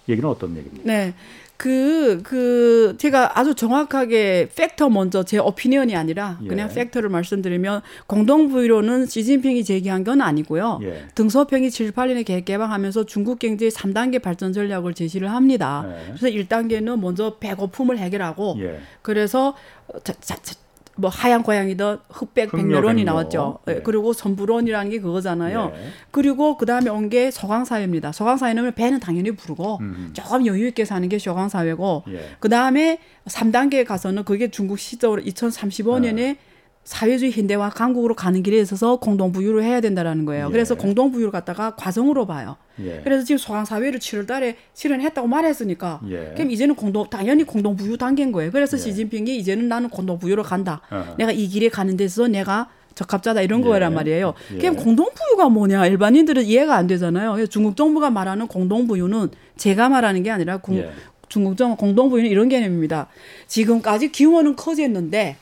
얘기는 0.09 0.29
어떤 0.31 0.57
얘기입니까? 0.57 0.85
네. 0.85 1.13
그, 1.61 2.23
그, 2.23 2.95
제가 2.97 3.39
아주 3.39 3.55
정확하게 3.55 4.49
팩터 4.57 4.89
먼저 4.89 5.25
제 5.25 5.37
opinion이 5.37 5.95
아니라 5.95 6.39
예. 6.43 6.49
그냥 6.49 6.71
fact를 6.71 7.11
말씀드리면 7.11 7.83
공동부유론은 8.07 9.05
시진핑이 9.05 9.65
제기한 9.65 10.03
건 10.03 10.23
아니고요. 10.23 10.81
예. 10.85 11.05
등소평이 11.15 11.71
78년에 11.71 12.25
개혁 12.25 12.47
개방하면서 12.47 13.05
중국 13.05 13.39
경제의 13.41 13.73
3단계 13.73 14.23
발전 14.23 14.55
전략을 14.55 14.95
제시를 14.95 15.31
합니다. 15.31 15.85
예. 15.87 16.15
그래서 16.15 16.29
1단계는 16.29 16.99
먼저 16.99 17.37
배고픔을 17.39 17.99
해결하고 17.99 18.57
예. 18.61 18.81
그래서 19.03 19.55
자, 20.03 20.15
자, 20.15 20.37
자, 20.37 20.55
뭐 21.01 21.11
하얀 21.11 21.43
고양이든 21.43 21.99
흑백 22.11 22.53
백렬원이 22.53 23.05
나왔죠. 23.05 23.59
네. 23.65 23.81
그리고 23.83 24.13
선불원이라는 24.13 24.91
게 24.91 25.01
그거잖아요. 25.01 25.71
네. 25.71 25.75
그리고 26.11 26.57
그 26.57 26.67
다음에 26.67 26.91
온게 26.91 27.31
소강사회입니다. 27.31 28.13
소강사회는 28.13 28.75
배는 28.75 29.01
당연히 29.01 29.31
부르고 29.33 29.79
음. 29.81 30.11
조금 30.13 30.47
여유 30.47 30.69
있게 30.69 30.85
사는 30.85 31.09
게 31.09 31.19
소강사회고 31.19 32.05
예. 32.09 32.21
그 32.39 32.49
다음에 32.49 32.99
3단계에 33.27 33.87
가서는 33.87 34.25
그게 34.25 34.51
중국 34.51 34.79
시적으로 34.79 35.23
2035년에 35.23 36.15
네. 36.15 36.37
사회주의 36.85 37.31
현대화 37.31 37.69
강국으로 37.71 38.15
가는 38.15 38.43
길에 38.43 38.59
있어서 38.59 38.97
공동부유를 38.97 39.63
해야 39.63 39.81
된다라는 39.81 40.25
거예요. 40.25 40.47
예. 40.47 40.51
그래서 40.51 40.75
공동부유를 40.75 41.31
갖다가 41.31 41.77
과정으로 41.77 42.27
봐요. 42.27 42.57
예. 42.83 43.01
그래서 43.05 43.25
지금 43.25 43.39
소강사회를 43.39 44.01
7월 44.01 44.27
달에 44.27 44.57
실현했다고 44.75 45.29
말했으니까, 45.29 46.01
예. 46.09 46.33
그럼 46.35 46.51
이제는 46.51 46.75
공동 46.75 47.09
당연히 47.09 47.45
공동부유 47.45 47.99
단계인 47.99 48.33
거예요. 48.33 48.51
그래서 48.51 48.77
예. 48.77 48.81
시진핑이 48.81 49.37
이제는 49.37 49.69
나는 49.69 49.89
공동부유로 49.91 50.43
간다. 50.43 50.81
어 50.91 51.15
내가 51.19 51.33
이 51.33 51.47
길에 51.49 51.69
가는 51.69 51.97
데서 51.97 52.29
내가 52.29 52.69
적합자다 52.95 53.43
이런 53.43 53.61
거란 53.61 53.93
예. 53.93 53.95
말이에요. 53.95 54.35
예. 54.55 54.59
그럼 54.59 54.77
공동부유가 54.77 55.49
뭐냐? 55.49 55.87
일반인들은 55.87 56.45
이해가 56.45 56.75
안 56.75 56.87
되잖아요. 56.87 57.47
중국 57.47 57.77
정부가 57.77 58.11
말하는 58.11 58.47
공동부유는 58.47 59.31
제가 59.57 59.91
말하는 59.91 60.23
게 60.23 60.31
아니라 60.31 60.57
공, 60.57 60.85
중국 61.29 61.57
정부 61.57 61.77
공동부유는 61.77 62.29
이런 62.31 62.49
개념입니다. 62.49 63.07
지금까지 63.47 64.11
규모는 64.13 64.57
커졌는데 64.57 65.37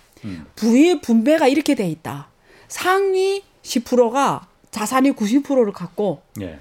부의 0.57 1.01
분배가 1.01 1.49
이렇게 1.49 1.75
돼 1.75 1.89
있다. 1.89 2.29
상위 2.69 3.43
10%가 3.63 4.47
자산의 4.71 5.13
90%를 5.13 5.73
갖고 5.73 6.23
예. 6.41 6.59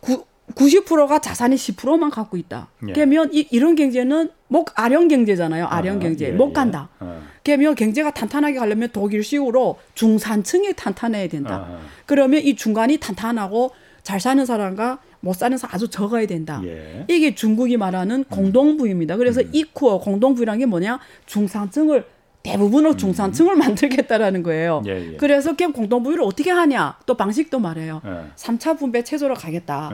구, 0.00 0.24
90%가 0.54 1.18
자산의 1.18 1.58
10%만 1.58 2.10
갖고 2.10 2.36
있다. 2.36 2.68
예. 2.88 2.92
그러면 2.92 3.30
이, 3.32 3.46
이런 3.50 3.74
경제는 3.74 4.30
목 4.48 4.70
아령 4.78 5.08
경제잖아요. 5.08 5.66
아령 5.66 5.96
아, 5.96 6.00
경제 6.00 6.28
예, 6.28 6.32
못 6.32 6.50
예. 6.50 6.52
간다. 6.52 6.88
예. 7.02 7.06
그러면 7.44 7.74
경제가 7.74 8.10
탄탄하게 8.12 8.58
가려면 8.58 8.88
독일식으로 8.92 9.78
중산층이 9.94 10.74
탄탄해야 10.74 11.28
된다. 11.28 11.66
아. 11.68 11.80
그러면 12.06 12.42
이 12.42 12.56
중간이 12.56 12.98
탄탄하고 12.98 13.70
잘 14.02 14.20
사는 14.20 14.44
사람과 14.44 14.98
못 15.20 15.34
사는 15.34 15.56
사람 15.58 15.74
아주 15.74 15.88
적어야 15.88 16.26
된다. 16.26 16.62
예. 16.64 17.04
이게 17.08 17.34
중국이 17.34 17.76
말하는 17.76 18.24
공동부입니다. 18.24 19.16
그래서 19.16 19.40
음. 19.42 19.50
이쿠어 19.52 19.98
공동부라는 20.00 20.60
게 20.60 20.66
뭐냐? 20.66 20.98
중산층을 21.26 22.06
대부분은 22.48 22.92
음. 22.92 22.96
중산층을 22.96 23.54
음. 23.54 23.58
만들겠다라는 23.60 24.42
거예요. 24.42 24.82
예, 24.86 25.12
예. 25.12 25.16
그래서 25.16 25.54
그냥 25.54 25.72
공동부유를 25.72 26.24
어떻게 26.24 26.50
하냐? 26.50 26.96
또 27.06 27.14
방식도 27.14 27.58
말해요. 27.58 28.00
예. 28.06 28.30
3차 28.36 28.78
분배 28.78 29.04
체제로 29.04 29.34
가겠다. 29.34 29.90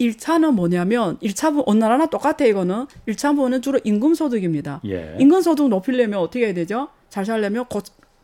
예. 0.00 0.06
1차는 0.10 0.52
뭐냐면 0.52 1.18
1차 1.18 1.52
분 1.52 1.62
어느 1.66 1.78
나라나 1.78 2.06
똑같아 2.06 2.44
이거는 2.44 2.86
1차 3.08 3.34
분은 3.34 3.62
주로 3.62 3.80
임금 3.82 4.14
소득입니다. 4.14 4.80
예. 4.86 5.16
임금 5.18 5.40
소득 5.42 5.68
높이려면 5.68 6.20
어떻게 6.20 6.46
해야 6.46 6.54
되죠? 6.54 6.88
잘 7.08 7.24
살려면 7.24 7.64
고, 7.66 7.80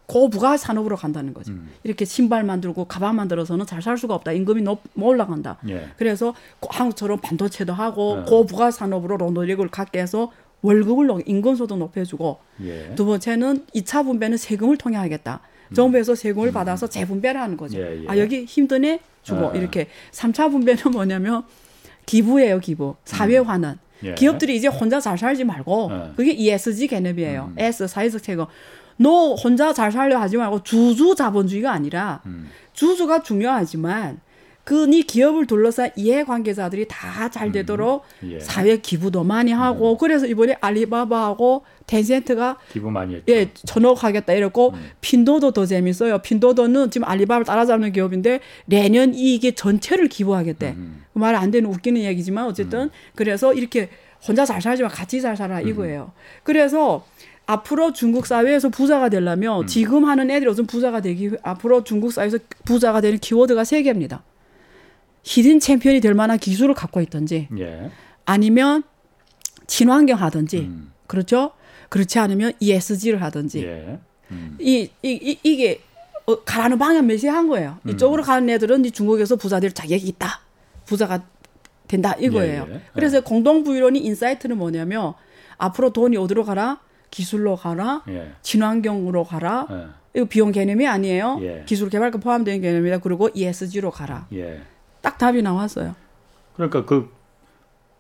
고부가 0.07 0.57
산업으로 0.59 0.97
간다는 0.97 1.33
거죠. 1.33 1.53
음. 1.53 1.71
이렇게 1.85 2.05
신발 2.05 2.45
만들고 2.45 2.85
가방 2.85 3.17
만들어서는 3.17 3.65
잘 3.67 3.81
살 3.83 3.97
수가 3.97 4.15
없다. 4.15 4.33
임금이 4.33 4.63
높, 4.63 4.83
뭐 4.95 5.09
올라간다. 5.09 5.59
예. 5.69 5.89
그래서 5.97 6.35
한국처럼 6.69 7.19
반도체도 7.21 7.73
하고 7.73 8.19
예. 8.21 8.31
고부가 8.31 8.71
산업으로 8.71 9.17
노력을 9.31 9.67
갖게 9.69 10.01
해서 10.01 10.31
월급을 10.63 11.23
임금소득 11.27 11.79
높여주고 11.79 12.39
예. 12.63 12.95
두 12.95 13.05
번째는 13.05 13.67
2차 13.75 14.05
분배는 14.05 14.37
세금을 14.39 14.77
통해 14.77 14.97
하겠다. 14.97 15.41
음. 15.69 15.75
정부에서 15.75 16.15
세금을 16.15 16.49
음. 16.49 16.53
받아서 16.53 16.87
재분배를 16.87 17.41
하는 17.41 17.57
거죠. 17.57 17.79
예, 17.79 18.03
예. 18.03 18.09
아 18.09 18.17
여기 18.19 18.45
힘드네 18.45 19.01
주고 19.23 19.51
아. 19.51 19.55
이렇게 19.55 19.89
3차 20.13 20.51
분배는 20.51 20.91
뭐냐면 20.93 21.43
기부예요 22.07 22.61
기부 22.61 22.97
사회 23.05 23.39
음. 23.39 23.45
환원. 23.45 23.79
음. 24.05 24.15
기업들이 24.17 24.57
이제 24.57 24.69
혼자 24.69 25.01
잘 25.01 25.19
살지 25.19 25.45
말고 25.45 25.91
아. 25.91 26.13
그게 26.17 26.33
ESG 26.33 26.87
개념이에요. 26.89 27.53
음. 27.53 27.59
S 27.59 27.87
사회적 27.87 28.23
책임. 28.23 28.45
너 28.97 29.35
혼자 29.35 29.73
잘 29.73 29.91
살려 29.91 30.19
하지 30.19 30.37
말고 30.37 30.63
주주 30.63 31.15
자본주의가 31.17 31.73
아니라 31.73 32.21
음. 32.27 32.49
주주가 32.73 33.23
중요하지만 33.23 34.21
그니 34.65 35.03
기업을 35.03 35.47
둘러싼 35.47 35.91
이해관계자들이 35.97 36.87
다 36.89 37.29
잘 37.29 37.51
되도록 37.53 38.05
음, 38.23 38.33
예. 38.33 38.41
사회 38.41 38.77
기부도 38.77 39.25
많이 39.25 39.51
하고 39.53 39.93
음. 39.95 39.99
그래서 39.99 40.27
이번에 40.27 40.57
알리바바하고 40.61 41.65
텐센트가 41.87 42.59
기부 42.73 42.91
많이 42.91 43.15
했죠. 43.17 43.33
예, 43.33 43.51
전업하겠다 43.67 44.33
이랬고 44.33 44.71
음. 44.75 44.91
핀도도 45.01 45.51
더 45.53 45.67
재밌어요. 45.67 46.19
핀도도는 46.19 46.91
지금 46.91 47.07
알리바바를 47.09 47.45
따라잡는 47.45 47.93
기업인데 47.93 48.41
내년 48.67 49.15
이익의 49.15 49.55
전체를 49.55 50.09
기부하겠대. 50.09 50.71
음. 50.71 50.77
음. 50.77 51.05
그 51.13 51.19
말 51.19 51.35
안 51.35 51.51
되는 51.51 51.69
웃기는 51.69 52.01
얘기지만 52.01 52.47
어쨌든 52.47 52.81
음. 52.85 52.91
그래서 53.15 53.53
이렇게 53.55 53.89
혼자 54.27 54.45
잘 54.45 54.63
살지만 54.63 54.91
같이 54.91 55.21
잘 55.21 55.37
살아 55.37 55.61
이거예요. 55.61 56.13
그래서 56.45 57.05
앞으로 57.47 57.93
중국 57.93 58.27
사회에서 58.27 58.69
부자가 58.69 59.09
되려면 59.09 59.67
지금 59.67 60.05
하는 60.05 60.31
애들이 60.31 60.49
무슨 60.49 60.67
부자가 60.67 61.01
되기 61.01 61.31
앞으로 61.43 61.83
중국 61.85 62.13
사회에서 62.13 62.39
부자가 62.65 63.01
되는 63.01 63.19
키워드가 63.19 63.65
세 63.65 63.83
개입니다. 63.83 64.23
히든 65.23 65.61
챔피언이 65.61 66.01
될 66.01 66.15
만한 66.15 66.39
기술을 66.39 66.75
갖고 66.75 67.01
있든지 67.01 67.49
예. 67.59 67.91
아니면 68.25 68.83
친환경 69.67 70.21
하든지 70.21 70.59
음. 70.59 70.93
그렇죠? 71.07 71.53
그렇지 71.89 72.19
않으면 72.19 72.53
ESG를 72.59 73.23
하든지 73.23 73.65
예. 73.65 73.99
음. 74.31 74.57
이, 74.61 74.91
이, 75.03 75.11
이, 75.13 75.39
이게 75.43 75.81
어, 76.27 76.43
가라는 76.43 76.79
방향 76.79 77.07
메시한 77.07 77.49
거예요. 77.49 77.79
음. 77.85 77.91
이쪽으로 77.91 78.23
가는 78.23 78.49
애들은 78.49 78.85
이 78.85 78.91
중국에서 78.91 79.37
부자될 79.37 79.73
자격이 79.73 80.07
있다. 80.09 80.41
부자가 80.87 81.25
된다 81.87 82.15
이거예요. 82.19 82.67
예, 82.69 82.75
예. 82.75 82.81
그래서 82.95 83.21
공동 83.21 83.65
부유론이 83.65 83.99
insight는 83.99 84.57
뭐냐면 84.57 85.13
앞으로 85.59 85.93
돈이 85.93 86.17
어디로 86.17 86.45
가라? 86.45 86.81
기술로 87.11 87.57
가라? 87.57 88.03
예. 88.09 88.33
친환경으로 88.41 89.25
가라? 89.25 89.67
예. 89.71 89.87
이거 90.15 90.27
비용 90.27 90.53
개념이 90.53 90.87
아니에요. 90.87 91.39
예. 91.43 91.63
기술 91.67 91.91
개발과 91.91 92.19
포함된 92.19 92.61
개념이다. 92.63 92.99
그리고 92.99 93.29
ESG로 93.35 93.91
가라. 93.91 94.27
딱 95.03 95.19
답이 95.19 95.43
나왔어요. 95.43 95.95
그러니까 96.55 96.85
그 96.85 97.11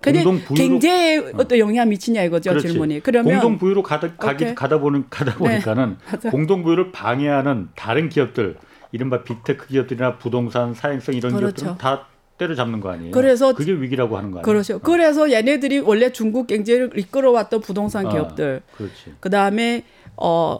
공동 0.02 0.40
부유론 0.40 0.54
경제에 0.54 1.18
어. 1.18 1.32
어떤 1.36 1.58
영향 1.58 1.88
미치냐 1.88 2.22
이거죠 2.24 2.50
그렇지. 2.50 2.68
질문이. 2.68 3.00
그러면 3.00 3.34
공동 3.34 3.58
부유로 3.58 3.82
가다 3.82 4.16
가기 4.16 4.54
가다 4.54 4.78
보는 4.78 5.06
가다 5.10 5.32
네. 5.32 5.38
보니까는 5.38 5.98
네, 6.22 6.30
공동 6.30 6.62
부유를 6.62 6.92
방해하는 6.92 7.68
다른 7.76 8.08
기업들 8.08 8.56
이른바 8.90 9.22
big 9.22 9.42
tech 9.42 9.68
기업들이나 9.68 10.16
부동산 10.18 10.74
사행성 10.74 11.14
이런 11.14 11.32
그렇죠. 11.34 11.64
기업들은 11.64 11.78
다 11.78 12.06
때려잡는 12.38 12.80
거 12.80 12.90
아니에요? 12.90 13.12
그래서 13.12 13.54
그게 13.54 13.72
위기라고 13.72 14.16
하는 14.16 14.30
거 14.30 14.38
아니에요? 14.38 14.44
그렇죠. 14.44 14.76
어. 14.76 14.78
그래서 14.78 15.30
얘네들이 15.30 15.80
원래 15.80 16.10
중국 16.12 16.46
경제를 16.46 16.90
이끌어왔던 16.98 17.60
부동산 17.60 18.06
아, 18.06 18.10
기업들, 18.10 18.62
그렇지. 18.76 19.14
그 19.20 19.30
다음에 19.30 19.84
어 20.16 20.58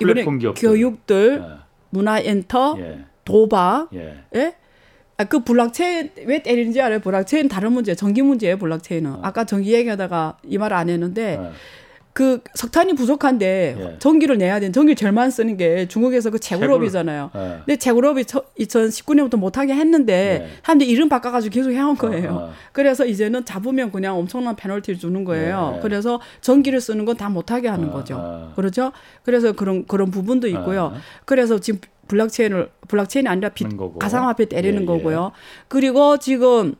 이번에 0.00 0.24
교육들, 0.56 1.40
네. 1.40 1.46
문화 1.90 2.18
엔터, 2.18 2.76
예. 2.80 3.04
도박, 3.24 3.88
예. 3.94 4.24
예? 4.34 4.56
아, 5.16 5.24
그 5.24 5.44
블록체인 5.44 6.10
왜 6.26 6.42
때리는지 6.42 6.80
알아요? 6.80 6.98
블록체인 7.00 7.48
다른 7.48 7.72
문제, 7.72 7.94
전기 7.94 8.22
문제예요. 8.22 8.58
블록체인은. 8.58 9.10
어. 9.12 9.20
아까 9.22 9.44
전기 9.44 9.72
얘기하다가 9.72 10.38
이 10.44 10.58
말 10.58 10.72
안 10.72 10.88
했는데 10.88 11.36
어. 11.36 11.52
그 12.12 12.40
석탄이 12.54 12.94
부족한데 12.94 13.76
예. 13.76 13.96
전기를 13.98 14.38
내야 14.38 14.60
되는 14.60 14.72
전기를 14.72 14.94
제일 14.94 15.10
많이 15.10 15.32
쓰는 15.32 15.56
게 15.56 15.88
중국에서 15.88 16.30
그 16.30 16.38
채굴업이잖아요. 16.38 17.30
예. 17.34 17.38
근데 17.66 17.76
채굴업이 17.76 18.22
2019년부터 18.22 19.36
못하게 19.36 19.74
했는데 19.74 20.48
예. 20.48 20.58
사람들이 20.62 20.88
이름 20.90 21.08
바꿔가지고 21.08 21.52
계속 21.52 21.70
해온 21.72 21.96
거예요. 21.96 22.30
어, 22.30 22.34
어. 22.36 22.52
그래서 22.72 23.04
이제는 23.04 23.44
잡으면 23.44 23.90
그냥 23.90 24.16
엄청난 24.16 24.54
페널티를 24.54 24.98
주는 24.98 25.24
거예요. 25.24 25.74
예. 25.78 25.80
그래서 25.82 26.20
전기를 26.40 26.80
쓰는 26.80 27.04
건 27.04 27.14
다 27.16 27.28
못하게 27.28 27.66
하는 27.68 27.88
어, 27.88 27.92
거죠. 27.92 28.16
어. 28.16 28.52
그렇죠? 28.54 28.92
그래서 29.24 29.50
그런 29.52 29.84
그런 29.86 30.10
부분도 30.12 30.46
있고요. 30.48 30.92
어. 30.94 30.96
그래서 31.24 31.58
지금 31.58 31.80
블록체인을 32.08 32.70
블록체인이 32.88 33.28
아니라 33.28 33.48
비, 33.50 33.64
가상화폐 33.98 34.46
때리는 34.46 34.78
예, 34.78 34.82
예. 34.82 34.86
거고요. 34.86 35.32
그리고 35.68 36.18
지금 36.18 36.74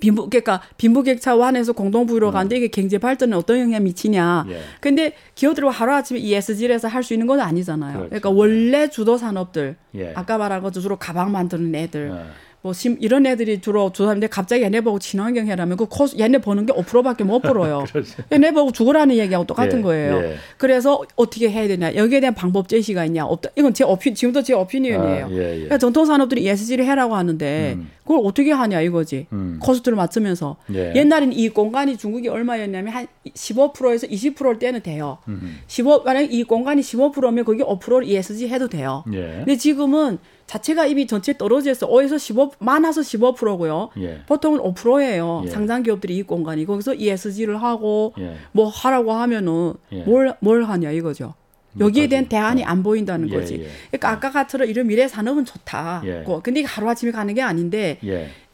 빈부 0.00 0.28
그러니까 0.28 0.60
빈부격차 0.76 1.34
완화에서 1.34 1.72
공동부유로 1.72 2.28
음. 2.28 2.32
가는데 2.32 2.56
이게 2.58 2.68
경제 2.68 2.98
발전에 2.98 3.34
어떤 3.34 3.58
영향 3.58 3.82
미치냐. 3.84 4.44
예. 4.50 4.60
근데 4.80 5.14
기업들은 5.34 5.70
하루 5.70 5.92
아침에 5.92 6.20
ESG에서 6.20 6.88
할 6.88 7.02
수 7.02 7.14
있는 7.14 7.26
건 7.26 7.40
아니잖아요. 7.40 7.92
그렇죠. 7.92 8.08
그러니까 8.10 8.30
원래 8.30 8.88
주도 8.90 9.16
산업들 9.16 9.76
예. 9.94 10.12
아까 10.14 10.36
말한 10.36 10.62
것처럼 10.62 10.82
주로 10.82 10.96
가방 10.96 11.32
만드는 11.32 11.74
애들 11.74 12.12
예. 12.14 12.47
뭐 12.60 12.72
심, 12.72 12.96
이런 13.00 13.24
애들이 13.24 13.60
주로 13.60 13.92
조사하는데 13.92 14.26
갑자기 14.26 14.62
얘네 14.64 14.80
보고 14.80 14.98
친환경 14.98 15.46
해라면 15.46 15.76
그 15.76 15.86
cost 15.86 16.16
얘네 16.18 16.38
버는 16.38 16.66
게 16.66 16.72
5%밖에 16.72 17.22
못 17.22 17.40
벌어요. 17.40 17.84
얘네 18.32 18.52
보고 18.52 18.72
죽으라는 18.72 19.16
얘기하고 19.16 19.46
똑같은 19.46 19.78
예, 19.78 19.82
거예요. 19.82 20.16
예. 20.24 20.34
그래서 20.56 21.02
어떻게 21.14 21.50
해야 21.50 21.68
되냐 21.68 21.94
여기에 21.94 22.20
대한 22.20 22.34
방법 22.34 22.68
제시가 22.68 23.04
있냐 23.06 23.24
없다. 23.26 23.50
이건 23.56 23.74
제 23.74 23.84
어피 23.84 24.12
지금도 24.12 24.42
제 24.42 24.54
어피니언이에요. 24.54 25.26
아, 25.26 25.30
예, 25.30 25.36
예. 25.36 25.54
그러니까 25.54 25.78
전통 25.78 26.04
산업들이 26.04 26.42
ESG를 26.42 26.84
해라고 26.84 27.14
하는데 27.14 27.74
음. 27.76 27.90
그걸 28.02 28.20
어떻게 28.24 28.50
하냐 28.50 28.80
이거지. 28.80 29.26
음. 29.32 29.58
코스트를 29.62 29.94
맞추면서 29.94 30.56
예. 30.74 30.94
옛날엔 30.96 31.32
이 31.34 31.48
공간이 31.50 31.96
중국이 31.96 32.28
얼마였냐면 32.28 32.92
한 32.92 33.06
15%에서 33.34 34.08
20%일 34.08 34.58
때는 34.58 34.82
돼요. 34.82 35.18
음. 35.28 35.58
15 35.68 36.02
만약 36.04 36.22
이 36.32 36.42
공간이 36.42 36.82
15%면 36.82 37.44
거기 37.44 37.62
5% 37.62 38.04
ESG 38.08 38.48
해도 38.48 38.68
돼요. 38.68 39.04
예. 39.12 39.42
근데 39.44 39.56
지금은 39.56 40.18
자체가 40.48 40.86
이미 40.86 41.06
전체 41.06 41.36
떨어져서 41.36 41.88
5에서 41.88 42.18
15 42.18 42.52
많아서 42.58 43.02
15%고요. 43.02 43.90
예. 43.98 44.22
보통은 44.26 44.60
5%예요. 44.60 45.42
예. 45.44 45.50
상장 45.50 45.82
기업들이 45.82 46.16
이 46.16 46.22
공간이 46.22 46.64
거기서 46.64 46.94
ESG를 46.94 47.62
하고 47.62 48.14
예. 48.18 48.34
뭐 48.52 48.68
하라고 48.68 49.12
하면은 49.12 49.74
뭘뭘 49.90 50.28
예. 50.28 50.34
뭘 50.40 50.64
하냐 50.64 50.90
이거죠. 50.90 51.34
여기에 51.78 52.08
대한 52.08 52.28
대안이 52.28 52.64
어. 52.64 52.66
안 52.66 52.82
보인다는 52.82 53.28
예, 53.30 53.34
거지. 53.34 53.54
예. 53.60 53.68
그러니까 53.90 54.10
아까 54.10 54.30
같처럼 54.30 54.68
이런 54.68 54.86
미래 54.86 55.06
산업은 55.06 55.44
좋다. 55.44 56.02
예. 56.06 56.24
근데 56.42 56.60
이게 56.60 56.66
하루 56.66 56.88
아침에 56.88 57.12
가는 57.12 57.34
게 57.34 57.42
아닌데 57.42 57.98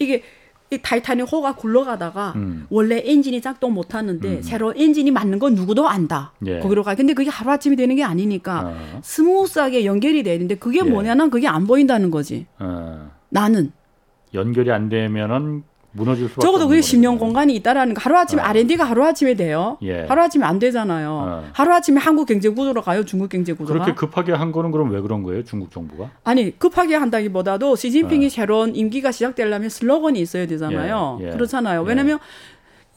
이게 0.00 0.24
이 0.70 0.78
타이타닉 0.80 1.30
호가 1.30 1.54
굴러가다가 1.54 2.32
음. 2.36 2.66
원래 2.70 3.02
엔진이 3.04 3.40
작동 3.40 3.74
못 3.74 3.94
하는데 3.94 4.28
음. 4.28 4.42
새로 4.42 4.72
엔진이 4.76 5.10
맞는 5.10 5.38
건 5.38 5.54
누구도 5.54 5.88
안다. 5.88 6.32
예. 6.46 6.60
거기로 6.60 6.82
가. 6.82 6.94
근데 6.94 7.12
그게 7.12 7.30
하루 7.30 7.50
아침에 7.50 7.76
되는 7.76 7.94
게 7.94 8.02
아니니까 8.02 8.62
어. 8.68 9.00
스무스하게 9.02 9.84
연결이 9.84 10.22
되는데 10.22 10.54
그게 10.56 10.80
예. 10.84 10.88
뭐냐는 10.88 11.30
그게 11.30 11.46
안 11.46 11.66
보인다는 11.66 12.10
거지. 12.10 12.46
어. 12.58 13.10
나는 13.28 13.72
연결이 14.32 14.72
안 14.72 14.88
되면은 14.88 15.64
무너질 15.94 16.28
수밖에 16.28 16.44
적어도 16.44 16.68
그게 16.68 16.80
10년 16.80 17.18
공간이 17.18 17.54
있다라는 17.56 17.94
거 17.94 18.00
하루아침에 18.00 18.42
어. 18.42 18.44
R&D가 18.44 18.84
하루아침에 18.84 19.34
돼요. 19.34 19.78
예. 19.82 20.04
하루아침에 20.06 20.44
안 20.44 20.58
되잖아요. 20.58 21.10
어. 21.10 21.44
하루아침에 21.52 22.00
한국 22.00 22.26
경제 22.26 22.48
구조로 22.48 22.82
가요. 22.82 23.04
중국 23.04 23.28
경제 23.28 23.52
구조가. 23.52 23.72
그렇게 23.84 23.94
급하게 23.94 24.32
한 24.32 24.52
거는 24.52 24.72
그럼 24.72 24.90
왜 24.90 25.00
그런 25.00 25.22
거예요? 25.22 25.44
중국 25.44 25.70
정부가? 25.70 26.10
아니 26.24 26.56
급하게 26.58 26.96
한다기보다도 26.96 27.76
시진핑이 27.76 28.26
어. 28.26 28.28
새로운 28.28 28.74
임기가 28.74 29.12
시작되려면 29.12 29.68
슬로건이 29.68 30.20
있어야 30.20 30.46
되잖아요. 30.46 31.18
예. 31.22 31.26
예. 31.26 31.30
그렇잖아요. 31.30 31.82
예. 31.84 31.88
왜냐하면 31.88 32.18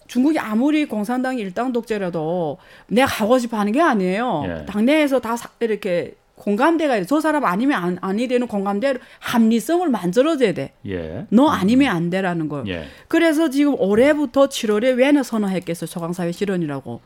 중국이 0.07 0.39
아무리 0.39 0.85
공산당이 0.85 1.39
일당 1.41 1.71
독재라도 1.73 2.57
내가 2.87 3.07
하고 3.07 3.37
싶어 3.37 3.57
하는 3.57 3.71
게 3.71 3.81
아니에요. 3.81 4.43
예. 4.45 4.65
당내에서 4.65 5.19
다 5.19 5.35
이렇게 5.59 6.15
공감대가 6.37 7.03
저 7.03 7.19
사람 7.19 7.43
아니면 7.45 7.83
안, 7.83 7.97
아니 8.01 8.27
되는 8.27 8.47
공감대로 8.47 8.99
합리성을 9.19 9.89
만들어줘야 9.89 10.53
돼. 10.53 10.73
예. 10.87 11.25
너 11.29 11.49
아니면 11.49 11.93
안 11.95 12.09
돼라는 12.09 12.47
걸. 12.47 12.67
예. 12.67 12.85
그래서 13.07 13.49
지금 13.49 13.75
올해부터 13.77 14.47
7월에 14.47 14.97
왜는 14.97 15.23
선언했겠어요. 15.23 15.87
소강사회 15.87 16.31
실현이라고. 16.31 17.01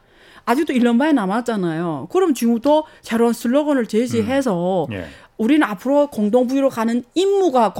아직도 0.45 0.73
1년 0.73 0.99
반이 0.99 1.13
남았잖아요. 1.13 2.07
그럼 2.11 2.34
지금부터 2.34 2.84
새로운 3.01 3.34
슬로건을 3.34 3.86
제시해서 3.88 4.88
음. 4.89 4.93
예. 4.93 5.05
우리는 5.38 5.65
앞으로 5.65 6.07
공동부유로 6.07 6.69
가는 6.69 7.03
임무가 7.15 7.73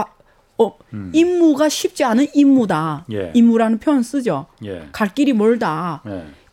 어, 0.58 0.78
음. 0.94 1.12
임무가 1.14 1.70
쉽지 1.70 2.04
않은 2.04 2.28
임무다. 2.34 3.06
예. 3.12 3.32
임무라는 3.34 3.80
표현 3.80 4.04
쓰죠. 4.04 4.46
예. 4.64 4.88
갈 4.92 5.14
길이 5.14 5.34
멀다. 5.34 6.02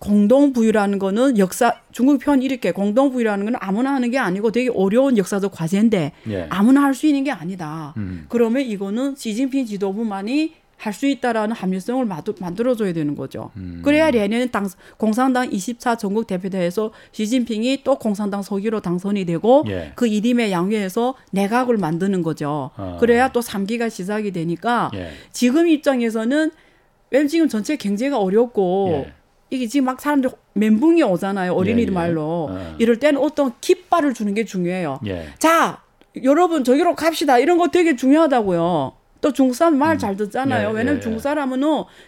예. 0.02 0.06
공동 0.08 0.52
부유라는 0.52 0.98
거는 0.98 1.38
역사 1.38 1.74
중국 1.92 2.18
표현 2.20 2.42
이렇게 2.42 2.70
공동 2.72 3.10
부유라는 3.10 3.44
거는 3.46 3.58
아무나 3.62 3.94
하는 3.94 4.10
게 4.10 4.18
아니고 4.18 4.52
되게 4.52 4.70
어려운 4.74 5.16
역사적 5.18 5.52
과제인데 5.52 6.12
예. 6.30 6.46
아무나 6.50 6.82
할 6.82 6.94
수 6.94 7.06
있는 7.06 7.24
게 7.24 7.30
아니다. 7.30 7.94
음. 7.96 8.26
그러면 8.28 8.62
이거는 8.62 9.14
시진핑 9.16 9.66
지도부만이 9.66 10.54
할 10.78 10.92
수 10.92 11.06
있다라는 11.08 11.56
합리성을 11.56 12.04
만들어 12.06 12.76
줘야 12.76 12.92
되는 12.92 13.16
거죠. 13.16 13.50
음. 13.56 13.80
그래야 13.84 14.12
내년 14.12 14.48
당, 14.50 14.68
공산당 14.96 15.52
24 15.52 15.96
전국 15.96 16.28
대표대회에서 16.28 16.92
시진핑이 17.10 17.82
또 17.82 17.98
공산당 17.98 18.42
서기로 18.42 18.78
당선이 18.80 19.24
되고 19.24 19.64
예. 19.68 19.90
그 19.96 20.06
이름에 20.06 20.52
양회해서 20.52 21.14
내각을 21.32 21.76
만드는 21.78 22.22
거죠. 22.22 22.70
어. 22.76 22.96
그래야 23.00 23.32
또 23.32 23.40
3기가 23.40 23.90
시작이 23.90 24.30
되니까 24.30 24.92
예. 24.94 25.10
지금 25.32 25.66
입장에서는 25.66 26.52
왜냐면 27.10 27.28
지금 27.28 27.48
전체 27.48 27.74
경제가 27.76 28.18
어렵고 28.18 29.04
예. 29.08 29.12
이게 29.50 29.66
지금 29.66 29.86
막 29.86 30.00
사람들 30.00 30.30
멘붕이 30.54 31.02
오잖아요. 31.02 31.52
어린이들 31.52 31.92
예, 31.92 31.94
예. 31.94 31.94
말로. 31.94 32.48
어. 32.50 32.74
이럴 32.78 32.98
때는 32.98 33.20
어떤 33.20 33.52
깃발을 33.60 34.14
주는 34.14 34.34
게 34.34 34.44
중요해요. 34.44 35.00
예. 35.06 35.28
자, 35.38 35.82
여러분 36.22 36.64
저기로 36.64 36.94
갑시다. 36.94 37.38
이런 37.38 37.58
거 37.58 37.68
되게 37.68 37.96
중요하다고요. 37.96 38.92
또 39.20 39.32
중국 39.32 39.54
사람 39.54 39.78
말잘 39.78 40.12
음. 40.12 40.16
듣잖아요. 40.16 40.68
예, 40.68 40.72
왜냐면 40.72 40.96
예, 40.96 41.00
중국 41.00 41.20
사람은 41.20 41.60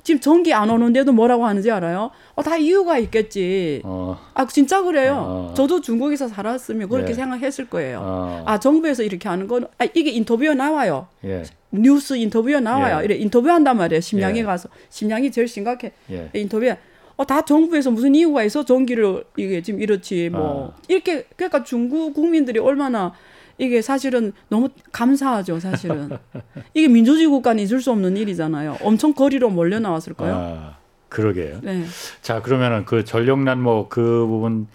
지금 0.05 0.21
전기 0.21 0.55
안 0.55 0.71
오는데도 0.71 1.13
뭐라고 1.13 1.45
하는지 1.45 1.69
알아요? 1.71 2.11
어, 2.37 2.43
다 2.43 2.57
이유가 2.57 2.99
있겠지. 2.99 3.81
어. 3.85 4.17
아, 4.35 4.47
진짜 4.47 4.81
그래요. 4.83 5.15
어. 5.51 5.55
저도 5.57 5.81
중국에서 5.81 6.29
살았으면 6.29 6.89
그렇게 6.89 7.11
예. 7.11 7.15
생각했을 7.15 7.69
거예요. 7.69 8.01
어. 8.01 8.43
아, 8.47 8.61
정부에서 8.61 9.03
이렇게 9.03 9.29
하는 9.29 9.49
건, 9.49 9.67
아, 9.79 9.87
이게 9.93 10.11
인터뷰에 10.11 10.55
나와요. 10.55 11.09
예. 11.25 11.43
뉴스 11.73 12.15
인터뷰에 12.15 12.61
나와요. 12.61 13.03
이래 13.05 13.17
인터뷰 13.17 13.49
한단 13.51 13.77
말이에요. 13.77 14.01
심양에 14.01 14.43
가서. 14.45 14.69
심양이 14.89 15.31
제일 15.33 15.49
심각해. 15.49 15.93
인터뷰에. 16.33 16.79
어, 17.21 17.25
다 17.27 17.43
정부에서 17.43 17.91
무슨 17.91 18.15
이유가 18.15 18.43
있어 18.45 18.65
전기를 18.65 19.25
이게 19.37 19.61
지금 19.61 19.83
이렇지 19.83 20.31
뭐 20.31 20.73
아. 20.75 20.81
이렇게 20.89 21.27
그러니까 21.37 21.63
중국 21.63 22.15
국민들이 22.15 22.59
얼마나 22.59 23.13
이게 23.59 23.83
사실은 23.83 24.33
너무 24.49 24.71
감사하죠 24.91 25.61
사실은 25.61 26.09
이게 26.73 26.89
민주주의 26.89 27.27
국가는 27.27 27.63
있을 27.63 27.83
수 27.83 27.91
없는 27.91 28.17
일이잖아요 28.17 28.79
엄청 28.81 29.13
거리로 29.13 29.51
몰려 29.51 29.79
나왔을까요? 29.81 30.35
아, 30.35 30.77
그러게요. 31.11 31.59
네. 31.63 31.85
자 32.23 32.41
그러면은 32.41 32.87
그 32.87 33.05
전력난 33.05 33.61
뭐 33.61 33.91
그 33.91 34.01
부분 34.27 34.67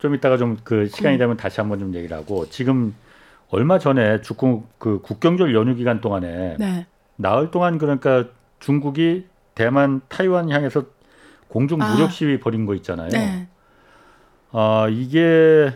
좀 0.00 0.16
이따가 0.16 0.36
좀 0.36 0.56
그 0.64 0.88
시간이 0.88 1.16
음. 1.16 1.18
되면 1.20 1.36
다시 1.36 1.60
한번 1.60 1.78
좀 1.78 1.94
얘기를 1.94 2.16
하고 2.16 2.48
지금 2.50 2.96
얼마 3.50 3.78
전에 3.78 4.22
중국 4.22 4.76
그 4.80 5.00
국경절 5.02 5.54
연휴 5.54 5.76
기간 5.76 6.00
동안에 6.00 6.56
네. 6.58 6.86
나흘 7.14 7.52
동안 7.52 7.78
그러니까 7.78 8.24
중국이 8.58 9.26
대만 9.54 10.00
타이완 10.08 10.50
향해서 10.50 10.86
공중 11.52 11.82
아. 11.82 11.92
무력 11.94 12.10
시위 12.12 12.40
벌인 12.40 12.64
거 12.64 12.74
있잖아요. 12.76 13.10
네. 13.10 13.46
아 14.52 14.88
이게 14.90 15.70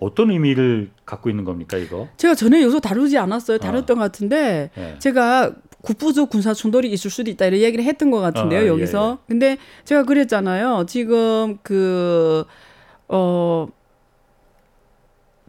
어떤 0.00 0.30
의미를 0.30 0.90
갖고 1.04 1.28
있는 1.28 1.44
겁니까 1.44 1.76
이거? 1.76 2.08
제가 2.16 2.34
전에 2.34 2.62
요소 2.62 2.80
다루지 2.80 3.18
않았어요. 3.18 3.58
다뤘던 3.58 3.98
어. 3.98 4.00
것 4.00 4.04
같은데 4.06 4.70
네. 4.74 4.98
제가 4.98 5.52
국부적 5.82 6.30
군사 6.30 6.54
충돌이 6.54 6.90
있을 6.90 7.10
수도 7.10 7.30
있다 7.30 7.44
이런 7.44 7.60
얘기를 7.60 7.84
했던 7.84 8.10
것 8.10 8.20
같은데요 8.20 8.62
어, 8.62 8.66
여기서. 8.68 9.06
예, 9.06 9.12
예. 9.12 9.16
근데 9.28 9.58
제가 9.84 10.04
그랬잖아요. 10.04 10.86
지금 10.88 11.58
그 11.62 12.44
어. 13.08 13.68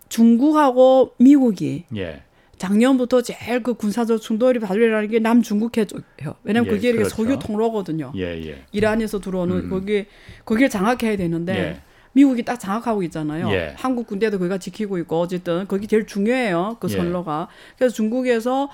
중국하고 0.09 1.13
미국이 1.19 1.85
예. 1.95 2.23
작년부터 2.59 3.21
제일 3.21 3.63
그 3.63 3.73
군사적 3.73 4.21
충돌이 4.21 4.59
발생하는 4.59 5.09
게 5.09 5.19
남중국 5.19 5.77
해줘요. 5.77 6.01
왜냐면 6.43 6.67
예, 6.67 6.75
그게 6.75 6.91
그렇죠. 6.91 7.09
석유 7.09 7.39
통로거든요. 7.39 8.11
예, 8.15 8.39
예. 8.45 8.65
이란에서 8.71 9.19
들어오는 9.19 9.55
음. 9.55 9.69
거기 9.69 10.05
거기를 10.45 10.69
장악해야 10.69 11.15
되는데 11.17 11.57
예. 11.57 11.81
미국이 12.11 12.43
딱 12.43 12.57
장악하고 12.59 13.01
있잖아요. 13.03 13.49
예. 13.51 13.73
한국 13.77 14.07
군대도 14.07 14.37
거기가 14.37 14.57
지키고 14.57 14.97
있고 14.99 15.21
어쨌든 15.21 15.65
거기 15.67 15.87
제일 15.87 16.05
중요해요. 16.05 16.77
그 16.79 16.87
예. 16.91 16.97
선로가. 16.97 17.47
그래서 17.77 17.95
중국에서 17.95 18.69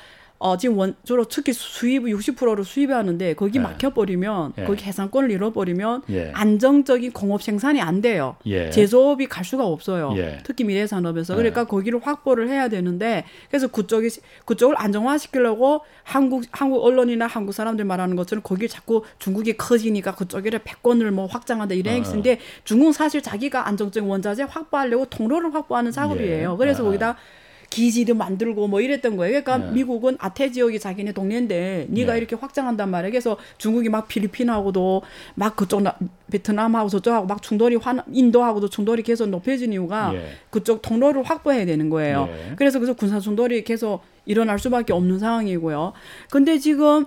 어, 0.46 0.58
지금 0.58 0.78
원, 0.78 0.96
주로 1.04 1.26
특히 1.26 1.54
수입 1.54 2.04
60%를 2.04 2.64
수입하는데 2.64 3.34
거기 3.34 3.58
예. 3.58 3.64
막혀버리면 3.64 4.54
예. 4.60 4.64
거기 4.66 4.84
해상권을 4.84 5.32
잃어버리면 5.32 6.04
예. 6.12 6.32
안정적인 6.36 7.14
공업 7.14 7.42
생산이 7.42 7.82
안 7.82 8.00
돼요. 8.00 8.36
예. 8.46 8.70
제조업이 8.70 9.26
갈 9.26 9.44
수가 9.44 9.66
없어요. 9.66 10.14
예. 10.18 10.38
특히 10.44 10.64
미래 10.64 10.86
산업에서 10.86 11.34
예. 11.34 11.38
그러니까 11.38 11.64
거기를 11.64 12.00
확보를 12.00 12.48
해야 12.48 12.68
되는데 12.68 13.26
그래서 13.50 13.68
그쪽이 13.68 14.10
그쪽을 14.46 14.76
안정화시키려고 14.78 15.82
한국 16.04 16.44
한국 16.52 16.86
언론이나 16.86 17.26
한국 17.26 17.54
사람들 17.54 17.84
말하는 17.84 18.16
것처럼 18.16 18.44
거기 18.44 18.68
자꾸 18.68 19.02
중국이 19.18 19.58
커지니까 19.58 20.14
그쪽에 20.14 20.52
패권을 20.64 21.10
뭐 21.10 21.26
확장한다 21.26 21.74
이런 21.74 21.96
어. 21.96 22.04
행인데 22.04 22.38
중국 22.64 22.94
사실 22.94 23.24
자기가 23.24 23.68
안정적인 23.68 24.08
원자재 24.08 24.44
확보하려고 24.48 25.06
통로를 25.06 25.56
확보하는 25.56 25.92
작업이에요. 25.92 26.56
그래서 26.58 26.84
어. 26.84 26.86
거기다 26.86 27.18
기지도 27.76 28.16
만들고 28.16 28.70
뭐 28.70 28.80
이랬던 28.80 29.18
거예요. 29.18 29.44
그러니까 29.44 29.58
네. 29.58 29.74
미국은 29.74 30.16
아태 30.18 30.50
지역이 30.50 30.80
자기네 30.80 31.12
동네인데 31.12 31.88
네가 31.90 32.14
네. 32.14 32.20
이렇게 32.20 32.38
확장한단 32.38 32.90
말이에요. 32.90 33.12
그래서 33.12 33.36
중국이 33.58 33.90
막 33.90 34.08
필리핀하고도 34.08 35.02
막 35.34 35.58
그쪽 35.58 35.82
나, 35.82 35.98
베트남하고 36.32 36.88
저쪽하고 36.88 37.28
막 37.28 37.42
충돌이 37.42 37.76
화, 37.76 37.98
인도하고도 38.10 38.70
충돌이 38.70 39.04
계속 39.04 39.28
높여진 39.28 39.74
이유가 39.74 40.14
네. 40.14 40.30
그쪽 40.52 40.82
통로를 40.82 41.24
확보해야 41.24 41.66
되는 41.66 41.90
거예요. 41.90 42.28
네. 42.28 42.54
그래서 42.56 42.80
그래서 42.80 42.94
군사 42.94 43.20
충돌이 43.20 43.66
계속 43.66 44.04
일어날 44.26 44.58
수밖에 44.58 44.94
없는 44.94 45.20
상황이고요. 45.20 45.92
근데 46.30 46.58
지금 46.58 47.06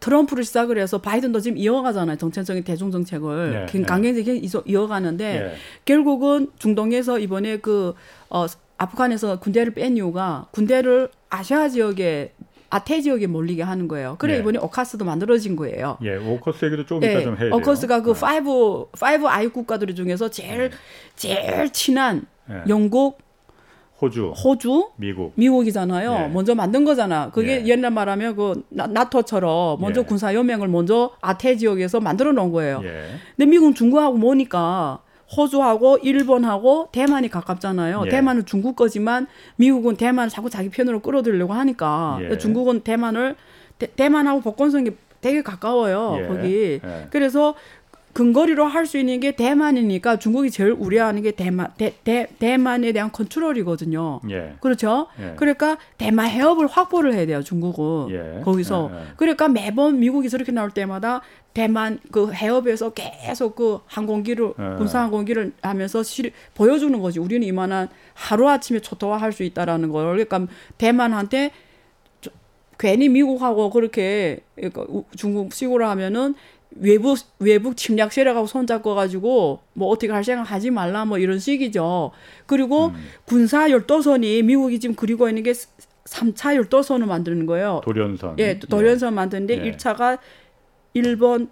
트럼프를 0.00 0.42
시작을 0.42 0.76
해서 0.78 1.00
바이든도 1.00 1.38
지금 1.38 1.56
이어가잖아요. 1.56 2.16
정책적인 2.18 2.64
대중 2.64 2.90
정책을 2.90 3.66
네, 3.72 3.82
강경하게 3.84 4.42
이어가는데 4.66 5.40
네. 5.40 5.54
결국은 5.84 6.48
중동에서 6.58 7.20
이번에 7.20 7.58
그 7.58 7.94
어, 8.28 8.46
아프간에서 8.78 9.38
군대를 9.40 9.74
뺀 9.74 9.96
이유가 9.96 10.46
군대를 10.52 11.10
아시아 11.30 11.68
지역에 11.68 12.32
아태 12.68 13.00
지역에 13.00 13.26
몰리게 13.26 13.62
하는 13.62 13.88
거예요. 13.88 14.16
그래 14.18 14.34
예. 14.34 14.38
이번에 14.38 14.58
오카스도 14.58 15.04
만들어진 15.04 15.56
거예요. 15.56 15.98
예, 16.02 16.16
오커스 16.16 16.64
얘기도 16.64 16.84
좀 16.84 17.02
예, 17.02 17.12
이따 17.12 17.22
좀 17.22 17.34
해야 17.34 17.48
돼요. 17.48 17.54
오커스가 17.54 18.02
그 18.02 18.12
네. 18.12 18.20
Five 18.20 18.86
Five 18.98 19.26
Eyes 19.26 19.48
국가들 19.48 19.94
중에서 19.94 20.28
제일 20.28 20.70
제일 21.14 21.70
친한 21.70 22.26
예. 22.50 22.64
영국, 22.68 23.18
호주, 24.00 24.32
호주, 24.32 24.90
미국, 24.96 25.32
미국이잖아요. 25.36 26.24
예. 26.24 26.28
먼저 26.28 26.54
만든 26.54 26.84
거잖아. 26.84 27.30
그게 27.30 27.62
예. 27.62 27.66
옛날 27.66 27.92
말하면 27.92 28.36
그 28.36 28.64
나토처럼 28.68 29.80
먼저 29.80 30.00
예. 30.00 30.04
군사 30.04 30.34
연맹을 30.34 30.68
먼저 30.68 31.12
아태 31.20 31.56
지역에서 31.56 32.00
만들어 32.00 32.32
놓은 32.32 32.50
거예요. 32.52 32.82
예. 32.84 33.10
근데 33.36 33.48
미국 33.48 33.74
중국하고 33.74 34.18
뭐니까 34.18 35.00
호주하고 35.34 35.98
일본하고 35.98 36.88
대만이 36.92 37.28
가깝잖아요. 37.28 38.02
예. 38.06 38.08
대만은 38.10 38.46
중국 38.46 38.76
거지만 38.76 39.26
미국은 39.56 39.96
대만을 39.96 40.30
자꾸 40.30 40.50
자기 40.50 40.68
편으로 40.68 41.00
끌어들려고 41.00 41.52
하니까 41.52 42.18
예. 42.22 42.38
중국은 42.38 42.80
대만을 42.80 43.36
대, 43.78 44.08
만하고 44.08 44.40
복권성이 44.40 44.90
되게 45.20 45.42
가까워요. 45.42 46.18
예. 46.20 46.26
거기. 46.26 46.80
예. 46.84 47.06
그래서 47.10 47.54
근거리로 48.16 48.64
할 48.64 48.86
수 48.86 48.96
있는 48.96 49.20
게 49.20 49.32
대만이니까 49.32 50.18
중국이 50.18 50.50
제일 50.50 50.70
우려하는 50.70 51.20
게 51.20 51.32
대만 51.32 51.68
대, 51.76 51.92
대, 52.02 52.26
대만에 52.38 52.92
대한 52.92 53.12
컨트롤이거든요. 53.12 54.20
예. 54.30 54.54
그렇죠? 54.60 55.08
예. 55.20 55.34
그러니까 55.36 55.76
대만 55.98 56.28
해협을 56.30 56.66
확보를 56.66 57.12
해야 57.12 57.26
돼요. 57.26 57.42
중국은 57.42 58.10
예. 58.10 58.40
거기서. 58.42 58.90
예, 58.90 58.96
예. 58.96 59.02
그러니까 59.16 59.48
매번 59.48 59.98
미국이 59.98 60.30
저렇게 60.30 60.50
나올 60.50 60.70
때마다 60.70 61.20
대만 61.52 61.98
그 62.10 62.32
해협에서 62.32 62.90
계속 62.90 63.54
그 63.56 63.80
항공기를 63.86 64.54
예. 64.58 64.78
군사 64.78 65.00
항공기를 65.00 65.52
하면서 65.60 66.02
실, 66.02 66.32
보여주는 66.54 66.98
거지. 66.98 67.18
우리는 67.18 67.46
이만한 67.46 67.88
하루 68.14 68.48
아침에 68.48 68.78
초토화할 68.78 69.32
수 69.32 69.42
있다라는 69.42 69.90
걸. 69.90 70.06
그러니까 70.06 70.46
대만한테 70.78 71.50
괜히 72.78 73.08
미국하고 73.08 73.70
그렇게 73.70 74.40
그러니까 74.54 74.86
중국 75.16 75.52
식으로 75.52 75.86
하면은 75.86 76.34
외부 76.70 77.14
외부 77.38 77.74
침략 77.74 78.12
세력하고 78.12 78.46
손잡고 78.46 78.94
가지고 78.94 79.60
뭐 79.72 79.88
어떻게 79.88 80.12
할 80.12 80.24
생각 80.24 80.50
하지 80.50 80.70
말라 80.70 81.04
뭐 81.04 81.18
이런 81.18 81.38
식이죠. 81.38 82.10
그리고 82.46 82.88
음. 82.88 82.94
군사 83.24 83.70
열도선이 83.70 84.42
미국이 84.42 84.78
지금 84.80 84.94
그리고 84.94 85.28
있는 85.28 85.42
게 85.42 85.52
3차 85.52 86.54
열도선을 86.56 87.06
만드는 87.06 87.46
거예요. 87.46 87.80
도련선. 87.84 88.38
예, 88.38 88.58
도련선 88.58 89.12
예. 89.12 89.14
만드는데 89.14 89.66
예. 89.66 89.72
1차가 89.72 90.18
일본, 90.94 91.48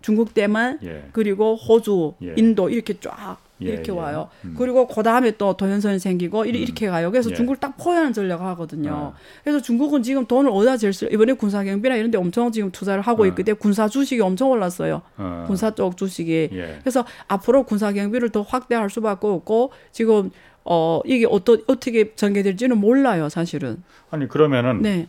중국 0.00 0.34
대만 0.34 0.78
예. 0.82 1.08
그리고 1.12 1.54
호주, 1.54 2.14
예. 2.22 2.34
인도 2.36 2.68
이렇게 2.68 2.98
쫙 2.98 3.38
예, 3.38 3.41
이렇게 3.62 3.92
예. 3.92 3.96
와요. 3.96 4.28
음. 4.44 4.54
그리고 4.56 4.86
그 4.86 5.02
다음에 5.02 5.32
또 5.32 5.56
도연선이 5.56 5.98
생기고 5.98 6.42
음. 6.42 6.46
이렇게 6.46 6.88
가요. 6.88 7.10
그래서 7.10 7.30
예. 7.30 7.34
중국을 7.34 7.58
딱 7.58 7.76
포위하는 7.76 8.12
전략을 8.12 8.44
하거든요. 8.46 8.92
어. 8.92 9.14
그래서 9.42 9.60
중국은 9.60 10.02
지금 10.02 10.26
돈을 10.26 10.50
어디다 10.50 10.76
쓸 10.76 10.92
이번에 11.12 11.32
군사경비나 11.34 11.96
이런 11.96 12.10
데 12.10 12.18
엄청 12.18 12.50
지금 12.52 12.70
투자를 12.70 13.02
하고 13.02 13.22
어. 13.22 13.26
있기 13.26 13.42
때문에 13.44 13.58
군사 13.58 13.88
주식이 13.88 14.20
엄청 14.20 14.50
올랐어요. 14.50 15.02
어. 15.16 15.44
군사 15.46 15.74
쪽 15.74 15.96
주식이. 15.96 16.50
예. 16.52 16.78
그래서 16.80 17.04
앞으로 17.28 17.64
군사경비를 17.64 18.30
더 18.30 18.42
확대할 18.42 18.90
수밖에 18.90 19.26
없고 19.26 19.72
지금 19.90 20.30
어 20.64 21.00
이게 21.04 21.26
어떤 21.28 21.62
어떻게 21.66 22.14
전개될지는 22.14 22.78
몰라요, 22.78 23.28
사실은. 23.28 23.82
아니 24.10 24.28
그러면은 24.28 24.82
네. 24.82 25.08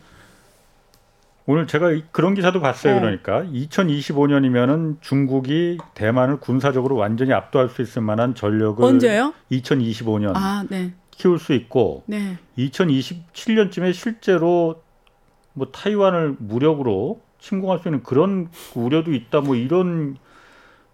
오늘 1.46 1.66
제가 1.66 1.92
그런 2.10 2.34
기사도 2.34 2.60
봤어요. 2.60 2.94
네. 2.94 3.00
그러니까 3.00 3.42
2025년이면은 3.52 4.96
중국이 5.02 5.78
대만을 5.94 6.38
군사적으로 6.40 6.96
완전히 6.96 7.32
압도할 7.32 7.68
수 7.68 7.82
있을 7.82 8.00
만한 8.00 8.34
전력을 8.34 8.82
언제요? 8.82 9.34
2025년 9.52 10.32
아, 10.34 10.64
네. 10.70 10.94
키울 11.10 11.38
수 11.38 11.52
있고 11.52 12.02
네. 12.06 12.38
2027년쯤에 12.58 13.92
실제로 13.92 14.82
뭐 15.52 15.68
타이완을 15.70 16.36
무력으로 16.38 17.20
침공할 17.38 17.78
수 17.78 17.88
있는 17.88 18.02
그런 18.02 18.48
우려도 18.74 19.12
있다. 19.12 19.42
뭐 19.42 19.54
이런 19.54 20.16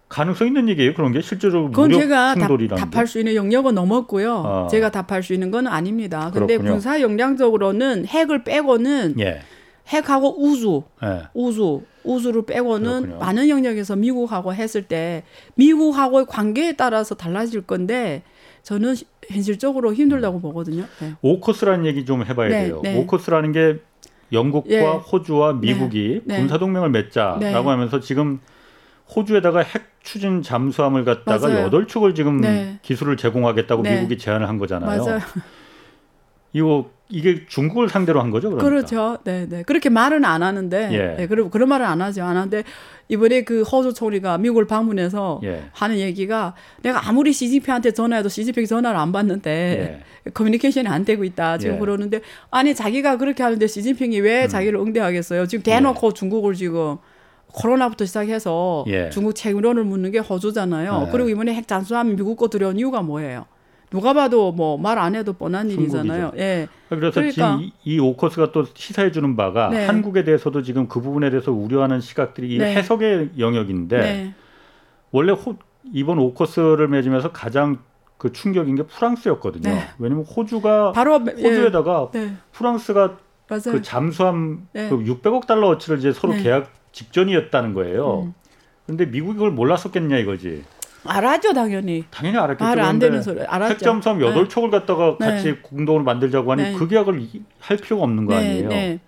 가능성 0.09 0.47
있는 0.47 0.67
얘기예요. 0.67 0.93
그런 0.93 1.13
게 1.13 1.21
실제로 1.21 1.67
그건 1.67 1.91
무력 1.91 2.01
제가 2.01 2.35
충돌이라는 2.35 2.77
답, 2.77 2.91
답할 2.91 3.07
수 3.07 3.19
있는 3.19 3.35
영역은 3.35 3.73
넘었고요. 3.73 4.43
아. 4.45 4.67
제가 4.67 4.91
답할 4.91 5.23
수 5.23 5.33
있는 5.33 5.49
건 5.49 5.65
아닙니다. 5.67 6.29
근데 6.33 6.57
그렇군요. 6.57 6.71
군사 6.73 6.99
역량적으로는 6.99 8.05
핵을 8.05 8.43
빼고는 8.43 9.15
예. 9.19 9.41
핵하고 9.87 10.41
우주, 10.41 10.83
네. 11.01 11.23
우주, 11.33 11.81
우주를 12.03 12.45
빼고는 12.45 13.01
그렇군요. 13.01 13.19
많은 13.19 13.49
영역에서 13.49 13.95
미국하고 13.95 14.53
했을 14.53 14.83
때 14.83 15.23
미국하고의 15.55 16.25
관계에 16.27 16.73
따라서 16.73 17.15
달라질 17.15 17.61
건데 17.61 18.23
저는 18.63 18.95
현실적으로 19.27 19.93
힘들다고 19.93 20.37
음. 20.37 20.41
보거든요. 20.41 20.85
네. 20.99 21.13
오커스라는 21.21 21.85
얘기 21.85 22.05
좀 22.05 22.23
해봐야 22.25 22.49
네, 22.49 22.65
돼요. 22.65 22.81
네. 22.83 22.97
오커스라는 22.99 23.51
게 23.51 23.79
영국과 24.31 24.71
예. 24.71 24.81
호주와 24.81 25.53
미국이 25.53 26.21
네, 26.25 26.35
네. 26.35 26.39
군사 26.39 26.57
동맹을 26.57 26.89
맺자라고 26.89 27.39
네. 27.39 27.53
하면서 27.53 27.99
지금 27.99 28.39
호주에다가 29.13 29.59
핵 29.59 29.91
추진 30.03 30.41
잠수함을 30.41 31.03
갖다가 31.03 31.61
여덟 31.61 31.85
축을 31.85 32.15
지금 32.15 32.41
기술을 32.81 33.17
제공하겠다고 33.17 33.83
미국이 33.83 34.17
제안을 34.17 34.47
한 34.47 34.57
거잖아요. 34.57 35.03
맞아요. 35.03 35.19
이거 36.53 36.89
이게 37.11 37.45
중국을 37.47 37.89
상대로 37.89 38.21
한 38.21 38.31
거죠, 38.31 38.49
그러니까. 38.49 38.69
그렇죠. 38.69 39.17
네, 39.23 39.45
네. 39.47 39.63
그렇게 39.63 39.89
말은 39.89 40.25
안 40.25 40.43
하는데, 40.43 40.89
예. 40.91 41.15
네, 41.17 41.27
그런 41.27 41.49
그런 41.49 41.69
말은 41.69 41.85
안 41.85 42.01
하죠. 42.01 42.23
안 42.23 42.37
하는데 42.37 42.63
이번에 43.11 43.43
그 43.43 43.63
허주 43.63 43.93
총리가 43.93 44.37
미국을 44.37 44.67
방문해서 44.67 45.41
예. 45.43 45.63
하는 45.73 45.97
얘기가 45.97 46.55
내가 46.81 47.09
아무리 47.09 47.33
시진핑한테 47.33 47.91
전화해도 47.91 48.29
시진핑 48.29 48.65
전화를 48.65 48.97
안 48.97 49.11
받는데 49.11 50.01
예. 50.25 50.31
커뮤니케이션이 50.31 50.87
안 50.87 51.03
되고 51.03 51.25
있다 51.25 51.57
지금 51.57 51.75
예. 51.75 51.79
그러는데 51.79 52.21
아니 52.51 52.73
자기가 52.73 53.17
그렇게 53.17 53.43
하는데 53.43 53.67
시진핑이 53.67 54.21
왜 54.21 54.43
음. 54.43 54.47
자기를 54.47 54.79
응대하겠어요? 54.79 55.45
지금 55.47 55.61
대놓고 55.61 56.07
예. 56.07 56.13
중국을 56.13 56.53
지금 56.53 56.97
코로나부터 57.47 58.05
시작해서 58.05 58.85
예. 58.87 59.09
중국 59.09 59.33
책임론을 59.33 59.83
묻는 59.83 60.11
게 60.11 60.19
허주잖아요. 60.19 61.09
그리고 61.11 61.27
이번에 61.27 61.53
핵 61.53 61.67
잠수함 61.67 62.15
미국 62.15 62.37
거 62.37 62.47
들여온 62.47 62.79
이유가 62.79 63.01
뭐예요? 63.01 63.45
누가 63.91 64.13
봐도 64.13 64.51
뭐 64.51 64.77
말 64.77 64.97
안 64.97 65.15
해도 65.15 65.33
뻔한 65.33 65.69
일이잖아요. 65.69 66.31
예. 66.37 66.67
그래서 66.89 67.11
그러니까. 67.11 67.31
지금 67.57 67.69
이, 67.83 67.99
오커스가 67.99 68.51
또 68.51 68.65
시사해 68.73 69.11
주는 69.11 69.35
바가 69.35 69.69
네. 69.69 69.85
한국에 69.85 70.23
대해서도 70.23 70.63
지금 70.63 70.87
그 70.87 71.01
부분에 71.01 71.29
대해서 71.29 71.51
우려하는 71.51 72.01
시각들이 72.01 72.57
네. 72.57 72.75
해석의 72.75 73.31
영역인데 73.37 73.97
네. 73.99 74.33
원래 75.11 75.33
호, 75.33 75.55
이번 75.93 76.19
오커스를 76.19 76.87
맺으면서 76.87 77.31
가장 77.31 77.79
그 78.17 78.31
충격인 78.31 78.75
게 78.75 78.83
프랑스였거든요. 78.83 79.69
네. 79.69 79.89
왜냐면 79.99 80.23
호주가 80.25 80.93
바로 80.93 81.19
호주에다가 81.19 82.09
예. 82.15 82.31
프랑스가 82.53 83.17
맞아요. 83.49 83.61
그 83.65 83.81
잠수함 83.81 84.67
네. 84.71 84.87
그 84.89 84.97
600억 84.99 85.47
달러어치를 85.47 85.97
이제 85.99 86.13
서로 86.13 86.33
네. 86.33 86.43
계약 86.43 86.71
직전이었다는 86.93 87.73
거예요. 87.73 88.23
음. 88.23 88.33
근데 88.85 89.05
미국이 89.05 89.33
그걸 89.35 89.51
몰랐었겠냐 89.51 90.17
이거지. 90.17 90.63
알았죠, 91.05 91.53
당연히. 91.53 92.03
당연히 92.11 92.37
알았겠죠. 92.37 92.63
말 92.63 92.79
안 92.79 92.99
되는 92.99 93.21
소리. 93.21 93.41
알았죠. 93.41 93.85
여덟 94.21 94.43
네. 94.43 94.47
척을 94.47 94.69
갖다가 94.69 95.17
네. 95.19 95.25
같이 95.25 95.61
공동을 95.61 96.03
만들자고 96.03 96.51
하니 96.51 96.63
네. 96.63 96.73
그 96.73 96.87
계약을 96.87 97.27
할 97.59 97.77
필요가 97.77 98.03
없는 98.03 98.25
거 98.25 98.35
네, 98.35 98.39
아니에요. 98.39 98.69
네. 98.69 98.99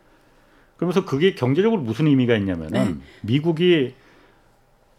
그러면서 0.77 1.05
그게 1.05 1.35
경제적으로 1.35 1.81
무슨 1.81 2.07
의미가 2.07 2.35
있냐면은 2.37 2.71
네. 2.71 2.95
미국이 3.21 3.93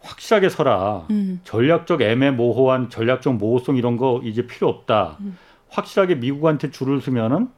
확실하게 0.01 0.49
서라. 0.49 1.05
음. 1.09 1.41
전략적 1.43 2.01
애매모호한 2.01 2.89
전략적 2.89 3.35
모호성 3.35 3.75
이런 3.75 3.97
거 3.97 4.21
이제 4.23 4.45
필요 4.47 4.69
없다. 4.69 5.17
음. 5.19 5.37
확실하게 5.69 6.15
미국한테 6.15 6.71
줄을 6.71 7.01
서면은 7.01 7.49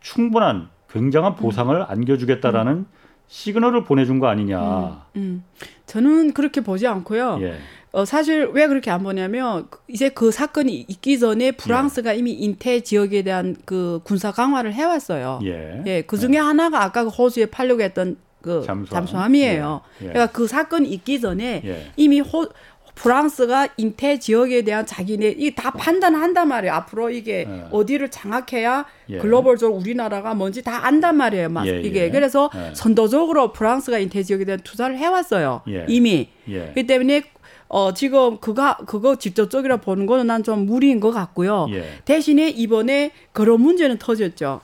충분한 0.00 0.68
굉장한 0.90 1.34
보상을 1.36 1.74
음. 1.76 1.84
안겨주겠다라는 1.86 2.72
음. 2.72 2.86
시그널을 3.26 3.84
보내준 3.84 4.20
거 4.20 4.28
아니냐. 4.28 5.06
음. 5.16 5.20
음. 5.20 5.44
저는 5.86 6.32
그렇게 6.32 6.60
보지 6.62 6.86
않고요. 6.86 7.38
예. 7.42 7.58
어, 7.92 8.04
사실 8.04 8.50
왜 8.52 8.66
그렇게 8.66 8.90
안 8.90 9.02
보냐면 9.02 9.68
이제 9.88 10.08
그 10.10 10.30
사건이 10.30 10.86
있기 10.88 11.18
전에 11.18 11.52
프랑스가 11.52 12.14
예. 12.14 12.18
이미 12.18 12.32
인태 12.32 12.80
지역에 12.80 13.22
대한 13.22 13.56
그 13.64 14.00
군사 14.04 14.30
강화를 14.30 14.74
해왔어요. 14.74 15.40
예. 15.44 15.82
예. 15.86 16.02
그 16.02 16.18
중에 16.18 16.34
예. 16.34 16.38
하나가 16.38 16.82
아까 16.84 17.04
그 17.04 17.10
호주에 17.10 17.46
팔려고 17.46 17.82
했던 17.82 18.16
그 18.42 18.64
잠수함. 18.88 19.34
이에요 19.34 19.80
예. 20.02 20.06
예. 20.06 20.10
그러니까 20.10 20.32
그 20.32 20.46
사건이 20.46 20.88
있기 20.90 21.20
전에 21.20 21.62
예. 21.64 21.92
이미 21.96 22.20
호, 22.20 22.46
프랑스가 22.94 23.68
인태 23.76 24.18
지역에 24.18 24.62
대한 24.62 24.84
자기네 24.84 25.28
이다 25.38 25.70
판단한단 25.70 26.48
말이에요. 26.48 26.74
앞으로 26.74 27.10
이게 27.10 27.46
예. 27.48 27.64
어디를 27.70 28.10
장악해야 28.10 28.84
예. 29.10 29.18
글로벌적으로 29.18 29.78
우리나라가 29.78 30.34
뭔지 30.34 30.62
다 30.62 30.84
안단 30.84 31.16
말이에요. 31.16 31.48
막 31.48 31.66
예, 31.66 31.80
이게 31.80 32.10
그래서 32.10 32.50
선도적으로 32.74 33.52
프랑스가 33.52 33.98
인태 33.98 34.22
지역에 34.22 34.44
대한 34.44 34.60
투자를 34.62 34.98
해왔어요. 34.98 35.62
이미 35.88 36.28
그렇기 36.44 36.86
때문에 36.86 37.22
어, 37.68 37.92
지금 37.92 38.38
그가, 38.38 38.78
그거 38.86 39.16
직접적이라 39.16 39.78
보는 39.78 40.06
거는 40.06 40.26
난 40.26 40.42
좀 40.42 40.66
무리인 40.66 41.00
것 41.00 41.10
같고요. 41.10 41.66
예. 41.70 41.84
대신에 42.04 42.48
이번에 42.48 43.10
그런 43.32 43.60
문제는 43.60 43.98
터졌죠. 43.98 44.60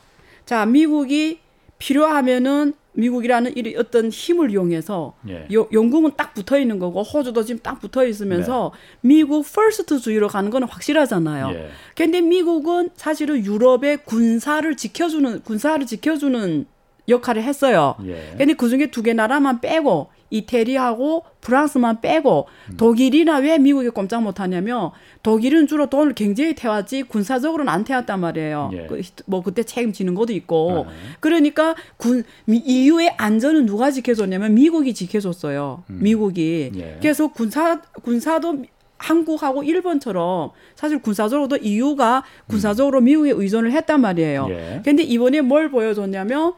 자, 0.47 0.65
미국이 0.67 1.41
필요하면은 1.79 2.73
미국이라는 2.97 3.57
이 3.57 3.75
어떤 3.77 4.09
힘을 4.09 4.53
이용해서 4.53 5.15
예. 5.29 5.47
요, 5.53 5.69
영국은 5.73 6.13
딱 6.17 6.33
붙어 6.33 6.59
있는 6.59 6.79
거고 6.79 7.03
호주도 7.03 7.45
지금 7.45 7.61
딱 7.61 7.81
붙어 7.81 8.07
있으면서 8.07 8.71
네. 8.73 9.09
미국 9.09 9.45
first 9.53 9.99
주의로 9.99 10.29
가는 10.29 10.49
건 10.51 10.63
확실하잖아요. 10.63 11.51
예. 11.55 11.69
근데 11.97 12.21
미국은 12.21 12.91
사실은 12.95 13.45
유럽의 13.45 14.05
군사를 14.05 14.77
지켜주는 14.77 15.43
군사를 15.43 15.85
지켜주는 15.85 16.67
역할을 17.09 17.43
했어요. 17.43 17.97
예. 18.07 18.35
근데 18.39 18.55
그 18.55 18.69
중에 18.69 18.87
두 18.87 19.03
개 19.03 19.13
나라만 19.13 19.61
빼고 19.61 20.09
이태리하고 20.35 21.25
프랑스만 21.41 22.01
빼고 22.01 22.47
음. 22.71 22.77
독일이나 22.77 23.39
왜 23.39 23.59
미국이 23.59 23.89
꼼짝 23.91 24.23
못하냐면 24.23 24.91
독일은 25.23 25.67
주로 25.67 25.87
돈을 25.87 26.15
굉장히 26.15 26.55
태웠지 26.55 27.03
군사적으로는 27.03 27.73
안 27.73 27.85
태웠단 27.85 28.21
말이에요. 28.21 28.71
예. 28.73 28.87
그, 28.87 29.01
뭐 29.27 29.43
그때 29.43 29.63
책임지는 29.63 30.15
것도 30.15 30.33
있고. 30.33 30.87
아. 30.89 30.93
그러니까 31.21 31.75
군 31.97 32.25
EU의 32.49 33.15
안전은 33.17 33.67
누가 33.67 33.91
지켜줬냐면 33.91 34.55
미국이 34.55 34.93
지켜줬어요. 34.95 35.85
음. 35.89 35.99
미국이. 36.03 36.73
예. 36.75 36.99
그래서 37.01 37.29
군사 37.29 37.81
군사도 38.03 38.65
한국하고 38.97 39.63
일본처럼 39.63 40.51
사실 40.75 41.01
군사적으로도 41.01 41.59
EU가 41.59 42.25
군사적으로 42.47 42.99
음. 42.99 43.05
미국에 43.05 43.31
의존을 43.31 43.73
했단 43.73 44.01
말이에요. 44.01 44.47
예. 44.51 44.83
근데 44.85 45.03
이번에 45.03 45.43
뭘 45.43 45.71
보여줬냐면 45.71 46.55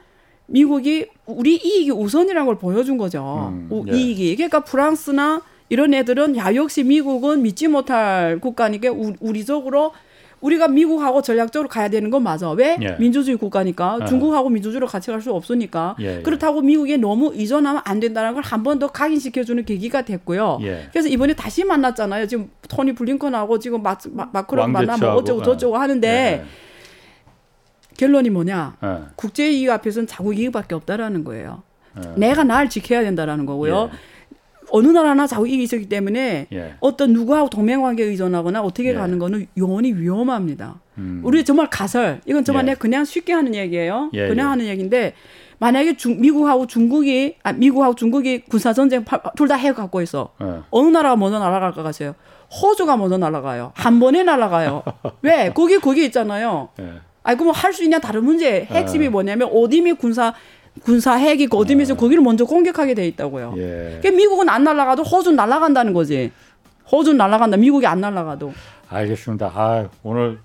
미국이 0.47 1.07
우리 1.26 1.57
이익이 1.57 1.90
우선이라는 1.90 2.47
걸 2.47 2.59
보여준 2.59 2.97
거죠. 2.99 3.53
음, 3.53 3.84
예. 3.88 3.92
이익이. 3.97 4.36
그러니까 4.36 4.61
프랑스나 4.61 5.42
이런 5.68 5.92
애들은 5.94 6.36
야 6.36 6.55
역시 6.55 6.84
미국은 6.84 7.42
믿지 7.42 7.66
못할 7.68 8.38
국가니까 8.40 8.90
우리적으로 9.20 9.92
우리가 10.42 10.68
미국하고 10.68 11.22
전략적으로 11.22 11.66
가야 11.68 11.88
되는 11.88 12.11
건 12.11 12.22
맞아. 12.22 12.51
왜? 12.51 12.76
예. 12.82 12.94
민주주의 13.01 13.36
국가니까. 13.36 13.99
아. 14.03 14.05
중국하고 14.05 14.51
민주주의로 14.51 14.86
같이 14.86 15.11
갈 15.11 15.20
수 15.20 15.32
없으니까. 15.32 15.97
예, 16.01 16.18
예, 16.18 16.22
그렇다고 16.22 16.61
미국에 16.61 16.97
너무 16.99 17.32
의존하면 17.34 17.80
안 17.84 17.99
된다는 17.99 18.34
걸 18.34 18.42
한 18.44 18.62
번 18.62 18.78
더 18.78 18.86
각인시켜주는 18.88 19.64
계기가 19.64 20.03
됐고요. 20.03 20.59
예. 20.62 20.88
그래서 20.92 21.09
이번에 21.09 21.34
다시 21.34 21.64
만났잖아요. 21.64 22.26
지금 22.28 22.51
토니 22.68 22.92
블링컨하고 22.92 23.59
지금 23.59 23.82
마, 23.82 23.97
마, 24.12 24.42
크론 24.47 24.70
만나면 24.72 25.01
뭐 25.01 25.20
어쩌고 25.20 25.42
저쩌고 25.42 25.76
하는데 25.78 26.07
예. 26.07 26.44
결론이 27.97 28.30
뭐냐? 28.30 28.76
네. 28.82 28.99
국제 29.16 29.51
이익 29.51 29.70
앞에서는 29.70 30.07
자국 30.07 30.38
이익밖에 30.38 30.74
없다라는 30.74 31.24
거예요. 31.24 31.62
네. 31.94 32.03
내가 32.16 32.44
날 32.44 32.68
지켜야 32.68 33.03
된다라는 33.03 33.47
거고요. 33.47 33.90
예. 33.92 33.97
어느 34.70 34.88
나라나 34.88 35.26
자국 35.28 35.49
이익이 35.49 35.62
있기 35.62 35.88
때문에 35.88 36.49
예. 36.53 36.74
어떤 36.80 37.12
누구하고 37.12 37.49
동맹 37.49 37.82
관계에 37.82 38.07
의존하거나 38.07 38.62
어떻게 38.62 38.90
예. 38.90 38.94
가는 38.94 39.18
거는 39.18 39.47
영원히 39.57 39.92
위험합니다. 39.92 40.80
음. 40.99 41.20
우리 41.24 41.44
정말 41.44 41.70
가설 41.70 42.20
이건 42.26 42.44
정말 42.44 42.64
예. 42.64 42.70
내가 42.70 42.78
그냥 42.80 43.05
쉽게 43.05 43.32
하는 43.32 43.55
얘기예요. 43.55 44.11
예, 44.14 44.28
그냥 44.28 44.51
하는 44.51 44.66
얘기인데 44.66 45.14
만약에 45.59 45.97
중, 45.97 46.20
미국하고 46.20 46.66
중국이 46.66 47.36
아 47.44 47.53
미국하고 47.53 47.94
중국이 47.94 48.40
군사 48.40 48.72
전쟁 48.72 49.05
둘 49.36 49.49
다 49.49 49.55
해 49.57 49.72
갖고 49.72 50.03
있어. 50.03 50.30
네. 50.40 50.47
어느 50.70 50.88
나라가 50.88 51.16
먼저 51.16 51.38
날아갈 51.38 51.72
것 51.72 51.82
같아요? 51.82 52.14
호주가 52.61 52.97
먼저 52.97 53.16
날아가요. 53.18 53.72
한 53.74 53.99
번에 54.01 54.22
날아가요. 54.24 54.82
왜? 55.22 55.51
거기 55.55 55.78
거기 55.78 56.05
있잖아요. 56.07 56.68
네. 57.27 57.31
아이 57.31 57.37
그럼 57.37 57.53
할수 57.53 57.83
있냐 57.85 57.99
다른 57.99 58.24
문제. 58.24 58.64
핵심이 58.70 59.05
네. 59.07 59.09
뭐냐면 59.11 59.49
어디미 59.53 59.95
군사 59.95 60.33
군사 60.83 61.14
핵이 61.14 61.49
어디미에서 61.51 61.95
네. 61.95 62.01
거기를 62.01 62.22
먼저 62.22 62.45
공격하게 62.45 62.95
돼 62.95 63.07
있다고요. 63.09 63.55
예. 63.57 63.99
그러니까 64.01 64.11
미국은 64.12 64.49
안 64.49 64.64
날아가도 64.64 65.03
호주는 65.03 65.35
날아간다는 65.37 65.93
거지. 65.93 66.33
호주는 66.91 67.16
날아간다. 67.16 67.57
미국이 67.57 67.87
안 67.87 68.01
날아가도. 68.01 68.53
알겠습니다. 68.89 69.51
아, 69.55 69.89
오늘 70.03 70.39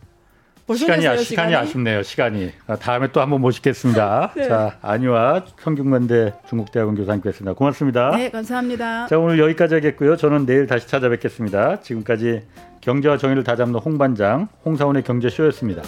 시간이, 0.74 1.02
시간이, 1.02 1.24
시간이 1.24 1.56
아쉽네요. 1.56 2.02
시간이 2.02 2.52
아, 2.66 2.78
다음에 2.78 3.12
또 3.12 3.20
한번 3.20 3.42
모시겠습니다. 3.42 4.32
네. 4.38 4.48
자 4.48 4.78
안유아 4.82 5.44
성균관대 5.60 6.34
중국대학원 6.48 6.96
교수님께습니다 6.96 7.54
고맙습니다. 7.54 8.12
네 8.16 8.30
감사합니다. 8.30 9.08
자 9.08 9.20
오늘 9.20 9.38
여기까지 9.38 9.76
하겠고요. 9.76 10.16
저는 10.16 10.46
내일 10.46 10.68
다시 10.68 10.88
찾아뵙겠습니다. 10.88 11.82
지금까지 11.82 12.44
경제와 12.80 13.18
정의를 13.18 13.44
다잡는 13.44 13.80
홍반장 13.80 14.48
홍사원의 14.66 15.04
경제쇼였습니다. 15.04 15.84